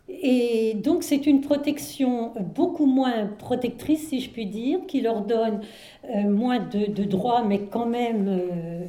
[0.10, 5.62] Et donc c'est une protection beaucoup moins protectrice, si je puis dire, qui leur donne
[6.06, 8.86] euh, moins de, droits, mais quand même euh,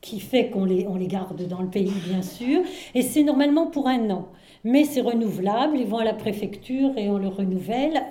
[0.00, 2.60] qui fait qu'on les, on les garde dans le pays, bien sûr.
[2.94, 4.28] Et c'est normalement pour un an.
[4.64, 8.02] Mais c'est renouvelable, ils vont à la préfecture et on le renouvelle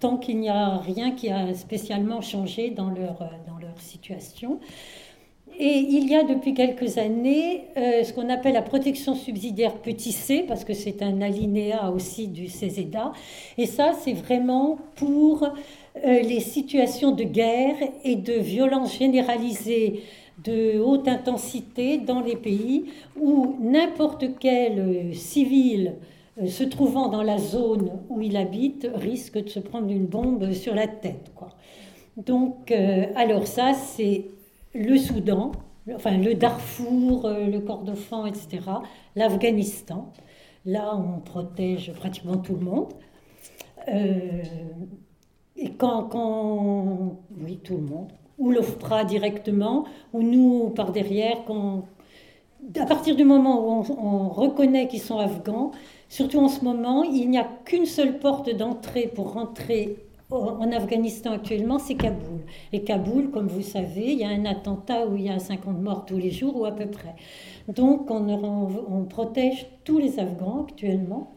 [0.00, 4.58] tant qu'il n'y a rien qui a spécialement changé dans leur, dans leur situation.
[5.62, 10.10] Et il y a depuis quelques années euh, ce qu'on appelle la protection subsidiaire petit
[10.10, 13.12] c, parce que c'est un alinéa aussi du CESEDA.
[13.58, 15.50] Et ça, c'est vraiment pour euh,
[16.02, 20.00] les situations de guerre et de violence généralisée
[20.42, 22.86] de haute intensité dans les pays
[23.20, 25.96] où n'importe quel euh, civil
[26.46, 30.74] se trouvant dans la zone où il habite risque de se prendre une bombe sur
[30.74, 31.30] la tête.
[31.34, 31.50] Quoi.
[32.16, 32.72] Donc,
[33.14, 34.24] alors ça, c'est
[34.74, 35.52] le Soudan,
[35.94, 38.60] enfin le Darfour, euh, le Kordofan, etc.,
[39.16, 40.12] l'Afghanistan.
[40.64, 42.92] Là, on protège pratiquement tout le monde.
[43.88, 44.42] Euh,
[45.56, 51.84] et quand, quand, oui, tout le monde, ou l'OFPRA directement, ou nous par derrière, quand,
[52.78, 55.72] à partir du moment où on, on reconnaît qu'ils sont afghans,
[56.08, 59.96] surtout en ce moment, il n'y a qu'une seule porte d'entrée pour rentrer
[60.30, 62.40] en Afghanistan actuellement, c'est Kaboul.
[62.72, 65.80] Et Kaboul, comme vous savez, il y a un attentat où il y a 50
[65.80, 67.14] morts tous les jours, ou à peu près.
[67.68, 71.32] Donc on, protège tous les Afghans actuellement.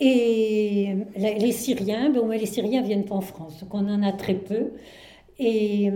[0.00, 4.34] Et les Syriens, bon, les Syriens viennent pas en France, donc on en a très
[4.34, 4.72] peu.
[5.38, 5.90] Et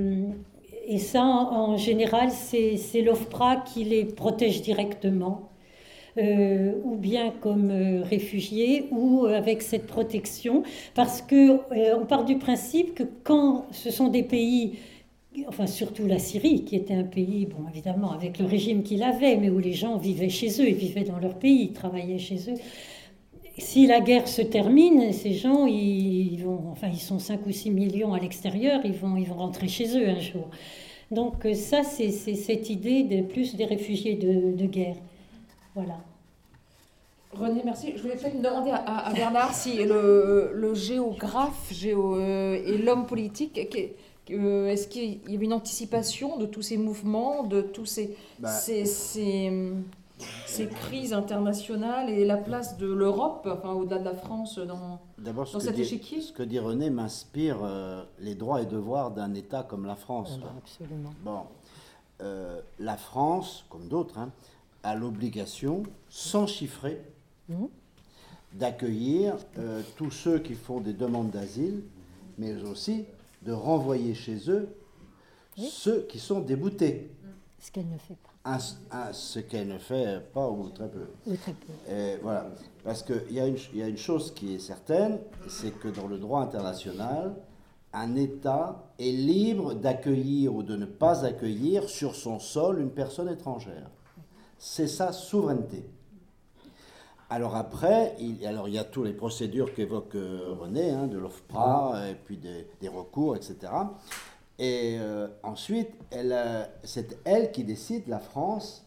[0.99, 5.51] ça, en, général, c'est l'OFPRA qui les protège directement.
[6.19, 10.65] Euh, ou bien comme euh, réfugiés, ou avec cette protection,
[10.95, 14.79] parce que euh, on part du principe que quand ce sont des pays
[15.47, 19.37] enfin surtout la Syrie, qui était un pays, bon évidemment avec le régime qu'il avait,
[19.37, 22.51] mais où les gens vivaient chez eux, ils vivaient dans leur pays, ils travaillaient chez
[22.51, 22.57] eux.
[23.59, 27.71] Si la guerre se termine, ces gens, ils vont, enfin ils sont 5 ou 6
[27.71, 30.49] millions à l'extérieur, ils vont, ils vont rentrer chez eux un jour.
[31.13, 34.97] Donc ça, c'est cette idée de plus des réfugiés de guerre.
[35.75, 36.08] Voilà.
[37.33, 37.93] René, merci.
[37.97, 43.59] Je voulais peut-être demander à, Bernard si le, géographe géo, euh, et l'homme politique,
[44.31, 48.49] euh, est-ce qu'il y avait une anticipation de tous ces mouvements, de tous ces, bah.
[48.49, 54.99] ces, ces, crises internationales et la place de l'Europe, enfin au-delà de la France, dans,
[55.19, 56.23] dans cet échiquier?
[56.23, 60.41] Ce que dit René m'inspire euh, les droits et devoirs d'un État comme la France.
[60.57, 61.11] absolument.
[61.25, 61.43] Bon,
[62.79, 64.31] la France, comme d'autres, hein,
[64.83, 67.03] a l'obligation, sans chiffrer,
[67.49, 67.65] Mmh.
[68.53, 71.83] d'accueillir euh, tous ceux qui font des demandes d'asile,
[72.37, 73.07] mais aussi
[73.43, 74.69] de renvoyer chez eux
[75.57, 77.11] ceux qui sont déboutés.
[77.59, 78.59] Ce qu'elle ne fait pas.
[79.13, 81.07] ce qu'elle ne fait pas ou très peu.
[81.27, 81.93] Ou très peu.
[81.93, 82.51] Et voilà.
[82.85, 85.19] Parce qu'il y, y, a une chose qui est certaine,
[85.49, 87.35] c'est que dans le droit international,
[87.93, 93.29] un État est libre d'accueillir ou de ne pas accueillir sur son sol une personne
[93.29, 93.91] étrangère.
[94.59, 95.85] C'est sa souveraineté.
[97.31, 101.19] Alors après, il, alors il y a toutes les procédures qu'évoque euh, René, hein, de
[101.19, 103.57] l'OFPRA, et puis des, recours, etc.
[104.59, 105.91] Et euh, ensuite,
[106.85, 108.87] c'est elle qui décide, la France,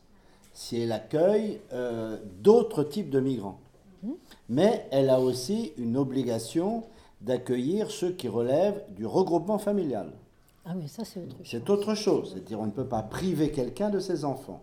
[0.54, 3.60] si elle accueille euh, d'autres types de migrants.
[4.04, 4.10] Mmh.
[4.50, 6.84] Mais elle a aussi une obligation
[7.22, 10.12] d'accueillir ceux qui relèvent du regroupement familial.
[10.66, 11.48] Ah oui, ça c'est autre chose.
[11.50, 14.62] C'est autre chose, c'est-à-dire on ne peut pas priver quelqu'un de ses enfants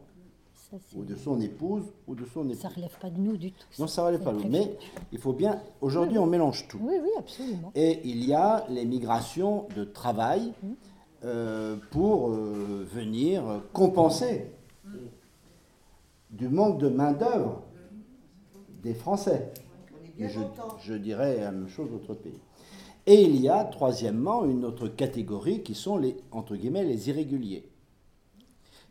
[0.95, 2.61] ou de son épouse, ou de son époux.
[2.61, 3.67] Ça ne relève pas de nous du tout.
[3.79, 4.49] Non, ça ne relève pas de nous.
[4.51, 4.77] Mais
[5.13, 5.61] il faut bien.
[5.81, 6.79] Aujourd'hui, on mélange tout.
[6.83, 7.73] Oui, oui, absolument.
[7.75, 10.67] Et il y a les migrations de travail mmh.
[11.25, 14.51] euh, pour euh, venir compenser
[16.31, 17.63] du manque de main-d'œuvre
[18.83, 19.53] des Français.
[20.19, 20.41] je,
[20.83, 22.39] je, dirais la même chose d'autres pays.
[23.07, 27.67] Et il y a, troisièmement, une autre catégorie qui sont les, entre guillemets, les irréguliers.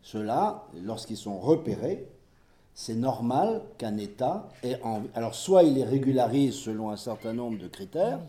[0.02, 2.06] Ceux-là, lorsqu'ils sont repérés,
[2.74, 5.08] c'est normal qu'un État ait envie.
[5.14, 8.20] Alors, soit il les régularise selon un certain nombre de critères,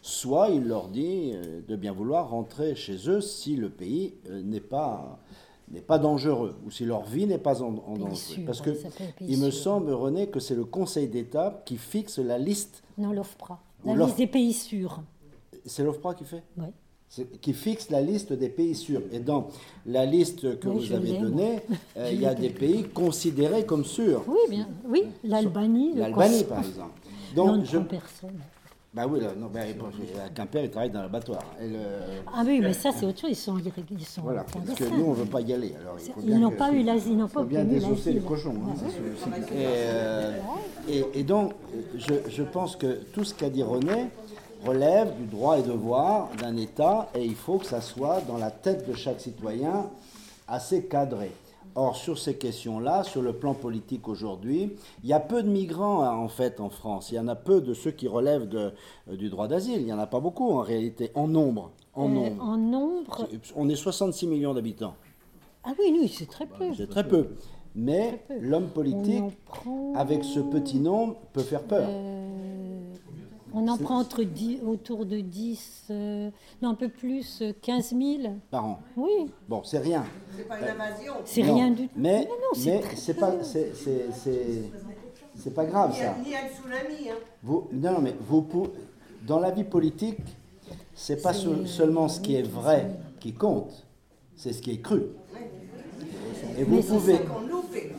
[0.00, 4.42] soit il leur dit euh, de bien vouloir rentrer chez eux si le pays euh,
[4.42, 5.18] n'est pas
[5.70, 8.42] n'est pas dangereux ou si leur vie n'est pas en, danger.
[8.44, 8.70] Parce que
[9.20, 12.82] il me semble, René, que c'est le Conseil d'État qui fixe la liste.
[12.98, 13.60] Non, l'OFPRA.
[13.84, 15.02] La liste des pays sûrs.
[15.66, 16.66] C'est l'OFPRA qui fait Oui
[17.40, 19.02] qui fixe la liste des pays sûrs.
[19.12, 19.48] Et dans
[19.86, 21.60] la liste que vous avez donnée,
[21.96, 24.22] euh, il y a des pays considérés comme sûrs.
[24.28, 24.68] Oui, bien.
[24.86, 25.94] Oui, l'Albanie.
[25.94, 26.92] L'Albanie, par exemple.
[27.34, 27.78] Donc, non, je...
[27.78, 28.38] personne.
[28.92, 29.60] Bah oui, là, non, bah,
[30.34, 31.40] Quimper, ils travaillent dans l'abattoir.
[31.60, 31.78] Le...
[32.34, 33.30] Ah oui, mais ça, c'est autre chose.
[33.30, 35.74] Ils sont, ils sont Voilà, parce que nous, on ne veut pas y aller.
[35.80, 38.54] Alors, il ils n'ont pas eu l'asile, ils n'ont pas bien désosser les cochons.
[38.66, 40.38] Hein, et, euh,
[40.88, 41.52] et, et, donc,
[41.96, 44.08] je, je pense que tout ce qu'a dit René,
[44.66, 48.50] relève du droit et devoir d'un État et il faut que ça soit dans la
[48.50, 49.90] tête de chaque citoyen
[50.48, 51.30] assez cadré.
[51.76, 54.72] Or, sur ces questions-là, sur le plan politique aujourd'hui,
[55.04, 57.12] il y a peu de migrants hein, en fait en France.
[57.12, 58.72] Il y en a peu de ceux qui relèvent de,
[59.08, 59.78] euh, du droit d'asile.
[59.78, 61.70] Il n'y en a pas beaucoup en réalité, en nombre.
[61.94, 62.42] En, euh, nombre.
[62.42, 63.28] en nombre.
[63.54, 64.94] On est 66 millions d'habitants.
[65.62, 66.74] Ah oui, oui, c'est très peu.
[66.76, 67.28] C'est très peu.
[67.76, 69.22] Mais l'homme politique,
[69.94, 71.86] avec ce petit nombre, peut faire peur.
[71.88, 72.79] Euh,
[73.52, 76.30] on en prend entre 10, autour de 10, euh,
[76.62, 78.34] non un peu plus, 15 euh, 000.
[78.50, 79.30] Par an Oui.
[79.48, 80.04] Bon, c'est rien.
[80.36, 81.14] C'est pas une invasion.
[81.24, 81.94] C'est rien du tout.
[81.96, 82.28] Mais,
[82.64, 83.72] mais c'est pas, c'est
[85.54, 86.14] pas grave ça.
[86.24, 87.10] Ni un tsunami.
[87.10, 87.14] Hein.
[87.42, 88.46] Vous, non, mais vous,
[89.26, 90.18] dans la vie politique,
[90.94, 92.90] c'est pas seulement ce qui est vrai
[93.20, 93.86] qui compte,
[94.36, 95.02] c'est ce qui est cru.
[96.58, 97.18] Et vous pouvez.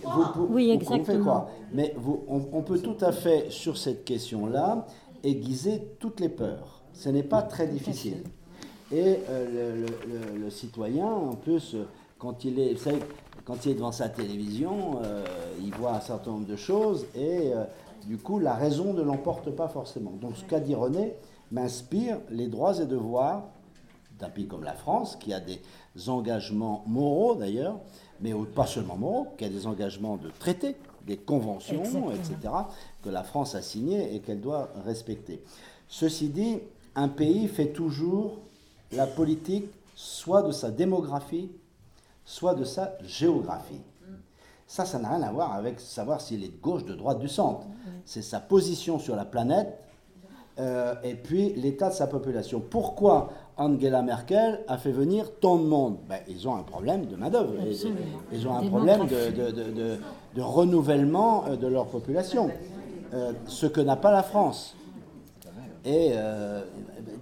[0.04, 1.48] Vous, oui, exactement.
[1.74, 4.86] Mais vous, on, peut tout à fait, sur cette question-là,
[5.24, 6.82] aiguiser toutes les peurs.
[6.94, 8.24] Ce n'est pas très difficile.
[8.92, 9.88] Et euh,
[10.36, 11.78] le, citoyen, en plus,
[12.20, 12.76] quand il est,
[13.46, 15.24] quand il est devant sa télévision, euh,
[15.62, 17.64] il voit un certain nombre de choses et euh,
[18.06, 20.12] du coup, la raison ne l'emporte pas forcément.
[20.12, 21.14] Donc, ce qu'a dit René
[21.52, 23.44] m'inspire les droits et devoirs
[24.20, 25.62] d'un pays comme la France, qui a des
[26.08, 27.80] engagements moraux d'ailleurs,
[28.20, 30.76] mais pas seulement moraux, qui a des engagements de traité,
[31.06, 32.54] des conventions, etc.,
[33.04, 35.42] que la France a signées et qu'elle doit respecter.
[35.88, 36.60] Ceci dit,
[36.96, 38.38] un pays fait toujours
[38.92, 39.66] la politique
[39.96, 41.52] soit de sa démographie,
[42.26, 43.82] soit de sa géographie.
[44.68, 47.28] Ça, ça n'a rien à voir avec savoir s'il est de gauche, de droite, du
[47.28, 47.68] centre.
[48.06, 49.78] C'est sa position sur la planète
[50.60, 52.62] euh, et puis l'état de sa population.
[52.62, 53.32] Pourquoi
[53.62, 57.54] Angela Merkel a fait venir tant de monde ben, Ils ont un problème de main-d'œuvre.
[58.34, 59.98] Ils, ont un problème de, de- de- de-
[60.36, 62.50] de renouvellement euh, de leur population,
[63.14, 64.76] euh, ce que n'a pas la France.
[65.86, 66.62] Et euh,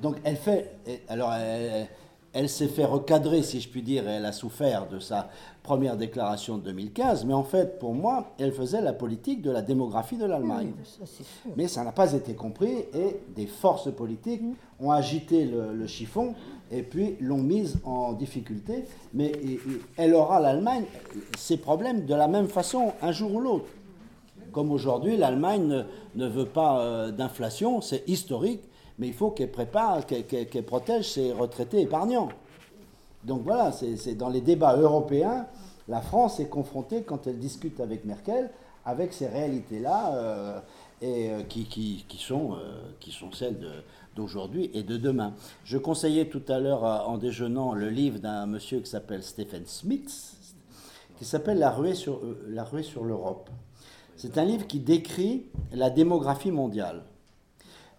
[0.02, 0.76] donc elle fait.
[1.08, 1.88] Alors elle,
[2.34, 5.30] elle s'est fait recadrer, si je puis dire, et elle a souffert de sa
[5.64, 7.26] première déclaration de 2015.
[7.26, 10.74] Mais en fait, pour moi, elle faisait la politique de la démographie de l'Allemagne.
[10.78, 11.54] Oui.
[11.58, 14.42] Mais ça n'a pas été compris et des forces politiques
[14.80, 16.36] ont agité le, le chiffon
[16.72, 18.86] et puis l'ont mise en difficulté.
[19.14, 19.60] Mais et- et
[19.98, 20.84] elle aura, l'Allemagne,
[21.38, 23.66] ses problèmes de la même façon un jour ou l'autre.
[24.52, 25.84] Comme aujourd'hui, l'Allemagne ne,
[26.16, 28.62] ne veut pas euh, d'inflation, c'est historique,
[29.00, 32.30] mais il faut qu'elle prépare, qu'elle protège ses retraités épargnants.
[33.24, 35.48] Donc voilà, c'est dans les débats européens,
[35.88, 38.52] la France est confrontée, quand elle discute avec Merkel,
[38.86, 40.60] avec ces réalités-là, euh,
[41.02, 41.44] et euh, euh,
[43.00, 43.58] qui sont celles
[44.16, 45.34] d'aujourd'hui et de demain.
[45.64, 50.12] Je conseillais tout à l'heure, en déjeunant, le livre d'un monsieur qui s'appelle Stephen Smith,
[51.18, 53.50] qui s'appelle La ruée sur, La ruée sur l'Europe.
[54.16, 57.04] C'est un livre qui décrit la démographie mondiale.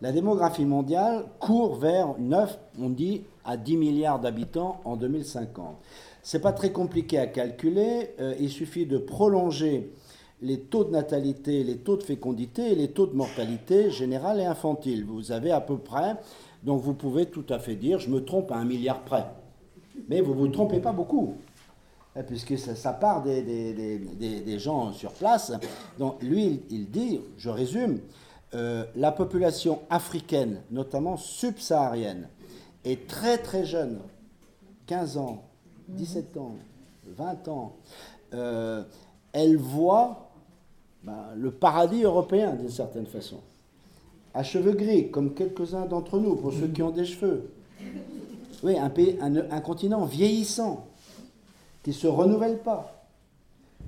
[0.03, 5.77] La démographie mondiale court vers 9, on dit, à 10 milliards d'habitants en 2050.
[6.23, 8.15] C'est pas très compliqué à calculer.
[8.19, 9.93] euh, il suffit de prolonger
[10.41, 14.47] les taux de natalité, les taux de fécondité et les taux de mortalité générale et
[14.47, 15.05] infantile.
[15.05, 16.17] Vous avez à peu près,
[16.63, 19.27] donc vous pouvez tout à fait dire, je me trompe à un milliard près.
[20.09, 21.35] Mais vous ne vous trompez pas beaucoup.
[22.17, 25.53] Euh, Puisque ça, part des, gens sur place.
[25.99, 28.01] Donc lui, il dit, je résume,
[28.55, 32.29] euh, la population africaine, notamment subsaharienne,
[32.85, 34.01] est très très jeune,
[34.87, 35.45] 15 ans,
[35.89, 36.57] 17 ans,
[37.17, 37.77] 20 ans.
[38.35, 38.83] Euh,
[39.33, 40.31] elle voit
[41.05, 43.39] ben, le paradis européen d'une certaine façon.
[44.35, 47.51] À cheveux gris, comme quelques-uns d'entre nous, pour ceux qui ont des cheveux.
[48.63, 50.87] Oui, un, pays, un, un continent vieillissant,
[51.83, 53.07] qui ne se renouvelle pas,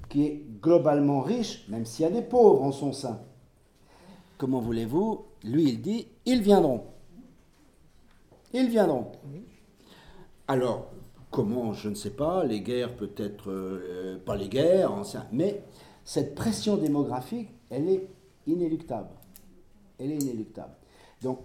[0.09, 3.18] qui est globalement riche, même s'il y a des pauvres en son sein.
[4.43, 6.82] Comment voulez-vous Lui, il dit, ils viendront.
[8.52, 9.12] Ils viendront.
[10.48, 10.90] Alors,
[11.31, 15.62] comment, je ne sais pas, les guerres peut-être, euh, pas les guerres, anciens, mais
[16.05, 18.09] cette pression démographique, elle est
[18.48, 19.10] inéluctable.
[20.01, 20.74] Elle est inéluctable.
[21.23, 21.39] Donc,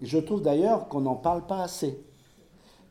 [0.00, 2.06] je trouve d'ailleurs qu'on n'en parle pas assez,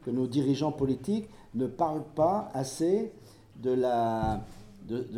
[0.04, 3.12] que nos dirigeants politiques ne parlent pas assez
[3.56, 3.84] de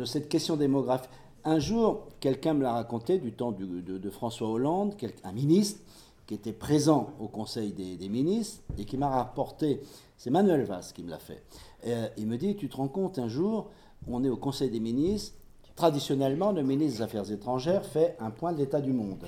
[0.06, 1.10] cette question démographique.
[1.46, 5.78] Un jour, quelqu'un me l'a raconté du temps de, François Hollande, un ministre
[6.26, 9.80] qui était présent au Conseil des, ministres et qui m'a rapporté,
[10.16, 11.44] c'est Manuel Valls qui me l'a fait.
[11.86, 13.70] Euh, il me dit, tu te rends compte, un jour,
[14.08, 15.36] on est au Conseil des ministres,
[15.76, 19.24] traditionnellement, le ministre des Affaires étrangères fait un point de l'état du monde.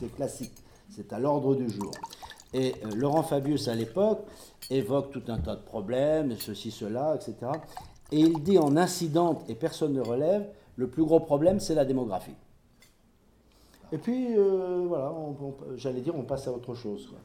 [0.00, 0.54] C'est classique,
[0.88, 1.90] c'est à l'ordre du jour.
[2.54, 4.20] Et euh, Laurent Fabius, à l'époque,
[4.70, 7.52] évoque tout un tas de problèmes, ceci, cela, etc.
[8.10, 11.84] Et il dit en incidente, et personne ne relève, le plus gros problème, c'est la
[11.84, 12.36] démographie.
[13.90, 15.12] Et puis, euh, voilà,
[15.76, 17.08] j'allais dire, on passe à autre chose.
[17.08, 17.18] quoi.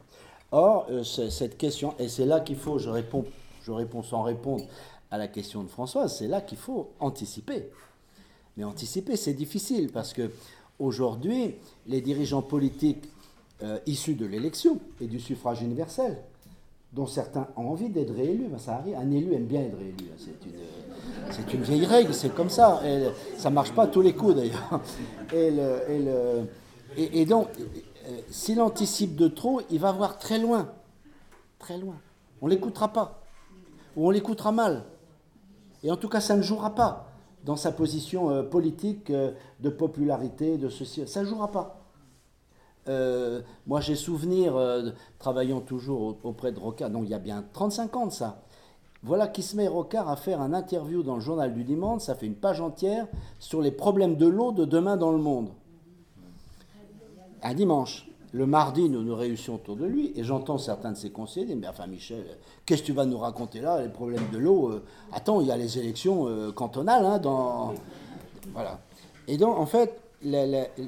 [0.51, 3.25] Or, euh, cette question, et c'est là qu'il faut, je réponds,
[3.61, 4.65] je réponds sans répondre
[5.11, 7.69] à la question de Françoise, c'est là qu'il faut anticiper.
[8.57, 10.31] Mais anticiper, c'est difficile parce que
[10.79, 11.55] aujourd'hui,
[11.85, 13.05] les dirigeants politiques
[13.61, 16.17] euh, issus de l'élection et du suffrage universel,
[16.93, 19.95] dont certains ont envie d'être réélus, ben, ça arrive, un élu aime bien être réélu.
[20.11, 20.31] hein,
[21.31, 22.81] C'est une, vieille règle, c'est comme ça.
[23.37, 24.81] Ça marche pas à tous les coups d'ailleurs.
[26.95, 27.47] Et, donc,
[28.29, 30.69] s'il anticipe de trop, il va voir très loin.
[31.57, 31.95] Très loin.
[32.41, 33.21] On l'écoutera pas.
[33.95, 34.83] Ou on l'écoutera mal.
[35.83, 37.07] Et en tout cas, ça ne jouera pas
[37.43, 41.05] dans sa position euh, politique euh, de popularité, de ceci.
[41.07, 41.82] Ça ne jouera pas.
[42.89, 44.89] Euh, moi, j'ai souvenir, euh,
[45.19, 48.41] travaillant toujours au- auprès de Rocard, donc il y a bien 35 ans de ça.
[49.03, 52.15] Voilà qui se met Rocard à faire un interview dans le journal du dimanche, ça
[52.15, 53.07] fait une page entière,
[53.39, 55.49] sur les problèmes de l'eau de demain dans le monde.
[57.41, 58.07] Un dimanche.
[58.31, 61.57] Le mardi, nous nous réunissions autour de lui, et j'entends certains de ses conseillers dire
[61.57, 62.25] Mais enfin, Michel,
[62.65, 65.51] qu'est-ce que tu vas nous raconter là, les problèmes de l'eau euh, Attends, il y
[65.51, 67.73] a les élections cantonales, hein, dans.
[68.53, 68.79] Voilà.
[69.27, 70.01] Et donc, en fait,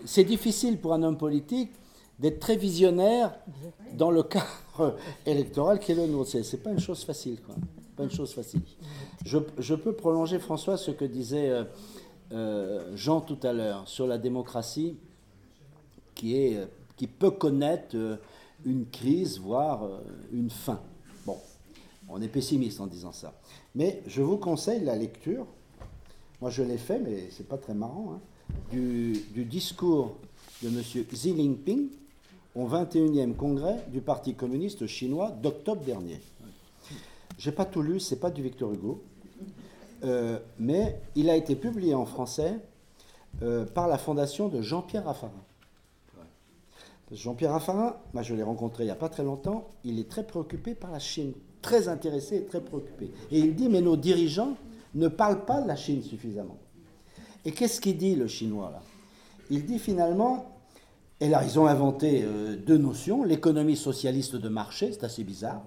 [0.06, 1.72] c'est difficile pour un homme politique
[2.20, 3.36] d'être très visionnaire
[3.94, 4.46] dans le cadre
[5.26, 6.32] électoral qui est le nôtre.
[6.32, 7.56] C'est, pas une chose facile, quoi.
[7.96, 8.62] Pas une chose facile.
[9.26, 11.64] Je, peux prolonger, François, ce que disait euh,
[12.32, 14.98] euh, Jean tout à l'heure sur la démocratie
[16.14, 16.66] qui, est, euh,
[16.98, 17.96] qui peut connaître
[18.66, 19.88] une crise, voire
[20.32, 20.82] une fin.
[21.26, 21.38] Bon.
[22.10, 23.34] On est pessimiste en disant ça.
[23.76, 25.46] Mais je vous conseille la lecture.
[26.42, 28.14] Moi, je l'ai fait, mais c'est pas très marrant.
[28.14, 28.22] hein,
[28.72, 30.18] du, du discours
[30.62, 30.82] de M.
[30.82, 31.90] Xi Jinping
[32.56, 36.20] au 21e congrès du Parti communiste chinois d'octobre dernier.
[37.38, 39.04] J'ai pas tout lu, c'est pas du Victor Hugo,
[40.04, 42.60] Euh, mais il a été publié en français
[43.42, 45.32] euh, par la fondation de Jean-Pierre Raffarin.
[47.12, 50.24] Jean-Pierre Raffarin, moi je l'ai rencontré il n'y a pas très longtemps, il est très
[50.24, 53.12] préoccupé par la Chine, très intéressé et très préoccupé.
[53.32, 54.56] Et il dit, mais nos dirigeants
[54.96, 56.58] ne parlent pas de la Chine suffisamment.
[57.46, 58.82] Et qu'est-ce qu'il dit le chinois là?
[59.52, 60.55] Il dit finalement,
[61.22, 65.64] et là ils ont inventé euh, deux notions, l'économie socialiste de marché, c'est assez bizarre,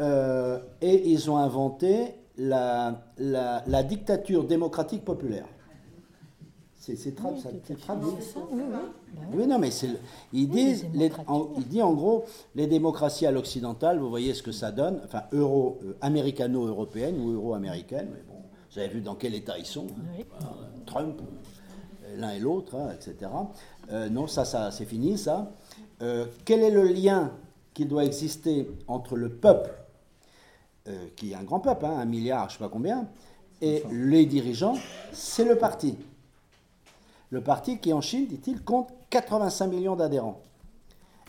[0.00, 5.46] euh, et ils ont inventé la, la- la dictature démocratique populaire.
[6.76, 7.10] C'est ça-.
[7.42, 8.62] Ça, oui,
[9.34, 9.46] oui.
[9.46, 9.88] Non, mais c'est
[10.32, 11.48] ils disent, les les- démocraties, en- ouais.
[11.58, 12.24] il dit en gros,
[12.54, 17.30] les démocraties à l'occidental, vous voyez ce que ça donne, enfin euro, euh, américano-européenne ou
[17.32, 18.40] euro-américaine, mais bon,
[18.72, 20.46] vous avez vu dans quel état ils sont, hein.
[20.86, 21.20] Trump,
[22.18, 23.30] l'un et l'autre, hein, etc.
[23.90, 25.50] Euh, non, ça, ça c'est fini, ça.
[26.02, 27.32] Euh, quel est le lien
[27.74, 29.70] qui doit exister entre le peuple,
[30.88, 33.08] euh, qui est un grand peuple, hein, un milliard, je ne sais pas combien,
[33.62, 34.76] et les dirigeants?
[35.12, 35.96] C'est le parti.
[37.30, 40.40] Le parti qui, en Chine, dit-il, compte 85 millions d'adhérents.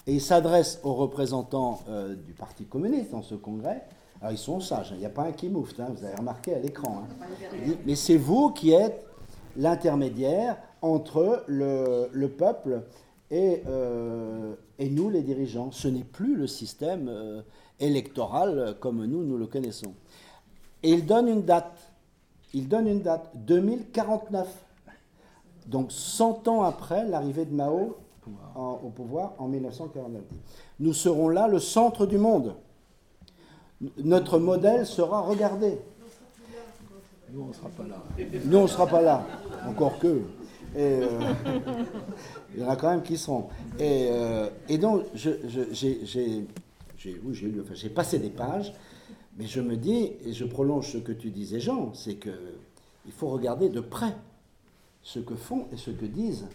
[0.07, 3.85] Et il s'adresse aux représentants euh, du Parti communiste dans ce congrès.
[4.21, 6.15] Alors, ils sont sages, hein, il n'y a pas un qui moufte, hein, vous avez
[6.15, 7.03] remarqué à l'écran.
[7.03, 7.73] hein.
[7.85, 9.05] Mais c'est vous qui êtes
[9.55, 12.81] l'intermédiaire entre le, le peuple
[13.31, 15.71] et, euh, et nous, les dirigeants.
[15.71, 17.41] Ce n'est plus le système euh,
[17.79, 19.93] électoral comme nous, nous le connaissons.
[20.83, 21.77] Et il donne une date.
[22.53, 24.47] Il donne une date, 2049.
[25.67, 27.97] Donc 100 ans après l'arrivée de Mao
[28.55, 30.21] en- au pouvoir en 1949.
[30.79, 32.55] Nous serons là le centre du monde.
[33.97, 35.77] Notre modèle sera regardé.
[37.31, 37.97] Nous, on ne sera pas là.
[38.45, 39.23] Nous, on ne sera pas là,
[39.67, 40.21] encore que.
[40.75, 41.33] Euh,
[42.55, 43.47] il y en a quand même qui seront.
[43.79, 45.35] Et, euh, et donc, j'ai
[47.23, 48.73] oui, enfin, passé des pages,
[49.37, 52.29] mais je me dis, et je prolonge ce que tu disais, Jean, c'est que
[53.05, 54.15] il faut regarder de près
[55.01, 56.45] ce que font et ce que disent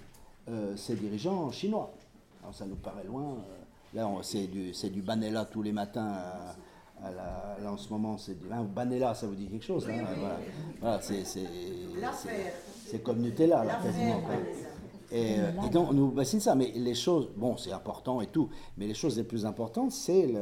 [0.48, 1.92] euh, ces dirigeants chinois.
[2.42, 3.22] Alors, ça nous paraît loin.
[3.22, 6.12] euh, là, c'est du, c'est du Banella tous les matins.
[6.14, 6.54] à-
[7.02, 8.46] à la- là, en ce moment, c'est du.
[8.52, 10.38] hein, Banella, ça vous dit quelque chose hein, Voilà,
[10.80, 11.24] Voilà, c'est-
[12.98, 14.20] c'est- comme Nutella, là, quasiment.
[14.20, 14.34] quoi.
[15.12, 16.54] Et, euh, et donc, on nous bassine ça.
[16.54, 18.48] Mais les choses, bon, c'est important et tout,
[18.78, 20.32] mais les choses les plus importantes, c'est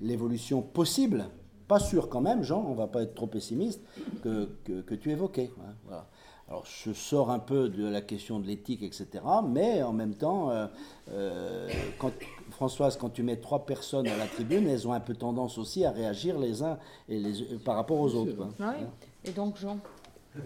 [0.00, 1.26] l'évolution possible,
[1.68, 3.80] pas sûr quand même, Jean, on va pas être trop pessimiste,
[4.22, 5.50] que, que, que tu évoquais.
[5.60, 6.06] hein, voilà.
[6.48, 9.08] Alors, je sors un peu de la question de l'éthique, etc.,
[9.48, 10.68] mais en même temps, euh,
[11.10, 11.68] euh,
[11.98, 12.12] quand,
[12.50, 15.84] Françoise, quand tu mets trois personnes à la tribune, elles ont un peu tendance aussi
[15.84, 16.78] à réagir les uns
[17.08, 18.36] et les, par rapport aux autres.
[18.36, 18.48] quoi.
[18.60, 18.86] Ah oui.
[19.24, 19.78] Et donc, Jean,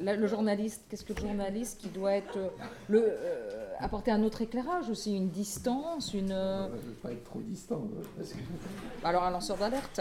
[0.03, 2.49] là, le journaliste, qu'est-ce que le journaliste qui doit être euh,
[2.89, 7.12] le euh, apporter un autre éclairage aussi, une distance, une euh, Je ne veux pas
[7.12, 7.83] être trop distant.
[8.17, 8.39] Parce que,
[9.05, 10.01] alors un lanceur d'alerte.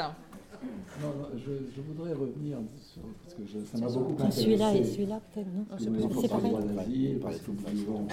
[1.01, 3.01] non, non, je, je voudrais revenir sur.
[3.23, 4.41] Parce que je- ça m'a beaucoup Ah, intéressé.
[4.41, 5.89] Celui-là et celui-là, peut-être, non Parce c'est
[6.21, 6.75] c'est parle pareil.
[6.75, 8.07] d'asile, parce que nous vivons,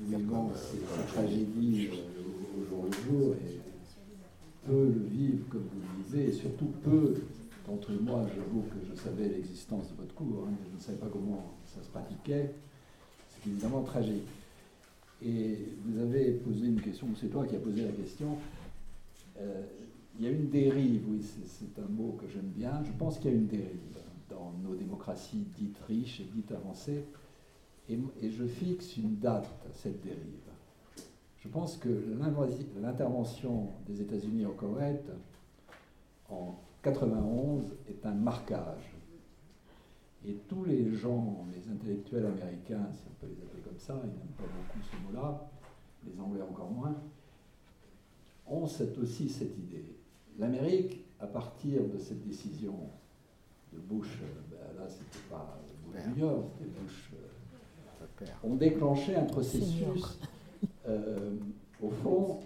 [0.00, 3.60] nous vivons ces, ces tragédies euh, au jour le jour, et
[4.64, 7.14] peu le vivent, comme vous le disiez, et surtout peu
[7.72, 10.98] d'entre moi, j'avoue que je savais l'existence de votre cours, hein, mais je ne savais
[10.98, 12.54] pas comment ça se pratiquait.
[13.28, 14.28] C'est évidemment tragique.
[15.24, 18.36] Et vous avez posé une question, c'est toi qui as posé la question.
[19.38, 19.62] Euh,
[20.18, 22.82] il y a une dérive, oui, c'est- un mot que j'aime bien.
[22.84, 23.96] Je pense qu'il y a une dérive
[24.28, 27.04] dans nos démocraties dites riches et dites avancées.
[27.88, 27.98] Et,
[28.30, 30.18] je fixe une date à cette dérive.
[31.38, 31.88] Je pense que
[32.80, 35.00] l'intervention des États-Unis au Koweït
[36.28, 38.92] en 91 est un marquage.
[40.26, 44.08] Et tous les gens, les intellectuels américains, si on peut les appeler comme ça, ils
[44.08, 45.48] n'aiment pas beaucoup ce mot-là,
[46.06, 46.94] les Anglais encore moins,
[48.46, 49.84] ont cette- aussi cette idée.
[50.38, 52.74] L'Amérique, à partir de cette décision
[53.72, 56.02] de Bush, euh, ben là c'était pas Bush.
[56.04, 60.18] Junior, c'était Bush, euh, ont déclenché un processus,
[60.88, 61.36] euh,
[61.82, 62.40] au fond,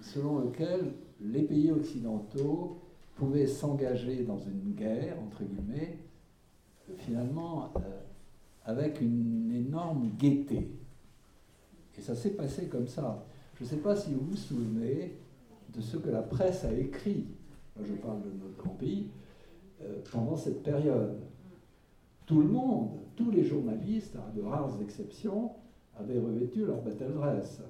[0.00, 2.78] selon lequel les pays occidentaux
[3.20, 5.98] pouvaient s'engager dans une guerre, entre guillemets,
[6.96, 8.00] finalement, euh,
[8.64, 10.70] avec une énorme gaieté.
[11.98, 13.26] Et ça s'est passé comme ça.
[13.56, 15.18] Je ne sais pas si vous vous souvenez
[15.68, 17.26] de ce que la presse a écrit,
[17.84, 19.10] je parle de notre grand pays,
[19.82, 21.18] euh, pendant cette période.
[22.24, 25.50] Tout le monde, tous les journalistes, à de rares exceptions,
[25.98, 27.60] avaient revêtu leur battle dress.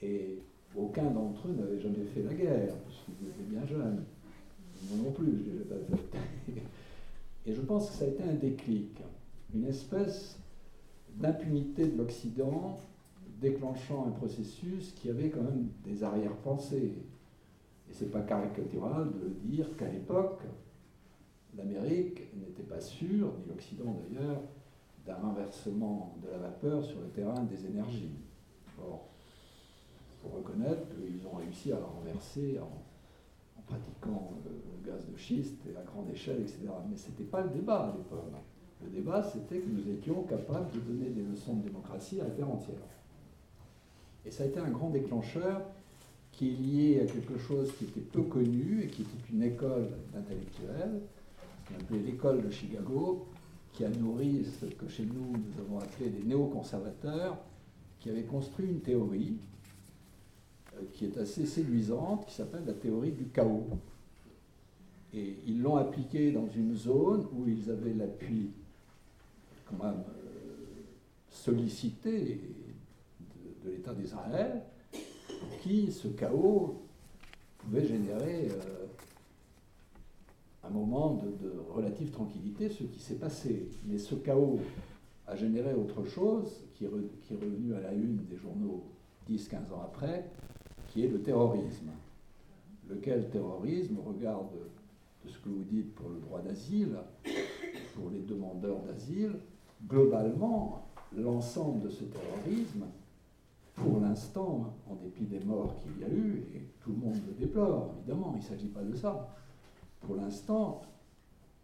[0.00, 0.38] Et
[0.76, 4.04] aucun d'entre eux n'avait jamais fait la guerre, puisqu'ils étaient bien jeunes.
[4.90, 6.62] Moi non plus, je ne l'ai pas fait.
[7.46, 8.98] Et je pense que ça a été un déclic,
[9.54, 10.38] une espèce
[11.16, 12.78] d'impunité de l'Occident
[13.40, 16.94] déclenchant un processus qui avait quand même des arrière-pensées.
[17.90, 20.40] Et ce n'est pas caricatural de dire qu'à l'époque,
[21.56, 24.40] l'Amérique n'était pas sûre, ni l'Occident d'ailleurs,
[25.06, 28.16] d'un renversement de la vapeur sur le terrain des énergies.
[28.80, 29.06] Or,
[30.10, 32.70] il faut reconnaître qu'ils ont réussi à la renverser en,
[33.66, 36.58] pratiquant le, gaz de schiste et à grande échelle, etc.
[36.90, 38.32] Mais ce n'était pas le débat à l'époque.
[38.82, 42.30] Le débat, c'était que nous étions capables de donner des leçons de démocratie à la
[42.30, 42.76] terre entière.
[44.26, 45.62] Et ça a été un grand déclencheur
[46.32, 49.88] qui est lié à quelque chose qui était peu connu et qui était une école
[50.12, 51.00] d'intellectuels,
[51.66, 53.26] qu'on appelait l'école de Chicago,
[53.72, 57.38] qui a nourri ce que chez nous nous avons appelé des néoconservateurs,
[58.00, 59.53] qui avaient construit une théorie euh,
[60.92, 63.66] qui est assez séduisante, qui s'appelle la théorie du chaos.
[65.12, 68.50] Et ils l'ont appliquée dans une zone où ils avaient l'appui
[69.64, 70.54] quand même euh,
[71.30, 72.40] sollicité
[73.64, 74.62] de, l'État d'Israël,
[75.62, 76.82] qui, ce chaos,
[77.58, 78.86] pouvait générer euh,
[80.64, 83.68] un moment de, relative tranquillité, ce qui s'est passé.
[83.86, 84.60] Mais ce chaos
[85.26, 88.84] a généré autre chose, qui est revenu à la une des journaux
[89.30, 90.28] 10-15 ans après,
[90.94, 91.90] qui est le terrorisme.
[92.88, 94.46] Lequel terrorisme regarde
[95.24, 96.96] de ce que vous dites pour le droit d'asile,
[97.96, 99.32] pour les demandeurs d'asile,
[99.88, 102.84] globalement, l'ensemble de ce terrorisme,
[103.74, 107.44] pour l'instant, en dépit des morts qu'il y a eu, et tout le monde le
[107.44, 109.28] déplore, évidemment, il ne s'agit pas de ça,
[110.00, 110.82] pour l'instant,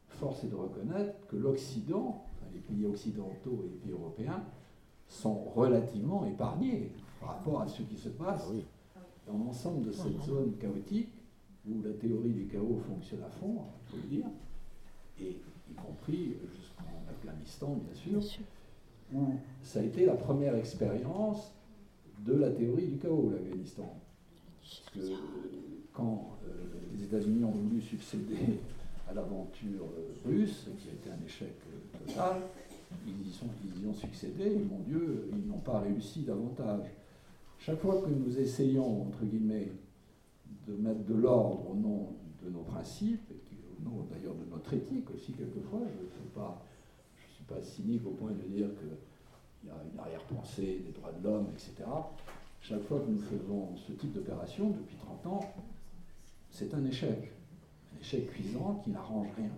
[0.08, 4.42] force est de reconnaître que l'Occident, les pays occidentaux et les pays européens,
[5.06, 6.90] sont relativement épargnés
[7.20, 8.79] par rapport à ce qui se passe ah
[9.30, 11.10] dans l'ensemble de cette zone chaotique
[11.68, 14.26] où la théorie du chaos fonctionne à fond, il faut le dire,
[15.20, 15.36] et
[15.70, 18.38] y compris jusqu'en Afghanistan, bien sûr,
[19.12, 21.52] où ça a été la première expérience
[22.24, 23.94] de la théorie du chaos, l'Afghanistan.
[24.62, 25.12] Parce que
[25.92, 26.52] quand euh,
[26.96, 28.58] les États-Unis ont voulu succéder
[29.08, 32.42] à l'aventure euh, russe, qui a été un échec euh, total,
[33.06, 36.86] ils y, sont, ils y ont succédé, et mon Dieu, ils n'ont pas réussi davantage.
[37.60, 39.70] Chaque fois que nous essayons, entre guillemets,
[40.66, 42.08] de mettre de l'ordre au nom
[42.42, 47.44] de nos principes, et au nom d'ailleurs de notre éthique aussi quelquefois, je ne suis,
[47.44, 51.48] pas, cynique au point de dire qu'il y a une arrière-pensée des droits de l'homme,
[51.52, 51.86] etc.
[52.62, 55.54] Chaque fois que nous faisons ce type d'opération, depuis 30 ans,
[56.50, 57.30] c'est un échec.
[57.94, 59.50] Un échec cuisant qui n'arrange rien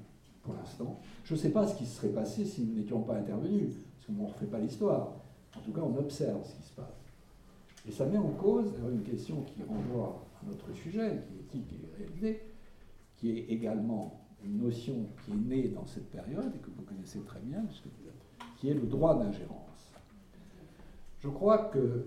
[0.42, 0.98] pour l'instant.
[1.24, 4.06] Je ne sais pas ce qui se serait passé si nous n'étions pas intervenus, parce
[4.06, 5.12] qu'on ne refait pas l'histoire.
[5.56, 7.01] En tout cas, on observe ce qui se passe.
[7.86, 11.72] Et ça met en cause une question qui renvoie à notre sujet, qui est éthique
[11.72, 12.42] et réalité,
[13.16, 17.20] qui est également une notion qui est née dans cette période et que vous connaissez
[17.20, 17.64] très bien,
[18.58, 19.92] qui est le droit d'ingérence.
[21.20, 22.06] Je crois que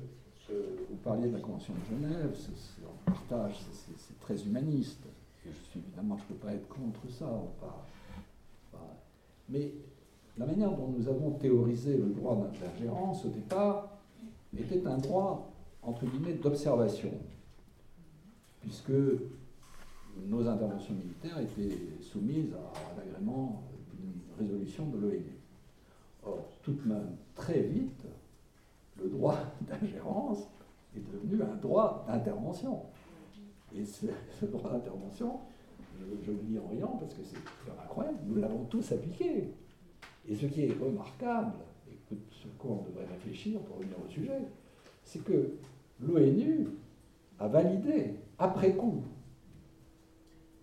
[0.49, 2.35] vous parliez de la Convention de Genève,
[2.85, 5.05] en partage, c'est, très humaniste.
[5.45, 7.29] Et je ne peux pas être contre ça.
[9.49, 9.71] mais
[10.37, 13.89] la manière dont nous avons théorisé le droit d'ingérence au départ
[14.57, 15.54] était un droit,
[15.85, 17.11] entre guillemets, d'observation,
[18.61, 18.91] puisque
[20.27, 23.63] nos interventions militaires étaient soumises à l'agrément
[23.93, 25.37] d'une résolution de l'ONU.
[26.23, 28.05] Or, tout de même, très vite,
[29.01, 30.47] le droit d'ingérence
[30.95, 32.81] est devenu un droit d'intervention.
[33.75, 34.07] Et ce,
[34.45, 35.39] droit d'intervention,
[36.23, 39.51] je, le dis en riant parce que c'est incroyable, nous l'avons tous appliqué.
[40.27, 41.53] Et ce qui est remarquable,
[41.89, 44.41] et sur quoi on devrait réfléchir pour revenir au sujet,
[45.03, 45.51] c'est que
[45.99, 46.67] l'ONU
[47.39, 49.03] a validé, après coup,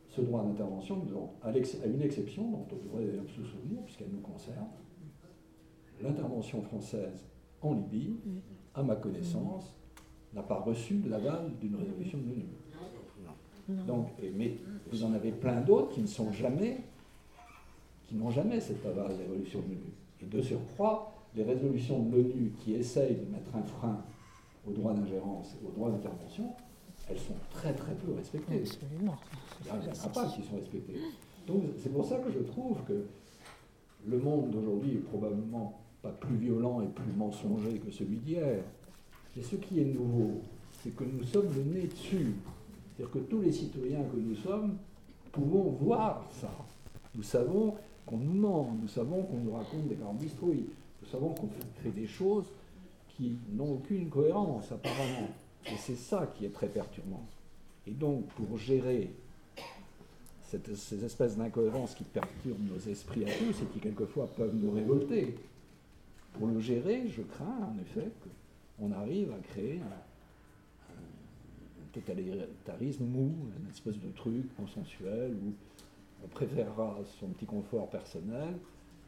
[0.09, 1.03] ce droit d'intervention,
[1.43, 1.51] à
[1.87, 4.69] une exception dont on devrait se souvenir, puisqu'elle nous concerne,
[6.03, 7.25] l'intervention française
[7.63, 8.17] en Libye,
[8.75, 9.75] à ma connaissance,
[10.35, 13.87] n'a pas reçu l'aval d'une résolution de l'ONU.
[13.87, 14.57] Donc, mais
[14.91, 16.79] vous en avez plein d'autres qui ne sont jamais,
[18.05, 19.93] qui n'ont jamais cet aval de la résolution de l'ONU.
[20.21, 24.05] Et de surcroît, les résolutions de l'ONU qui essayent de mettre un frein
[24.67, 26.53] au droit d'ingérence et au droit d'intervention,
[27.09, 28.63] elles sont très très peu respectées.
[28.95, 31.01] Il n'y en a pas qui sont respectées.
[31.47, 33.05] Donc c'est pour ça que je trouve que
[34.07, 38.63] le monde d'aujourd'hui est probablement pas plus violent et plus mensonger que celui d'hier.
[39.37, 40.41] Mais ce qui est nouveau,
[40.83, 42.35] c'est que nous sommes le nez dessus.
[42.97, 44.77] C'est-à-dire que tous les citoyens que nous sommes
[45.31, 46.51] pouvons voir ça.
[47.15, 47.75] Nous savons
[48.07, 50.67] qu'on nous ment, nous savons qu'on nous raconte des grandes bistrouilles,
[51.01, 51.49] nous savons qu'on
[51.83, 52.47] fait des choses
[53.53, 55.29] n'ont aucune cohérence apparemment.
[55.67, 57.25] Et c'est ça qui est très perturbant.
[57.87, 59.11] Et donc, pour gérer
[60.75, 65.35] ces espèces d'incohérences qui perturbent nos esprits à tous et qui quelquefois peuvent nous révolter.
[66.35, 68.11] Pour le gérer, je crains en effet
[68.79, 75.53] qu'on arrive à créer un, un totalitarisme mou, une espèce de truc consensuel où
[76.25, 78.55] on préférera son petit confort personnel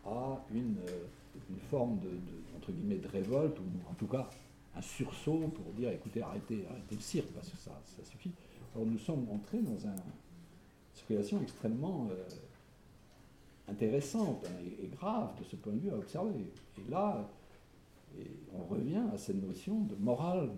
[0.06, 1.04] à une, euh,
[1.50, 2.10] une forme de,
[2.56, 4.28] entre guillemets, de révolte, ou en tout cas
[4.76, 8.32] un sursaut pour dire écoutez, arrêtez, arrêtez le cirque, parce que ça, ça suffit.
[8.74, 12.24] Alors nous sommes entrés dans un, une situation extrêmement euh,
[13.68, 16.52] intéressante hein, et, grave de ce point de vue à observer.
[16.78, 17.28] Et là,
[18.18, 20.50] et on revient à cette notion de morale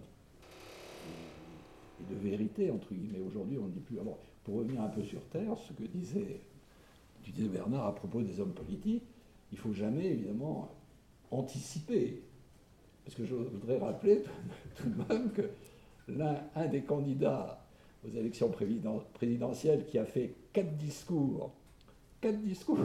[2.01, 3.21] et, de vérité, entre guillemets.
[3.27, 3.99] Aujourd'hui, on ne dit plus.
[3.99, 6.41] Alors, pour revenir un peu sur Terre, ce que disait,
[7.23, 9.03] tu disais Bernard à propos des hommes politiques,
[9.57, 10.71] il ne faut jamais, évidemment,
[11.31, 12.21] anticiper.
[13.05, 14.23] Parce que je voudrais rappeler
[14.77, 15.43] tout de même que
[16.09, 17.65] l'un un des candidats
[18.05, 18.51] aux élections
[19.15, 21.53] présidentielles qui a fait quatre discours,
[22.21, 22.79] quatre discours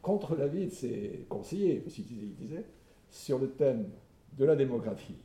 [0.00, 2.64] contre l'avis de ses conseillers, parce qu'il disait, il disait,
[3.10, 3.88] sur le thème
[4.38, 5.16] de la démographie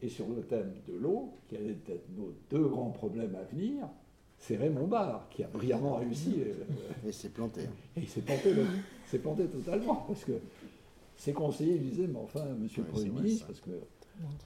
[0.00, 3.88] et sur le thème de l'eau, qui allaient être nos deux grands problèmes à venir,
[4.38, 6.36] c'est Raymond Barre qui a brillamment réussi.
[6.40, 6.54] et
[7.04, 7.62] il s'est planté.
[7.96, 8.54] Et il s'est planté,
[9.08, 10.32] s'est planté totalement, parce que
[11.16, 13.70] ses conseillers disaient, mais enfin, monsieur Oui, le Premier c'est ministre, parce que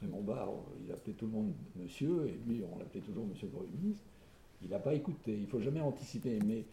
[0.01, 0.51] Raymond Barre,
[0.85, 4.05] il appelait tout le monde monsieur, et lui, on l'appelait toujours monsieur le Premier ministre,
[4.63, 5.35] il n'a pas écouté.
[5.35, 6.39] Il ne faut jamais anticiper.
[6.47, 6.65] Mais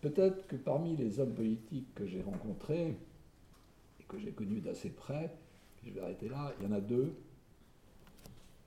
[0.00, 2.96] peut-être que parmi les hommes politiques que j'ai rencontrés,
[4.00, 5.32] et que j'ai connus d'assez près,
[5.84, 7.14] je vais arrêter là, il y en a deux.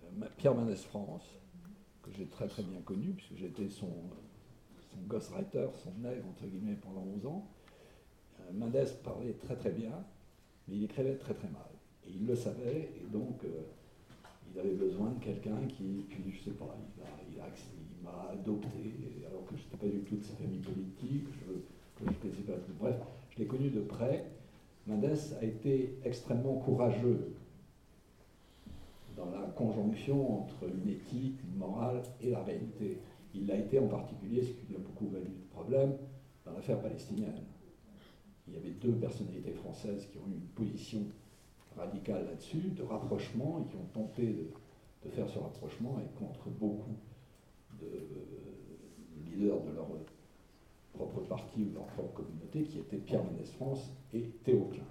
[0.03, 1.25] Euh, Pierre Mendès France,
[2.03, 3.93] que j'ai très très bien connu, puisque j'étais son,
[4.91, 7.47] son ghostwriter, son nègre, entre guillemets, pendant 11 ans.
[8.53, 9.91] Mendès parlait très très bien,
[10.67, 11.69] mais il écrivait très très mal.
[12.07, 13.61] Et il le savait, et donc euh,
[14.53, 16.75] il avait besoin de quelqu'un qui, puis je sais pas,
[17.29, 17.53] il m'a
[18.33, 18.95] il adopté,
[19.29, 21.53] alors que je n'étais pas du tout de sa famille politique, je,
[22.05, 22.53] que je connaissais pas.
[22.79, 22.95] Bref,
[23.29, 24.25] je l'ai connu de près.
[24.87, 27.33] Mendès a été extrêmement courageux
[29.15, 32.97] dans la conjonction entre une éthique, une morale et la réalité.
[33.35, 35.93] Il l'a été en particulier, ce qui lui a beaucoup valu de problème,
[36.45, 37.43] dans l'affaire palestinienne.
[38.51, 41.05] Il y avait deux personnalités françaises qui ont eu une position
[41.77, 44.47] radicale là-dessus, de rapprochement, et qui ont tenté de,
[45.05, 46.97] de faire ce rapprochement, et contre beaucoup
[47.79, 49.87] de euh, leaders de leur
[50.93, 54.83] propre parti ou de leur propre communauté, qui étaient Pierre Mendès France et Théo Klein.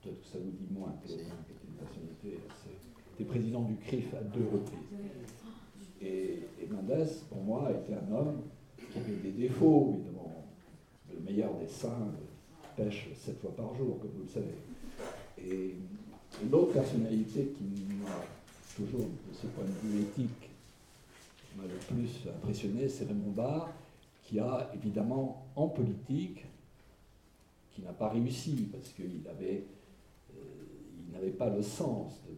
[0.00, 2.70] Peut-être que ça vous dit moins, Théo Klein, qui était une personnalité assez
[3.14, 4.78] était président du CRIF à deux reprises.
[6.00, 8.42] Et, et Mendes, pour moi, était un homme
[8.76, 10.44] qui avait des défauts, évidemment.
[11.12, 12.12] Le meilleur des saints
[12.76, 14.54] pêche sept fois par jour, comme vous le savez.
[15.38, 15.74] Et,
[16.50, 17.64] l'autre personnalité qui
[18.02, 18.10] m'a
[18.74, 20.50] toujours, de ce point de vue éthique,
[21.56, 23.70] m'a le plus impressionné, c'est Raymond Barre,
[24.22, 26.46] qui a évidemment en politique,
[27.74, 29.60] qui n'a pas réussi parce qu'il euh,
[31.12, 32.32] n'avait pas le sens de,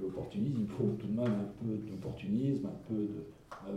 [0.00, 0.58] l'opportunisme.
[0.60, 3.24] Il faut tout de même un peu d'opportunisme, un peu de,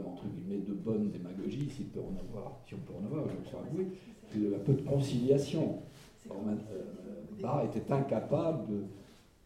[0.06, 3.40] entre guillemets, de bonne démagogie, s'il peut en avoir, si on peut en avoir, je
[3.40, 3.88] me suis avoué,
[4.30, 5.80] puis un peu de conciliation.
[6.30, 8.84] Alors, euh, Barre était incapable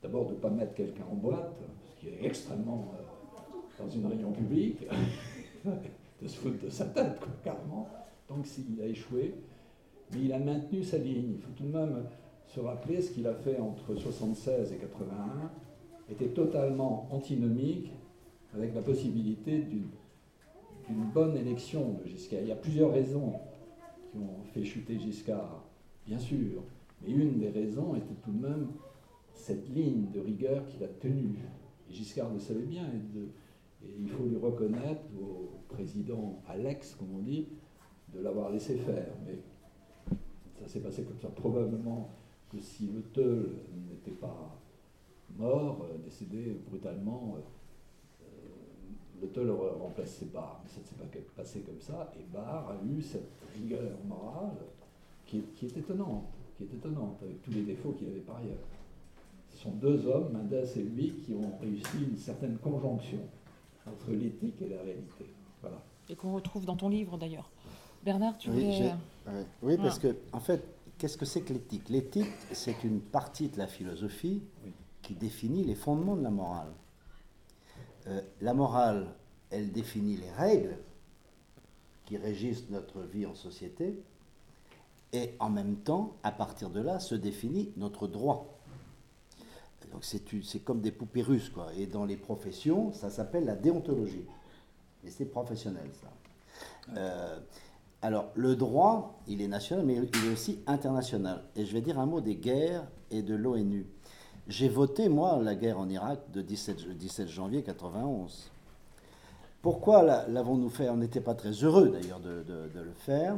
[0.01, 1.55] d'abord de ne pas mettre quelqu'un en boîte,
[1.85, 4.85] ce qui est extrêmement euh, dans une réunion publique,
[6.21, 7.87] de se foutre de sa tête, carrément.
[8.27, 9.35] Donc il a échoué,
[10.11, 11.33] mais il a maintenu sa ligne.
[11.35, 12.03] Il faut tout de même
[12.47, 15.51] se rappeler ce qu'il a fait entre 76 et 81
[16.11, 17.91] était totalement antinomique
[18.53, 19.87] avec la possibilité d'une,
[20.87, 22.41] d'une bonne élection de Giscard.
[22.41, 23.33] Il y a plusieurs raisons
[24.11, 25.63] qui ont fait chuter Giscard,
[26.05, 26.63] bien sûr,
[27.01, 28.67] mais une des raisons était tout de même
[29.33, 31.39] cette ligne de rigueur qu'il a tenue.
[31.89, 37.15] Et Giscard le savait bien, et, et il faut lui reconnaître au président Alex, comme
[37.15, 37.47] on dit,
[38.13, 39.13] de l'avoir laissé faire.
[39.25, 39.39] Mais
[40.59, 41.29] ça s'est passé comme ça.
[41.29, 42.09] Probablement
[42.49, 43.55] que si le Teul
[43.89, 44.59] n'était pas
[45.37, 47.41] mort, euh, décédé brutalement, euh,
[49.23, 50.59] le Teul aurait remplacé Barre.
[50.63, 52.11] Mais ça ne s'est pas passé comme ça.
[52.19, 54.57] Et Barre a eu cette rigueur morale
[55.25, 56.25] qui, qui est étonnante,
[56.57, 58.57] qui est étonnante, avec tous les défauts qu'il avait par ailleurs.
[59.49, 63.19] Ce sont deux hommes, Mendes et lui, qui ont réussi une certaine conjonction
[63.87, 65.25] entre l'éthique et la réalité.
[65.61, 65.77] Voilà.
[66.09, 67.49] Et qu'on retrouve dans ton livre d'ailleurs.
[68.03, 68.91] Bernard, tu Oui, voulais...
[69.61, 70.15] Oui, parce Voilà.
[70.15, 70.61] que, en fait,
[70.97, 71.87] qu'est-ce que c'est que l'éthique?
[71.89, 74.71] L'éthique, c'est une partie de la philosophie Oui.
[75.01, 76.67] qui définit les fondements de la morale.
[78.07, 79.07] Euh, la morale,
[79.49, 80.77] elle définit les règles
[82.05, 84.03] qui régissent notre vie en société,
[85.13, 88.59] et en même temps, à partir de là, se définit notre droit.
[89.91, 91.67] Donc c'est comme des poupées russes, quoi.
[91.77, 94.25] Et dans les professions, ça s'appelle la déontologie.
[95.05, 96.07] Et c'est professionnel, ça.
[96.97, 97.39] Euh,
[98.01, 101.43] alors, le droit, il est national, mais il est aussi international.
[101.55, 103.85] Et je vais dire un mot des guerres et de l'ONU.
[104.47, 108.51] J'ai voté, moi, la guerre en Irak de 17, 17 janvier 91.
[109.61, 110.89] Pourquoi l'avons-nous fait?
[110.89, 112.43] On n'était pas très heureux, d'ailleurs, de,
[112.73, 113.37] le faire.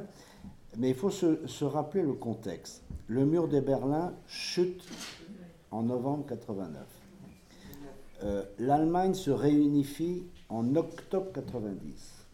[0.78, 2.82] Mais il faut se, se, rappeler le contexte.
[3.08, 4.84] Le mur de Berlin chute
[5.70, 6.84] en novembre 89.
[8.24, 12.26] Euh, L'Allemagne se réunifie en octobre 90.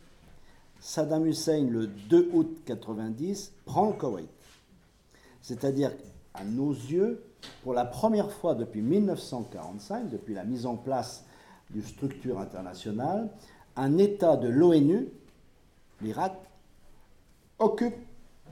[0.80, 4.30] Saddam Hussein, le 2 août 90, prend le Koweït.
[5.42, 5.92] C'est-à-dire,
[6.34, 7.24] à nos yeux,
[7.64, 11.26] pour la première fois depuis 1945, depuis la mise en place
[11.70, 13.30] d'une structure internationale,
[13.76, 15.08] un État de l'ONU,
[16.02, 16.34] l'Irak,
[17.60, 17.96] occupe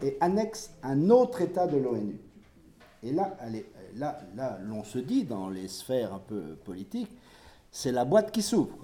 [0.01, 2.17] et annexe un autre État de l'ONU.
[3.03, 3.35] Et là,
[3.95, 7.11] là, là l'on se dit dans les sphères un peu politiques,
[7.71, 8.77] c'est la boîte qui s'ouvre.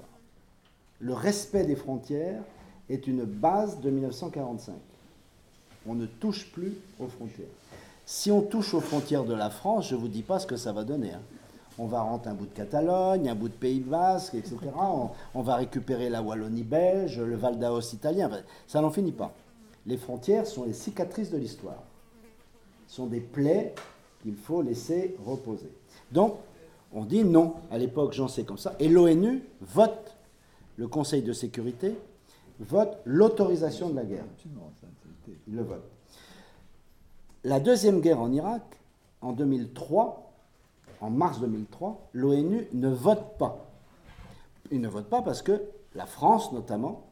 [0.99, 2.41] Le respect des frontières
[2.89, 4.76] est une base de 1945.
[5.88, 7.47] On ne touche plus aux frontières.
[8.06, 10.57] Si on touche aux frontières de la France, je ne vous dis pas ce que
[10.57, 11.11] ça va donner.
[11.11, 11.22] Hein.
[11.77, 14.57] On va rentrer un bout de Catalogne, un bout de Pays Basque, etc.
[15.34, 18.30] On, va récupérer la Wallonie belge, le Val d'Aos italien.
[18.68, 19.34] ça n'en finit pas.
[19.86, 21.84] Les frontières sont les cicatrices de l'histoire.
[22.88, 23.73] Ce sont des plaies
[24.22, 25.72] qu'il faut laisser reposer.
[26.11, 26.36] Donc,
[26.94, 27.56] on dit non.
[27.72, 28.76] À l'époque, j'en sais comme ça.
[28.80, 30.15] Et l'ONU vote,
[30.77, 31.98] le Conseil de sécurité
[32.60, 34.26] vote l'autorisation de la guerre.
[35.48, 35.94] Il le vote.
[37.45, 38.63] La deuxième guerre en Irak,
[39.22, 40.31] en 2003,
[40.99, 43.67] en mars 2003, l'ONU ne vote pas.
[44.72, 45.61] Il ne vote pas parce que
[45.93, 47.05] la France, notamment,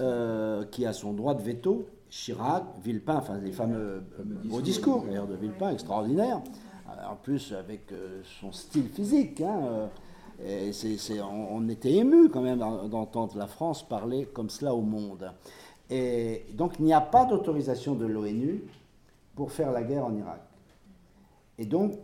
[0.00, 4.02] euh, qui a son droit de veto, Chirac, Villepin, enfin les fameux
[4.44, 6.42] beaux discours d'ailleurs de Villepin, extraordinaire,
[6.90, 9.40] euh, en plus avec euh, son style physique.
[9.40, 9.88] Hein,
[10.44, 10.72] et
[11.22, 15.32] on, était ému quand même d'entendre la France parler comme cela au monde.
[15.88, 18.62] Et donc il n'y a pas d'autorisation de l'ONU
[19.34, 20.40] pour faire la guerre en Irak.
[21.58, 21.94] Et donc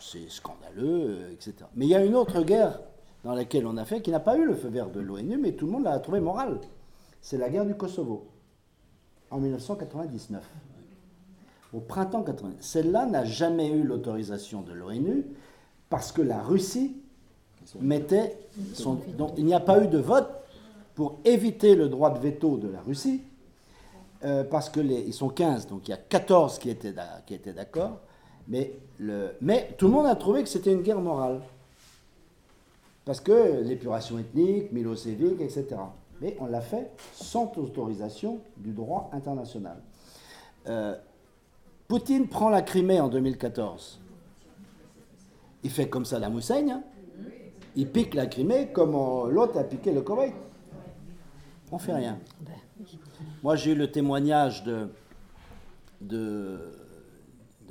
[0.00, 1.54] c'est scandaleux, etc.
[1.74, 2.80] Mais il y a une autre guerre
[3.24, 5.52] dans laquelle on a fait qui n'a pas eu le feu vert de l'ONU, mais
[5.52, 6.60] tout le monde l'a trouvé morale.
[7.20, 8.28] C'est la guerre du Kosovo
[9.30, 10.42] en 1999.
[11.74, 12.52] Au printemps 80.
[12.60, 15.26] Celle-là n'a jamais eu l'autorisation de l'ONU
[15.90, 16.96] parce que la Russie
[17.80, 18.38] mettait
[18.72, 18.94] son...
[19.16, 20.30] Donc il n'y a pas eu de vote
[20.94, 23.22] pour éviter le droit de veto de la Russie,
[24.24, 24.80] euh, parce que
[25.12, 26.94] sont 15, donc il y a 14 qui étaient,
[27.26, 28.00] qui étaient d'accord,
[28.48, 31.40] mais, le, mais tout le monde a trouvé que c'était une guerre morale.
[33.04, 35.66] Parce que l'épuration ethnique, Milosevic, etc.
[36.20, 39.78] Mais on l'a fait sans autorisation du droit international.
[40.66, 40.94] Euh,
[41.86, 44.00] Poutine prend la Crimée en 2014.
[45.64, 46.68] Il fait comme ça la Hussein.
[46.68, 46.82] Hein
[47.76, 48.92] il pique la Crimée comme
[49.30, 50.34] l'autre a piqué le Koweït.
[51.70, 52.18] On fait rien.
[53.42, 54.64] Moi, j'ai eu le témoignage
[56.00, 56.48] d'un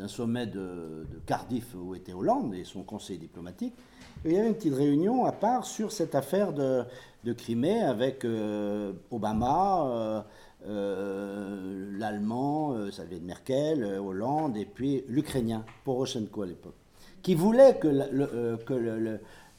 [0.08, 3.74] sommet de, Cardiff où était Hollande et son conseil diplomatique.
[4.26, 6.86] il y avait une petite réunion à part sur cette affaire de,
[7.34, 10.22] Crimée avec euh, Obama, euh,
[10.66, 16.76] euh, l'Allemand, ça Merkel, Hollande, et puis l'Ukrainien, Poroshenko à l'époque,
[17.22, 17.90] qui voulait que,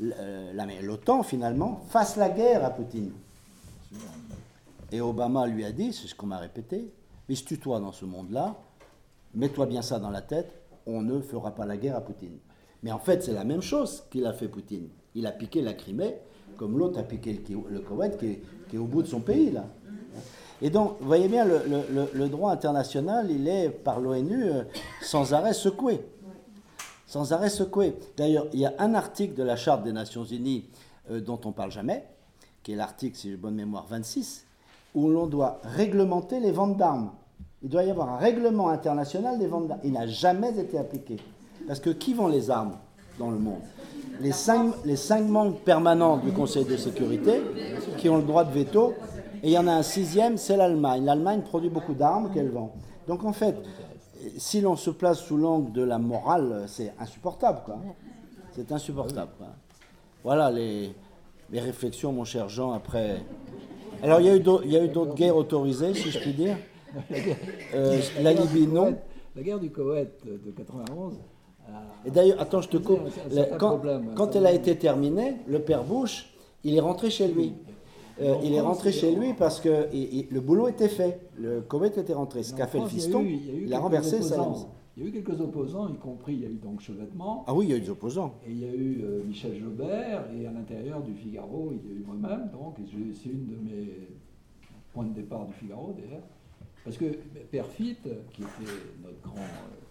[0.01, 3.13] l'OTAN finalement fasse la guerre à Poutine.
[4.93, 6.93] Et Obama lui a dit, c'est ce qu'on m'a répété,
[7.29, 8.57] mais toi dans ce monde-là,
[9.35, 10.51] mets-toi bien ça dans la tête,
[10.87, 12.39] on ne fera pas la guerre à Poutine.
[12.83, 14.89] Mais en fait, c'est la même chose qu'il a fait Poutine.
[15.15, 16.17] Il a piqué la Crimée,
[16.57, 18.41] comme l'autre a piqué le, Koweït, qui
[18.73, 19.67] est, au bout de son pays, là.
[20.61, 24.65] Et donc, vous voyez bien, le, droit international, il est, par l'ONU, euh,
[25.03, 26.01] sans arrêt secoué
[27.09, 27.97] sans arrêt secoué.
[28.17, 30.67] D'ailleurs, il y a un article de la Charte des Nations Unies
[31.11, 32.07] euh, dont on parle jamais,
[32.63, 34.47] qui est l'article, si j'ai bonne mémoire, 26,
[34.95, 37.11] où l'on doit réglementer les ventes d'armes.
[37.63, 39.81] Il doit y avoir un règlement international des ventes d'armes.
[39.85, 41.17] Il n'a jamais été appliqué.
[41.67, 42.77] Parce que qui vend les armes
[43.19, 43.61] dans le monde?
[44.21, 47.41] Les cinq, les membres permanents du Conseil de sécurité
[47.99, 48.95] qui ont le droit de veto,
[49.43, 51.05] et il y en a un sixième, c'est l'Allemagne.
[51.05, 52.73] L'Allemagne produit beaucoup d'armes qu'elle vend.
[53.07, 53.57] Donc en fait,
[54.37, 57.79] si l'on se place sous l'angle de la morale, c'est insupportable, quoi.
[58.53, 59.31] C'est insupportable,
[60.25, 60.93] Voilà les,
[61.53, 63.23] réflexions, mon cher Jean, après.
[64.03, 64.31] Alors, il y
[64.77, 66.57] a eu d'autres guerres autorisées, si je puis dire.
[67.75, 68.97] Euh, la Libye, non.
[69.37, 71.15] La guerre du Koweït de 91.
[72.07, 73.01] Et d'ailleurs, attends, je te coupe.
[73.59, 73.81] Quand,
[74.15, 76.33] quand elle a été terminée, le père Bush,
[76.65, 77.55] il est rentré chez lui.
[78.21, 81.21] Euh, il est rentré chez lui parce que le boulot était fait.
[81.37, 82.43] Le Koweït était rentré.
[82.43, 84.49] Ce qu'a fait le fiston, il, a, renversé ça.
[84.99, 87.45] Il y a eu quelques opposants, y compris, il y a eu donc Chevètement.
[87.47, 88.35] Ah oui, il y a eu des opposants.
[88.45, 91.95] Et il y a eu euh, Michel Jobert, et à l'intérieur du Figaro, il y
[91.95, 94.09] a eu moi-même, donc c'est une de mes
[94.93, 96.25] point de départ du Figaro d'ailleurs.
[96.83, 97.05] Parce que
[97.53, 97.99] Perfit,
[98.33, 98.73] qui était
[99.05, 99.37] notre grand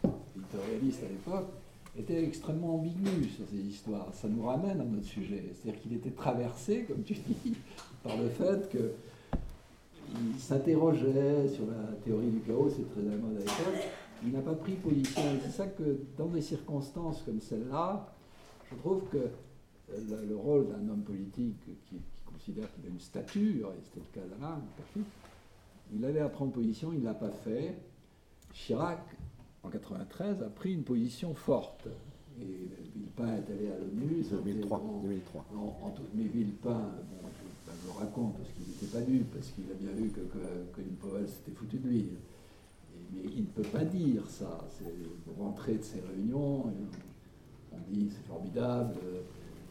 [0.06, 1.54] euh, éditorialiste à l'époque,
[1.98, 4.14] était extrêmement ambigu sur ces histoires.
[4.14, 5.42] Ça nous ramène à notre sujet.
[5.54, 7.54] C'est-à-dire qu'il était traversé, comme tu dis,
[8.04, 13.38] par le fait qu'il s'interrogeait sur la théorie du chaos, c'est très à la mode
[13.38, 13.88] à l'époque.
[14.26, 15.22] Il n'a pas pris position.
[15.22, 18.08] Et c'est ça que, dans des circonstances comme celle-là,
[18.72, 19.18] je trouve que
[19.90, 24.00] le, le rôle d'un homme politique qui, qui considère qu'il a une stature, et c'était
[24.00, 24.62] le cas d'Alain,
[25.94, 27.78] il allait à prendre position, il ne l'a pas fait.
[28.54, 29.00] Chirac,
[29.64, 31.88] en 93, a pris une position forte.
[32.42, 34.24] Et Villepin est allé à l'ONU.
[34.24, 34.78] ça a été 2003.
[34.80, 35.46] en- 2003.
[35.56, 39.48] en- mais Villepin, bon, je, ben, je le raconte parce qu'il n'était pas nu, parce
[39.50, 42.06] qu'il a bien vu que, que, que Colin Powell s'était foutu de lui.
[43.14, 44.58] Mais il ne peut pas dire ça.
[44.70, 44.94] C'est
[45.40, 49.22] rentrer de ces réunions, et on dit c'est formidable, euh,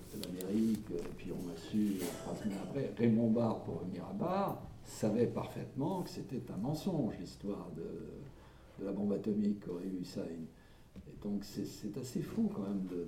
[0.09, 2.93] c'est l'Amérique, et puis on a su euh, trois semaines après.
[2.97, 8.93] Raymond Barre, pour revenir à Barre, savait parfaitement que c'était un mensonge l'histoire de, la
[8.93, 10.23] bombe atomique qu'aurait eu Hussein.
[10.23, 13.07] Et donc c'est assez fou quand même de-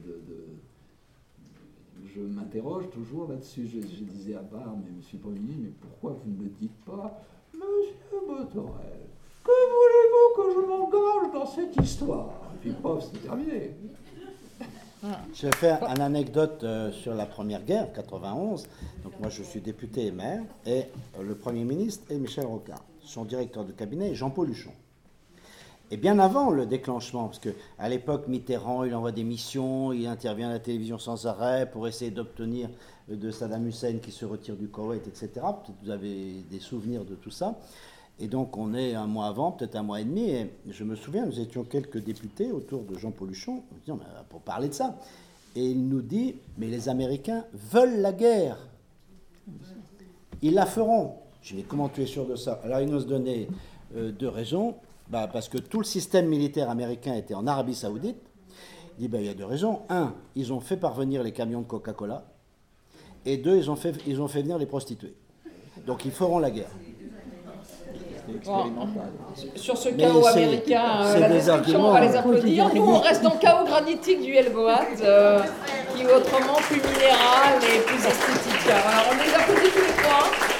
[2.15, 3.67] je m'interroge toujours là-dessus.
[3.67, 7.21] Je, disais à Barre, mais monsieur ministre, mais pourquoi vous ne le dites pas?
[7.53, 8.98] Monsieur Botorel,
[9.49, 12.31] que voulez-vous que je m'engage dans cette histoire?
[12.55, 13.75] Et puis, pof, c'est terminé.
[15.33, 18.65] Je vais faire une anecdote euh, sur la Première Guerre, 91.
[19.05, 20.87] Donc moi, je suis député et maire, et
[21.19, 22.83] euh, le Premier ministre est Michel Rocard.
[23.03, 24.73] Son directeur de cabinet est Jean-Paul Huchon.
[25.91, 30.51] Et bien avant le déclenchement, parce qu'à l'époque, Mitterrand, il envoie des missions, il intervient
[30.51, 32.69] à la télévision sans arrêt pour essayer d'obtenir
[33.11, 35.31] euh, de Saddam Hussein qui se retire du Koweït, etc.
[35.83, 37.57] Vous avez des souvenirs de tout ça.
[38.21, 40.97] Et donc on est un mois avant, peut-être un mois et demi, et je me
[40.97, 43.95] souviens, nous étions quelques députés autour de disions, Mais,
[44.29, 44.99] pour parler de ça.
[45.55, 48.59] Et il nous dit, mais les Américains veulent la guerre.
[50.43, 51.15] Ils la feront.
[51.43, 52.61] Je dis, comment tu es sûr de ça?
[52.65, 53.49] Alors il nous donnait
[53.97, 54.75] euh, deux raisons.
[55.09, 58.19] Bah, parce que tout le système militaire américain était en Arabie Saoudite.
[58.99, 59.81] Il dit, bah, il y a deux raisons.
[59.89, 62.25] Un, ils ont fait parvenir les camions de Coca-Cola.
[63.25, 65.15] Et deux, ils ont, fait, ils ont fait venir les prostituées.
[65.87, 66.71] Donc ils feront la guerre.
[69.55, 72.71] Sur ce chaos américain, euh, la des description, on va les applaudir.
[72.75, 75.41] Nous, on reste dans le chaos granitique du Helgoat, euh,
[75.95, 78.71] qui est autrement plus minéral et plus esthétique.
[78.71, 80.58] Alors, on les applaudit tous les trois.